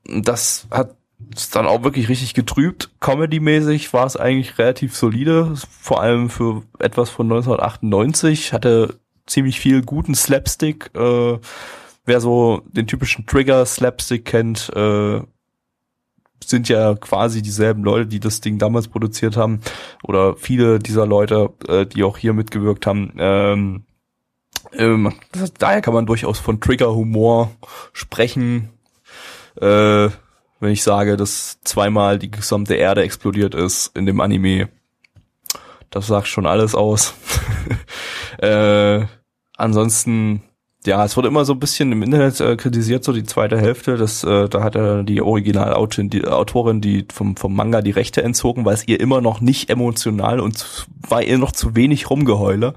Das 0.04 0.66
hat 0.70 0.96
es 1.34 1.50
dann 1.50 1.66
auch 1.66 1.82
wirklich 1.82 2.08
richtig 2.08 2.34
getrübt. 2.34 2.90
Comedy-mäßig 3.00 3.92
war 3.92 4.06
es 4.06 4.16
eigentlich 4.16 4.58
relativ 4.58 4.96
solide, 4.96 5.54
vor 5.80 6.00
allem 6.00 6.30
für 6.30 6.62
etwas 6.78 7.10
von 7.10 7.26
1998, 7.26 8.52
hatte 8.52 8.98
ziemlich 9.26 9.60
viel 9.60 9.82
guten 9.82 10.14
Slapstick. 10.14 10.90
Äh, 10.94 11.38
wer 12.04 12.20
so 12.20 12.62
den 12.66 12.86
typischen 12.86 13.26
Trigger-Slapstick 13.26 14.24
kennt, 14.24 14.70
äh, 14.74 15.20
sind 16.44 16.68
ja 16.68 16.94
quasi 16.94 17.42
dieselben 17.42 17.82
Leute, 17.82 18.06
die 18.06 18.20
das 18.20 18.40
Ding 18.40 18.58
damals 18.58 18.88
produziert 18.88 19.36
haben 19.36 19.60
oder 20.02 20.36
viele 20.36 20.78
dieser 20.78 21.06
Leute, 21.06 21.50
äh, 21.66 21.86
die 21.86 22.04
auch 22.04 22.18
hier 22.18 22.32
mitgewirkt 22.32 22.86
haben. 22.86 23.12
Ähm, 23.18 23.84
ähm, 24.72 25.14
das, 25.32 25.52
daher 25.54 25.80
kann 25.80 25.94
man 25.94 26.06
durchaus 26.06 26.38
von 26.38 26.60
Trigger-Humor 26.60 27.50
sprechen. 27.92 28.70
Äh, 29.60 30.08
wenn 30.60 30.72
ich 30.72 30.82
sage, 30.82 31.16
dass 31.16 31.60
zweimal 31.62 32.18
die 32.18 32.30
gesamte 32.30 32.74
Erde 32.74 33.02
explodiert 33.02 33.54
ist 33.54 33.96
in 33.96 34.06
dem 34.06 34.20
Anime. 34.20 34.68
Das 35.90 36.06
sagt 36.06 36.26
schon 36.26 36.46
alles 36.46 36.74
aus. 36.74 37.14
äh, 38.38 39.06
ansonsten 39.56 40.42
ja, 40.86 41.04
es 41.04 41.16
wurde 41.16 41.28
immer 41.28 41.44
so 41.44 41.54
ein 41.54 41.58
bisschen 41.58 41.90
im 41.90 42.02
Internet 42.02 42.40
äh, 42.40 42.56
kritisiert, 42.56 43.02
so 43.02 43.12
die 43.12 43.24
zweite 43.24 43.58
Hälfte. 43.58 43.96
Das, 43.96 44.22
äh, 44.22 44.48
da 44.48 44.62
hat 44.62 44.76
er 44.76 45.02
die 45.02 45.20
Originalautorin, 45.20 46.08
die 46.08 46.24
Autorin, 46.24 46.80
die 46.80 47.04
vom, 47.12 47.36
vom 47.36 47.54
Manga 47.54 47.82
die 47.82 47.90
Rechte 47.90 48.22
entzogen, 48.22 48.64
weil 48.64 48.74
es 48.74 48.86
ihr 48.86 49.00
immer 49.00 49.20
noch 49.20 49.40
nicht 49.40 49.70
emotional 49.70 50.38
und 50.38 50.86
war 51.08 51.22
ihr 51.22 51.36
noch 51.36 51.50
zu 51.50 51.74
wenig 51.74 52.08
Rumgeheule. 52.08 52.74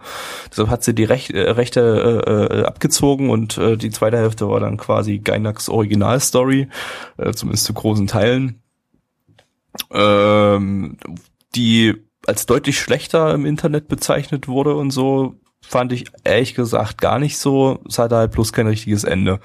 Deshalb 0.50 0.70
hat 0.70 0.84
sie 0.84 0.96
die 0.96 1.04
Rech, 1.04 1.30
äh, 1.30 1.52
Rechte 1.52 2.24
äh, 2.26 2.60
äh, 2.60 2.64
abgezogen 2.64 3.30
und 3.30 3.58
äh, 3.60 3.78
die 3.78 3.92
zweite 3.92 4.18
Hälfte 4.18 4.50
war 4.50 4.60
dann 4.60 4.78
quasi 4.78 5.20
Gainax 5.20 5.70
Originalstory, 5.70 6.70
äh, 7.18 7.34
zumindest 7.34 7.66
zu 7.66 7.74
großen 7.74 8.08
Teilen. 8.08 8.62
Ähm, 9.92 10.98
die 11.56 11.94
als 12.26 12.46
deutlich 12.46 12.80
schlechter 12.80 13.34
im 13.34 13.46
Internet 13.46 13.88
bezeichnet 13.88 14.48
wurde 14.48 14.76
und 14.76 14.92
so, 14.92 15.36
fand 15.66 15.94
ich 15.94 16.06
ehrlich 16.24 16.54
gesagt 16.54 17.00
gar 17.00 17.20
nicht 17.20 17.38
so. 17.38 17.80
Es 17.88 18.00
hatte 18.00 18.16
halt 18.16 18.32
bloß 18.32 18.54
kein 18.54 18.68
richtiges 18.68 19.04
Ende. 19.04 19.40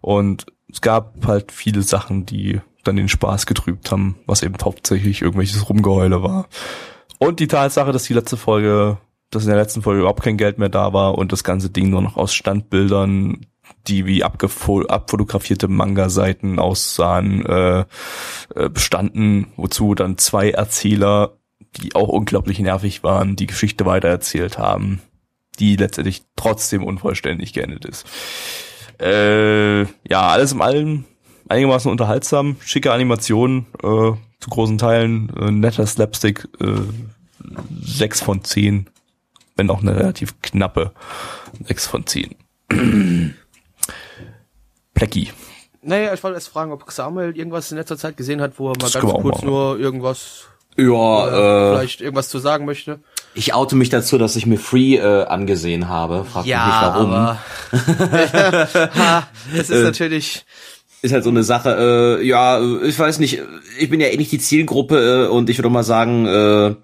Und 0.00 0.46
es 0.70 0.80
gab 0.80 1.26
halt 1.26 1.52
viele 1.52 1.82
Sachen, 1.82 2.26
die 2.26 2.60
dann 2.84 2.96
den 2.96 3.08
Spaß 3.08 3.46
getrübt 3.46 3.90
haben, 3.90 4.16
was 4.26 4.42
eben 4.42 4.54
hauptsächlich 4.62 5.22
irgendwelches 5.22 5.68
Rumgeheule 5.68 6.22
war. 6.22 6.48
Und 7.18 7.40
die 7.40 7.48
Tatsache, 7.48 7.92
dass 7.92 8.04
die 8.04 8.14
letzte 8.14 8.36
Folge, 8.36 8.98
dass 9.30 9.44
in 9.44 9.48
der 9.48 9.58
letzten 9.58 9.82
Folge 9.82 10.00
überhaupt 10.00 10.22
kein 10.22 10.36
Geld 10.36 10.58
mehr 10.58 10.68
da 10.68 10.92
war 10.92 11.16
und 11.16 11.32
das 11.32 11.44
ganze 11.44 11.70
Ding 11.70 11.90
nur 11.90 12.02
noch 12.02 12.16
aus 12.16 12.34
Standbildern, 12.34 13.46
die 13.86 14.04
wie 14.04 14.22
abfotografierte 14.22 15.68
Manga-Seiten 15.68 16.58
aussahen, 16.58 17.46
äh, 17.46 17.84
äh, 18.54 18.68
bestanden, 18.68 19.46
wozu 19.56 19.94
dann 19.94 20.18
zwei 20.18 20.50
Erzähler, 20.50 21.38
die 21.76 21.94
auch 21.94 22.08
unglaublich 22.08 22.58
nervig 22.58 23.02
waren, 23.02 23.36
die 23.36 23.46
Geschichte 23.46 23.86
weitererzählt 23.86 24.58
haben 24.58 25.00
die 25.58 25.76
letztendlich 25.76 26.22
trotzdem 26.36 26.84
unvollständig 26.84 27.52
geendet 27.52 27.84
ist. 27.84 28.06
Äh, 29.00 29.82
ja, 29.82 30.28
alles 30.28 30.52
im 30.52 30.60
allem 30.62 31.04
einigermaßen 31.48 31.90
unterhaltsam, 31.90 32.56
schicke 32.60 32.92
Animationen, 32.92 33.66
äh, 33.82 34.12
zu 34.40 34.50
großen 34.50 34.78
Teilen, 34.78 35.32
äh, 35.38 35.50
netter 35.50 35.86
Slapstick, 35.86 36.46
äh, 36.60 36.80
6 37.82 38.20
von 38.22 38.44
10, 38.44 38.88
wenn 39.56 39.70
auch 39.70 39.82
eine 39.82 39.96
relativ 39.96 40.40
knappe 40.42 40.92
6 41.66 41.86
von 41.86 42.06
10. 42.06 42.34
Plecki. 44.94 45.30
Naja, 45.82 46.14
ich 46.14 46.22
wollte 46.22 46.36
erst 46.36 46.48
fragen, 46.48 46.72
ob 46.72 46.90
Samuel 46.90 47.36
irgendwas 47.36 47.70
in 47.70 47.76
letzter 47.76 47.98
Zeit 47.98 48.16
gesehen 48.16 48.40
hat, 48.40 48.58
wo 48.58 48.68
er 48.68 48.76
mal 48.78 48.84
Das 48.84 48.92
ganz 48.94 49.12
kurz 49.12 49.36
machen. 49.36 49.48
nur 49.48 49.78
irgendwas, 49.78 50.44
Ja, 50.76 51.26
äh, 51.28 51.72
äh, 51.72 51.76
vielleicht 51.76 52.00
irgendwas 52.00 52.28
zu 52.30 52.38
sagen 52.38 52.64
möchte. 52.64 53.00
Ich 53.34 53.54
oute 53.54 53.76
mich 53.76 53.88
dazu, 53.88 54.18
dass 54.18 54.36
ich 54.36 54.46
mir 54.46 54.58
Free 54.58 54.96
äh, 54.96 55.24
angesehen 55.24 55.88
habe. 55.88 56.24
Frag 56.24 56.44
mich 56.44 56.54
nicht 56.54 56.58
warum. 56.58 57.12
aber 57.12 57.38
ha, 58.96 59.28
es 59.54 59.70
ist 59.70 59.82
natürlich 59.82 60.44
ist 61.04 61.12
halt 61.12 61.24
so 61.24 61.30
eine 61.30 61.42
Sache, 61.42 62.18
äh, 62.20 62.26
ja, 62.26 62.58
äh, 62.58 62.86
ich 62.86 62.98
weiß 62.98 63.18
nicht, 63.18 63.42
ich 63.78 63.90
bin 63.90 64.00
ja 64.00 64.08
eh 64.08 64.16
nicht 64.16 64.32
die 64.32 64.38
Zielgruppe 64.38 65.26
äh, 65.26 65.28
und 65.28 65.50
ich 65.50 65.58
würde 65.58 65.68
mal 65.68 65.84
sagen, 65.84 66.26
äh, 66.26 66.74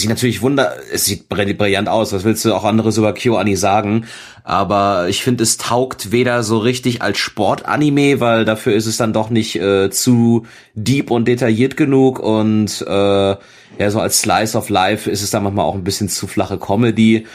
sieht 0.00 0.10
natürlich 0.10 0.42
wunder, 0.42 0.74
es 0.92 1.04
sieht 1.04 1.28
brill- 1.28 1.54
brillant 1.54 1.88
aus, 1.88 2.12
was 2.12 2.24
willst 2.24 2.44
du 2.44 2.54
auch 2.54 2.64
anderes 2.64 2.98
über 2.98 3.12
KyoAni 3.12 3.56
sagen, 3.56 4.06
aber 4.42 5.08
ich 5.08 5.22
finde, 5.22 5.42
es 5.42 5.56
taugt 5.56 6.12
weder 6.12 6.42
so 6.42 6.58
richtig 6.58 7.02
als 7.02 7.18
Sportanime, 7.18 8.20
weil 8.20 8.44
dafür 8.44 8.74
ist 8.74 8.86
es 8.86 8.96
dann 8.96 9.12
doch 9.12 9.30
nicht 9.30 9.56
äh, 9.56 9.90
zu 9.90 10.46
deep 10.74 11.10
und 11.10 11.26
detailliert 11.26 11.76
genug 11.76 12.18
und 12.18 12.84
äh, 12.86 13.36
ja, 13.78 13.90
so 13.90 14.00
als 14.00 14.20
Slice 14.20 14.56
of 14.56 14.68
Life 14.68 15.10
ist 15.10 15.22
es 15.22 15.30
dann 15.30 15.42
manchmal 15.42 15.64
auch 15.64 15.74
ein 15.74 15.84
bisschen 15.84 16.08
zu 16.08 16.26
flache 16.26 16.58
Comedy, 16.58 17.26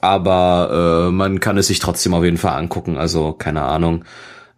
aber 0.00 1.08
äh, 1.08 1.12
man 1.12 1.40
kann 1.40 1.58
es 1.58 1.68
sich 1.68 1.78
trotzdem 1.78 2.14
auf 2.14 2.24
jeden 2.24 2.36
Fall 2.36 2.58
angucken, 2.58 2.98
also 2.98 3.32
keine 3.32 3.62
Ahnung. 3.62 4.04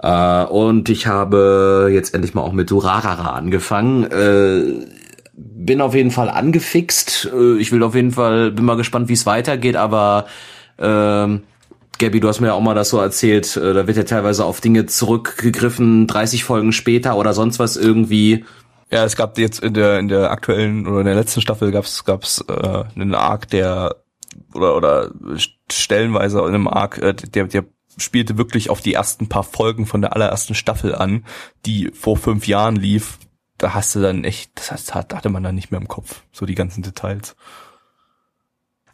Äh, 0.02 0.44
und 0.44 0.88
ich 0.88 1.06
habe 1.06 1.90
jetzt 1.92 2.14
endlich 2.14 2.34
mal 2.34 2.42
auch 2.42 2.52
mit 2.52 2.70
Durarara 2.70 3.34
angefangen. 3.34 4.04
Äh, 4.10 4.99
bin 5.42 5.80
auf 5.80 5.94
jeden 5.94 6.10
Fall 6.10 6.28
angefixt. 6.28 7.30
Äh, 7.32 7.58
ich 7.58 7.72
will 7.72 7.82
auf 7.82 7.94
jeden 7.94 8.12
Fall, 8.12 8.50
bin 8.50 8.64
mal 8.64 8.76
gespannt, 8.76 9.08
wie 9.08 9.14
es 9.14 9.26
weitergeht, 9.26 9.76
aber 9.76 10.26
ähm, 10.78 11.42
Gabby, 11.98 12.20
du 12.20 12.28
hast 12.28 12.40
mir 12.40 12.48
ja 12.48 12.54
auch 12.54 12.62
mal 12.62 12.74
das 12.74 12.88
so 12.88 12.98
erzählt, 12.98 13.56
äh, 13.56 13.74
da 13.74 13.86
wird 13.86 13.96
ja 13.96 14.04
teilweise 14.04 14.44
auf 14.44 14.60
Dinge 14.60 14.86
zurückgegriffen, 14.86 16.06
30 16.06 16.44
Folgen 16.44 16.72
später 16.72 17.16
oder 17.16 17.34
sonst 17.34 17.58
was 17.58 17.76
irgendwie. 17.76 18.44
Ja, 18.90 19.04
es 19.04 19.16
gab 19.16 19.38
jetzt 19.38 19.62
in 19.62 19.74
der 19.74 19.98
in 19.98 20.08
der 20.08 20.30
aktuellen 20.30 20.86
oder 20.86 21.00
in 21.00 21.06
der 21.06 21.14
letzten 21.14 21.40
Staffel 21.40 21.70
gab's 21.70 22.04
gab's 22.04 22.42
äh, 22.48 22.84
einen 22.94 23.14
Arc, 23.14 23.48
der 23.48 23.96
oder 24.54 24.76
oder 24.76 25.10
stellenweise 25.70 26.40
in 26.40 26.46
einem 26.46 26.68
Arc, 26.68 26.98
äh, 26.98 27.12
der 27.12 27.44
der 27.44 27.64
spielte 27.98 28.38
wirklich 28.38 28.70
auf 28.70 28.80
die 28.80 28.94
ersten 28.94 29.28
paar 29.28 29.44
Folgen 29.44 29.86
von 29.86 30.00
der 30.00 30.14
allerersten 30.14 30.54
Staffel 30.54 30.94
an, 30.94 31.24
die 31.66 31.90
vor 31.92 32.16
fünf 32.16 32.46
Jahren 32.46 32.76
lief. 32.76 33.18
Da 33.60 33.74
hast 33.74 33.94
du 33.94 34.00
dann 34.00 34.24
echt, 34.24 34.50
das 34.70 34.94
hatte 34.94 35.28
man 35.28 35.42
dann 35.42 35.54
nicht 35.54 35.70
mehr 35.70 35.80
im 35.80 35.86
Kopf, 35.86 36.22
so 36.32 36.46
die 36.46 36.54
ganzen 36.54 36.82
Details. 36.82 37.36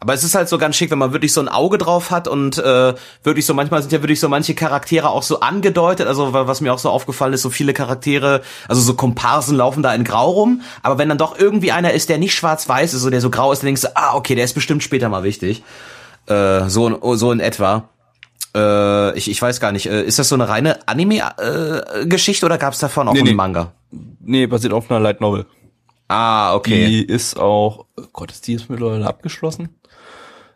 Aber 0.00 0.12
es 0.12 0.24
ist 0.24 0.34
halt 0.34 0.48
so 0.48 0.58
ganz 0.58 0.76
schick, 0.76 0.90
wenn 0.90 0.98
man 0.98 1.12
wirklich 1.12 1.32
so 1.32 1.40
ein 1.40 1.48
Auge 1.48 1.78
drauf 1.78 2.10
hat 2.10 2.26
und 2.28 2.58
äh, 2.58 2.94
wirklich 3.22 3.46
so 3.46 3.54
manchmal 3.54 3.80
sind 3.80 3.92
ja 3.92 4.02
wirklich 4.02 4.18
so 4.20 4.28
manche 4.28 4.54
Charaktere 4.54 5.08
auch 5.08 5.22
so 5.22 5.38
angedeutet. 5.40 6.06
Also 6.08 6.32
wa- 6.34 6.46
was 6.48 6.60
mir 6.60 6.74
auch 6.74 6.78
so 6.80 6.90
aufgefallen 6.90 7.32
ist, 7.32 7.42
so 7.42 7.48
viele 7.50 7.72
Charaktere, 7.72 8.42
also 8.68 8.82
so 8.82 8.94
Komparsen 8.94 9.56
laufen 9.56 9.82
da 9.84 9.94
in 9.94 10.02
Grau 10.04 10.30
rum. 10.32 10.62
Aber 10.82 10.98
wenn 10.98 11.08
dann 11.08 11.16
doch 11.16 11.38
irgendwie 11.38 11.70
einer 11.72 11.92
ist, 11.92 12.08
der 12.10 12.18
nicht 12.18 12.34
schwarz-weiß 12.34 12.92
ist, 12.92 13.00
so 13.02 13.08
der 13.08 13.20
so 13.20 13.30
grau 13.30 13.52
ist, 13.52 13.60
dann 13.62 13.66
denkst 13.68 13.82
du, 13.82 13.96
ah 13.96 14.14
okay, 14.16 14.34
der 14.34 14.44
ist 14.44 14.52
bestimmt 14.54 14.82
später 14.82 15.08
mal 15.08 15.22
wichtig. 15.22 15.62
Äh, 16.26 16.68
so 16.68 17.14
so 17.14 17.30
in 17.32 17.40
etwa. 17.40 17.88
Äh, 18.54 19.16
ich, 19.16 19.30
ich 19.30 19.40
weiß 19.40 19.60
gar 19.60 19.72
nicht, 19.72 19.86
äh, 19.86 20.02
ist 20.02 20.18
das 20.18 20.28
so 20.28 20.34
eine 20.34 20.48
reine 20.48 20.78
Anime-Geschichte 20.86 22.44
oder 22.44 22.58
gab 22.58 22.74
es 22.74 22.80
davon 22.80 23.08
auch 23.08 23.12
Nee, 23.14 23.20
einen 23.20 23.28
nee. 23.28 23.34
Manga? 23.34 23.72
Nee, 24.20 24.46
basiert 24.46 24.72
auf 24.72 24.90
einer 24.90 25.00
Light 25.00 25.20
Novel. 25.20 25.46
Ah, 26.08 26.54
okay. 26.54 26.86
Die 26.86 27.04
ist 27.04 27.38
auch, 27.38 27.86
oh 27.96 28.04
Gott, 28.12 28.30
ist 28.30 28.46
die 28.46 28.52
jetzt 28.52 28.70
mittlerweile 28.70 29.06
abgeschlossen? 29.06 29.70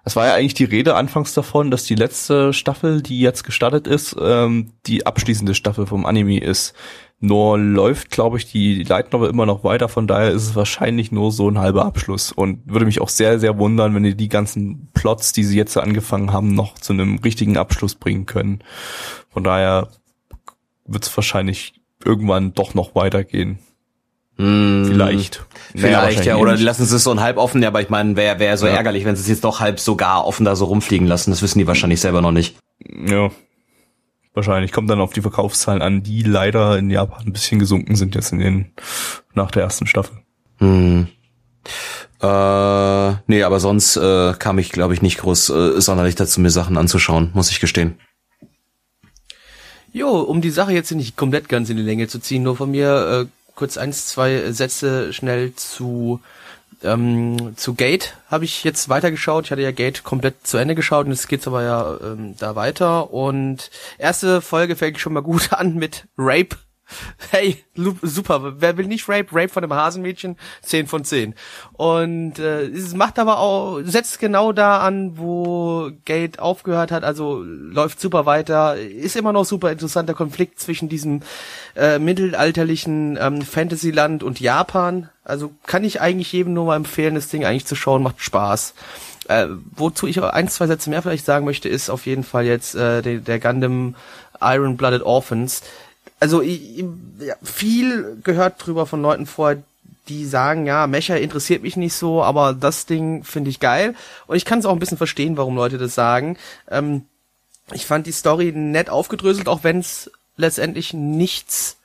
Es 0.05 0.16
war 0.16 0.26
ja 0.26 0.34
eigentlich 0.34 0.55
die 0.55 0.64
Rede 0.64 0.95
anfangs 0.95 1.34
davon, 1.34 1.70
dass 1.70 1.84
die 1.84 1.95
letzte 1.95 2.53
Staffel, 2.53 3.03
die 3.03 3.20
jetzt 3.20 3.45
gestartet 3.45 3.86
ist, 3.86 4.16
ähm, 4.20 4.72
die 4.86 5.05
abschließende 5.07 5.55
Staffel 5.55 5.86
vom 5.86 6.07
Anime 6.07 6.41
ist. 6.41 6.74
Nur 7.22 7.59
läuft, 7.59 8.11
glaube 8.11 8.38
ich, 8.38 8.51
die 8.51 8.82
Light 8.82 9.12
Novel 9.12 9.28
immer 9.28 9.45
noch 9.45 9.62
weiter, 9.62 9.91
von 9.91 10.07
daher 10.07 10.30
ist 10.30 10.45
es 10.45 10.57
wahrscheinlich 10.57 11.12
nur 11.12 11.32
so 11.32 11.51
ein 11.51 11.59
halber 11.59 11.84
Abschluss. 11.84 12.32
Und 12.32 12.62
würde 12.64 12.86
mich 12.86 13.03
auch 13.03 13.11
sehr, 13.11 13.38
sehr 13.38 13.59
wundern, 13.59 13.95
wenn 13.95 14.05
die 14.05 14.16
die 14.16 14.30
ganzen 14.30 14.88
Plots, 14.95 15.34
die 15.34 15.45
sie 15.45 15.59
jetzt 15.59 15.76
angefangen 15.76 16.32
haben, 16.32 16.55
noch 16.55 16.78
zu 16.78 16.95
einem 16.95 17.18
richtigen 17.18 17.59
Abschluss 17.59 17.95
bringen 17.95 18.24
können. 18.24 18.64
Von 19.28 19.45
daher 19.45 19.88
wird 20.86 21.05
es 21.05 21.14
wahrscheinlich 21.14 21.74
irgendwann 22.05 22.55
doch 22.55 22.75
noch 22.75 22.95
weitergehen. 22.95 23.59
Hm. 24.37 24.85
Vielleicht. 24.87 25.37
Naja, 25.37 25.47
Vielleicht, 25.73 25.95
wahrscheinlich 25.97 26.27
ja, 26.27 26.37
oder 26.37 26.57
die 26.57 26.63
lassen 26.63 26.85
sie 26.87 26.97
es 26.97 27.05
so 27.05 27.11
ein 27.11 27.21
halb 27.21 27.37
offen, 27.37 27.63
ja, 27.63 27.69
aber 27.69 27.83
ich 27.83 27.91
meine, 27.91 28.17
wäre 28.17 28.39
wär 28.39 28.57
so 28.57 28.67
Ja. 28.67 28.73
ärgerlich, 28.73 29.05
wenn 29.05 29.17
sie 29.17 29.23
es 29.23 29.29
jetzt 29.29 29.45
doch 29.45 29.61
halb 29.61 29.79
sogar 29.79 30.27
offen 30.27 30.45
da 30.45 30.57
so 30.57 30.65
rumfliegen 30.65 31.07
lassen. 31.07 31.31
Das 31.31 31.43
wissen 31.43 31.59
die 31.59 31.67
wahrscheinlich 31.67 32.01
selber 32.01 32.23
noch 32.23 32.33
nicht. 32.33 32.57
Ja. 33.07 33.31
Wahrscheinlich 34.33 34.73
kommt 34.73 34.89
dann 34.89 35.01
auf 35.01 35.13
die 35.13 35.21
Verkaufszahlen 35.23 35.83
an, 35.83 36.03
die 36.03 36.23
leider 36.23 36.79
in 36.79 36.89
Japan 36.89 37.27
ein 37.27 37.33
bisschen 37.33 37.59
gesunken 37.59 37.97
sind 37.97 38.15
jetzt 38.15 38.33
in 38.33 38.39
den, 38.39 38.73
nach 39.35 39.51
der 39.51 39.65
ersten 39.65 39.87
Staffel. 39.87 40.19
Hm. 40.59 41.09
Äh, 42.23 43.13
nee, 43.27 43.43
aber 43.43 43.61
sonst 43.61 43.97
äh, 43.97 44.35
kam 44.39 44.59
ich, 44.59 44.71
glaube 44.73 44.95
ich, 44.95 45.03
nicht 45.03 45.19
groß 45.19 45.51
äh, 45.51 45.81
sonderlich 45.81 46.15
dazu, 46.15 46.41
mir 46.41 46.51
Sachen 46.51 46.77
anzuschauen, 46.77 47.31
muss 47.35 47.51
ich 47.51 47.61
gestehen. 47.61 47.99
Jo, 49.93 50.20
um 50.20 50.41
die 50.41 50.51
Sache 50.51 50.72
jetzt 50.72 50.91
nicht 50.93 51.16
komplett 51.16 51.49
ganz 51.49 51.68
in 51.68 51.76
die 51.76 51.82
Länge 51.82 52.09
zu 52.09 52.20
ziehen, 52.20 52.43
nur 52.43 52.57
von 52.57 52.70
mir 52.70 53.26
äh, 53.26 53.26
kurz 53.55 53.76
eins, 53.76 54.07
zwei 54.07 54.53
Sätze 54.53 55.12
schnell 55.12 55.55
zu 55.55 56.20
ähm, 56.82 57.55
zu 57.57 57.74
Gate 57.74 58.16
habe 58.30 58.45
ich 58.45 58.64
jetzt 58.64 58.88
weitergeschaut. 58.88 59.47
Ich 59.47 59.51
hatte 59.51 59.62
ja 59.62 59.72
Gate 59.72 60.03
komplett 60.03 60.47
zu 60.47 60.57
Ende 60.57 60.74
geschaut 60.74 61.07
und 61.07 61.12
jetzt 61.12 61.28
geht's 61.28 61.47
aber 61.47 61.62
ja 61.62 61.97
ähm, 62.03 62.34
da 62.38 62.57
weiter. 62.57 63.12
Und 63.12 63.70
erste 63.99 64.41
Folge 64.41 64.76
fängt 64.76 64.99
schon 64.99 65.12
mal 65.12 65.22
gut 65.22 65.53
an 65.53 65.74
mit 65.74 66.07
Rape. 66.16 66.57
Hey, 67.30 67.62
super. 68.03 68.55
Wer 68.61 68.76
will 68.76 68.86
nicht 68.86 69.09
Rape? 69.09 69.28
Rape 69.32 69.49
von 69.49 69.62
einem 69.62 69.74
Hasenmädchen? 69.74 70.36
10 70.62 70.86
von 70.86 71.05
10. 71.05 71.34
Und 71.72 72.38
äh, 72.38 72.62
es 72.66 72.95
macht 72.95 73.18
aber 73.18 73.38
auch, 73.38 73.80
setzt 73.82 74.18
genau 74.18 74.53
da 74.53 74.78
an, 74.78 75.16
wo 75.16 75.91
Gate 76.05 76.38
aufgehört 76.38 76.91
hat. 76.91 77.05
Also 77.05 77.43
läuft 77.45 78.01
super 78.01 78.26
weiter. 78.26 78.76
Ist 78.76 79.16
immer 79.16 79.32
noch 79.32 79.45
super 79.45 79.70
interessanter 79.70 80.14
Konflikt 80.14 80.59
zwischen 80.59 80.88
diesem 80.88 81.20
äh, 81.76 81.99
mittelalterlichen 81.99 83.18
ähm, 83.20 83.43
Fantasyland 83.43 84.22
und 84.22 84.41
Japan. 84.41 85.09
Also 85.24 85.53
kann 85.66 85.84
ich 85.84 86.01
eigentlich 86.01 86.32
jedem 86.32 86.55
nur 86.55 86.66
mal 86.66 86.76
empfehlen, 86.76 87.14
das 87.14 87.28
Ding 87.28 87.45
eigentlich 87.45 87.66
zu 87.66 87.76
schauen. 87.76 88.03
Macht 88.03 88.20
Spaß. 88.20 88.74
Äh, 89.28 89.47
wozu 89.76 90.09
ich 90.09 90.20
ein, 90.20 90.49
zwei 90.49 90.66
Sätze 90.66 90.91
mehr 90.91 91.03
vielleicht 91.03 91.24
sagen 91.24 91.45
möchte, 91.45 91.68
ist 91.68 91.91
auf 91.91 92.07
jeden 92.07 92.24
Fall 92.24 92.47
jetzt 92.47 92.74
äh, 92.74 93.01
der, 93.03 93.18
der 93.18 93.38
Gundam 93.38 93.95
Iron 94.41 94.76
Blooded 94.76 95.03
Orphans 95.03 95.62
also 96.21 96.43
ich, 96.43 96.85
viel 97.43 98.18
gehört 98.23 98.64
drüber 98.64 98.87
von 98.87 99.03
Leuten 99.03 99.27
vor, 99.27 99.57
die 100.09 100.27
sagen, 100.27 100.66
ja, 100.66 100.87
Mecha 100.87 101.16
interessiert 101.16 101.62
mich 101.62 101.77
nicht 101.77 101.95
so, 101.95 102.23
aber 102.23 102.53
das 102.53 102.87
Ding 102.87 103.25
finde 103.25 103.51
ich 103.51 103.61
geil. 103.61 103.95
Und 104.27 104.37
ich 104.37 104.45
kann 104.45 104.59
es 104.59 104.66
auch 104.66 104.73
ein 104.73 104.79
bisschen 104.79 104.99
verstehen, 104.99 105.37
warum 105.37 105.57
Leute 105.57 105.79
das 105.79 105.95
sagen. 105.95 106.37
Ähm, 106.71 107.07
ich 107.73 107.87
fand 107.87 108.07
die 108.07 108.12
Story 108.12 108.53
nett 108.55 108.91
aufgedröselt, 108.91 109.49
auch 109.49 109.64
wenn 109.64 109.79
es 109.79 110.11
letztendlich 110.37 110.93
nichts 110.93 111.77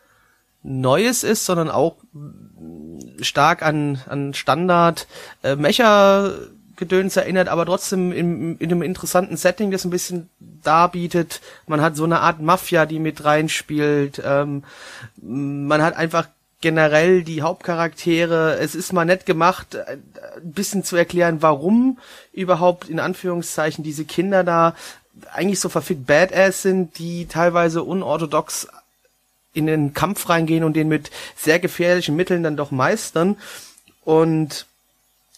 Neues 0.64 1.24
ist, 1.24 1.46
sondern 1.46 1.70
auch 1.70 1.96
stark 3.22 3.62
an, 3.62 4.02
an 4.08 4.34
Standard 4.34 5.08
äh, 5.44 5.56
Mecha 5.56 6.32
Gedöns 6.76 7.16
erinnert, 7.16 7.48
aber 7.48 7.66
trotzdem 7.66 8.12
in, 8.12 8.58
in 8.58 8.72
einem 8.72 8.82
interessanten 8.82 9.38
Setting, 9.38 9.72
das 9.72 9.86
ein 9.86 9.92
bisschen 9.92 10.30
darbietet. 10.40 11.42
Man 11.68 11.82
hat 11.82 11.96
so 11.96 12.04
eine 12.04 12.20
Art 12.20 12.42
Mafia, 12.42 12.86
die 12.86 13.00
mit 13.00 13.24
reinspielt. 13.24 14.22
Ähm, 14.26 14.64
man 15.22 15.82
hat 15.82 15.96
einfach 15.96 16.28
generell 16.62 17.24
die 17.24 17.42
Hauptcharaktere. 17.42 18.58
Es 18.58 18.76
ist 18.76 18.92
mal 18.92 19.06
nett 19.06 19.26
gemacht, 19.26 19.76
äh, 19.76 19.98
ein 20.38 20.52
bisschen 20.52 20.84
zu 20.84 20.96
erklären, 20.96 21.42
warum 21.42 22.00
überhaupt 22.34 22.90
in 22.90 23.00
Anführungszeichen 23.00 23.84
diese 23.84 24.06
Kinder 24.06 24.44
da 24.44 24.76
eigentlich 25.34 25.60
so 25.60 25.70
verfickt 25.70 26.08
Badass 26.08 26.62
sind, 26.62 26.98
die 26.98 27.28
teilweise 27.28 27.84
unorthodox 27.84 28.68
in 29.54 29.68
den 29.68 29.94
Kampf 29.94 30.28
reingehen 30.28 30.64
und 30.64 30.76
den 30.76 30.90
mit 30.90 31.12
sehr 31.38 31.60
gefährlichen 31.60 32.16
Mitteln 32.16 32.44
dann 32.44 32.58
doch 32.58 32.72
meistern. 32.72 33.38
Und 34.04 34.66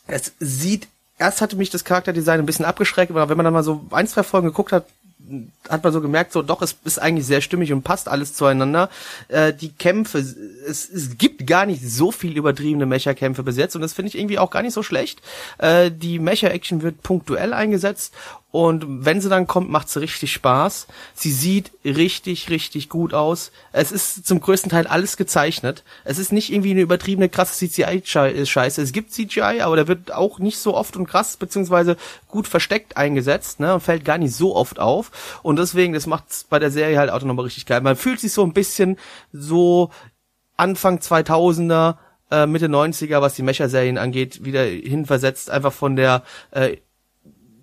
es 0.07 0.33
sieht 0.39 0.87
erst 1.17 1.41
hatte 1.41 1.55
mich 1.55 1.69
das 1.69 1.83
Charakterdesign 1.83 2.39
ein 2.39 2.45
bisschen 2.45 2.65
abgeschreckt, 2.65 3.11
aber 3.11 3.29
wenn 3.29 3.37
man 3.37 3.43
dann 3.43 3.53
mal 3.53 3.63
so 3.63 3.85
ein, 3.91 4.07
zwei 4.07 4.23
Folgen 4.23 4.47
geguckt 4.47 4.71
hat, 4.71 4.85
hat 5.67 5.83
man 5.83 5.91
so 5.91 5.99
gemerkt, 5.99 6.31
so 6.31 6.41
doch, 6.41 6.61
es 6.61 6.77
ist 6.85 6.99
eigentlich 6.99 7.25
sehr 7.25 7.41
stimmig 7.41 7.73
und 7.73 7.81
passt 7.81 8.07
alles 8.07 8.33
zueinander. 8.33 8.89
Äh, 9.27 9.53
die 9.53 9.73
Kämpfe, 9.73 10.19
es, 10.19 10.89
es 10.89 11.17
gibt 11.17 11.45
gar 11.45 11.65
nicht 11.65 11.83
so 11.83 12.11
viel 12.11 12.37
übertriebene 12.37 12.85
Mecha-Kämpfe 12.85 13.43
bis 13.43 13.57
jetzt 13.57 13.75
und 13.75 13.81
das 13.81 13.93
finde 13.93 14.09
ich 14.09 14.17
irgendwie 14.17 14.39
auch 14.39 14.51
gar 14.51 14.61
nicht 14.61 14.73
so 14.73 14.83
schlecht. 14.83 15.21
Äh, 15.57 15.91
die 15.91 16.19
Mecha-Action 16.19 16.81
wird 16.81 17.03
punktuell 17.03 17.53
eingesetzt 17.53 18.13
und 18.51 19.05
wenn 19.05 19.19
sie 19.19 19.27
dann 19.27 19.45
kommt, 19.45 19.69
macht 19.69 19.89
sie 19.89 19.99
richtig 19.99 20.31
Spaß. 20.31 20.87
Sie 21.13 21.31
sieht 21.31 21.71
richtig, 21.83 22.49
richtig 22.49 22.87
gut 22.87 23.13
aus. 23.13 23.51
Es 23.73 23.91
ist 23.91 24.25
zum 24.25 24.39
größten 24.39 24.71
Teil 24.71 24.87
alles 24.87 25.17
gezeichnet. 25.17 25.83
Es 26.05 26.17
ist 26.17 26.31
nicht 26.31 26.51
irgendwie 26.51 26.71
eine 26.71 26.81
übertriebene 26.81 27.27
krasse 27.27 27.67
CGI-Scheiße. 27.67 28.81
Es 28.81 28.93
gibt 28.93 29.11
CGI, 29.11 29.61
aber 29.61 29.75
der 29.75 29.89
wird 29.89 30.13
auch 30.13 30.39
nicht 30.39 30.59
so 30.59 30.75
oft 30.75 30.95
und 30.95 31.07
krass, 31.07 31.35
beziehungsweise 31.35 31.97
gut 32.29 32.47
versteckt 32.47 32.95
eingesetzt, 32.95 33.59
ne, 33.59 33.73
und 33.73 33.81
fällt 33.81 34.05
gar 34.05 34.17
nicht 34.17 34.33
so 34.33 34.55
oft 34.55 34.79
auf. 34.79 35.39
Und 35.43 35.59
deswegen, 35.59 35.93
das 35.93 36.07
macht's 36.07 36.45
bei 36.45 36.57
der 36.57 36.71
Serie 36.71 36.99
halt 36.99 37.09
auch 37.09 37.21
nochmal 37.21 37.45
richtig 37.45 37.65
geil. 37.65 37.81
Man 37.81 37.97
fühlt 37.97 38.21
sich 38.21 38.31
so 38.31 38.43
ein 38.43 38.53
bisschen 38.53 38.97
so 39.33 39.91
Anfang 40.55 40.99
2000er, 40.99 41.97
äh, 42.31 42.45
Mitte 42.45 42.67
90er, 42.67 43.21
was 43.21 43.35
die 43.35 43.43
Mecha-Serien 43.43 43.97
angeht, 43.97 44.45
wieder 44.45 44.63
hinversetzt, 44.63 45.49
einfach 45.49 45.73
von 45.73 45.97
der 45.97 46.23
äh, 46.51 46.77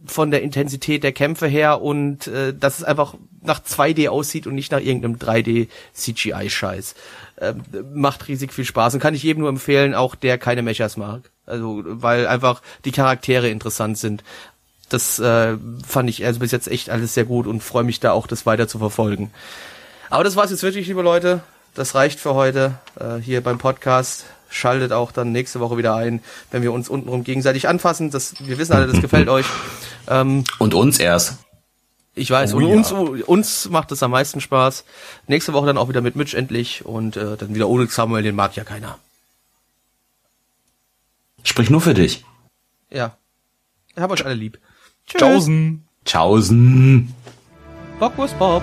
von 0.07 0.31
der 0.31 0.43
Intensität 0.43 1.03
der 1.03 1.13
Kämpfe 1.13 1.47
her 1.47 1.81
und 1.81 2.27
äh, 2.27 2.55
dass 2.55 2.79
es 2.79 2.85
einfach 2.85 3.15
nach 3.43 3.61
2D 3.61 4.09
aussieht 4.09 4.47
und 4.47 4.55
nicht 4.55 4.73
nach 4.73 4.81
irgendeinem 4.81 5.17
3D 5.17 5.69
CGI-Scheiß. 5.95 6.95
Ähm, 7.41 7.63
macht 7.93 8.29
riesig 8.29 8.53
viel 8.53 8.65
Spaß 8.65 8.95
und 8.95 9.01
kann 9.01 9.15
ich 9.15 9.23
jedem 9.23 9.41
nur 9.41 9.49
empfehlen, 9.49 9.95
auch 9.95 10.15
der 10.15 10.39
keine 10.39 10.63
Mechas 10.63 10.97
mag. 10.97 11.31
Also, 11.47 11.83
weil 11.85 12.27
einfach 12.27 12.63
die 12.85 12.93
Charaktere 12.93 13.49
interessant 13.49 13.99
sind. 13.99 14.25
Das 14.89 15.19
äh, 15.19 15.57
fand 15.87 16.11
ich 16.11 16.25
also 16.25 16.41
bis 16.41 16.53
jetzt 16.53 16.69
echt 16.69 16.91
alles 16.91 17.15
sehr 17.15 17.25
gut 17.25 17.47
und 17.47 17.63
freue 17.63 17.85
mich 17.85 18.01
da 18.01 18.13
auch, 18.13 18.27
das 18.27 18.47
weiter 18.47 18.69
zu 18.69 18.79
verfolgen. 18.79 19.31
Aber 20.11 20.25
das 20.25 20.37
war's 20.37 20.51
jetzt 20.51 20.63
wirklich, 20.63 20.87
liebe 20.87 21.03
Leute. 21.03 21.41
Das 21.75 21.95
reicht 21.95 22.21
für 22.21 22.35
heute 22.35 22.79
äh, 23.01 23.17
hier 23.17 23.41
beim 23.41 23.59
Podcast 23.59 24.27
schaltet 24.55 24.93
auch 24.93 25.13
dann 25.13 25.33
nächste 25.33 25.61
Woche 25.61 25.77
wieder 25.77 25.95
ein, 25.95 26.23
wenn 26.51 26.63
wir 26.63 26.73
uns 26.73 26.89
untenrum 26.89 27.25
gegenseitig 27.25 27.69
anfassen. 27.69 28.11
Das, 28.11 28.35
wir 28.41 28.59
wissen 28.59 28.73
alle, 28.73 28.87
das 28.87 29.01
gefällt 29.01 29.29
euch. 29.29 29.47
Ähm, 30.09 30.45
und 30.59 30.75
uns 30.75 30.99
erst. 30.99 31.39
Ich 32.15 32.31
weiß, 32.31 32.55
oh, 32.55 32.59
und 32.59 32.69
ja. 32.69 32.77
uns, 32.77 32.93
uns 32.93 33.69
macht 33.71 33.91
es 33.91 34.03
am 34.03 34.13
meisten 34.13 34.41
Spaß. 34.41 34.85
Nächste 35.27 35.53
Woche 35.53 35.67
dann 35.67 35.79
auch 35.79 35.89
wieder 35.89 36.01
mit 36.01 36.15
Mitch 36.15 36.37
endlich 36.37 36.85
und 36.85 37.17
äh, 37.17 37.37
dann 37.37 37.55
wieder 37.55 37.69
ohne 37.69 37.87
Samuel, 37.89 38.23
den 38.23 38.37
mag 38.37 38.55
ja 38.55 38.63
keiner. 38.63 38.99
Sprich 41.43 41.71
nur 41.71 41.81
für 41.81 41.95
dich. 41.95 42.25
Ja. 42.91 43.17
Ich 43.95 44.03
hab 44.03 44.11
euch 44.11 44.25
alle 44.25 44.35
lieb. 44.35 44.59
Tschüss. 45.07 45.21
Tschaußen. 45.21 45.85
Tschaußen. 46.05 47.15
Bockwurst 47.99 48.39
Bob. 48.39 48.63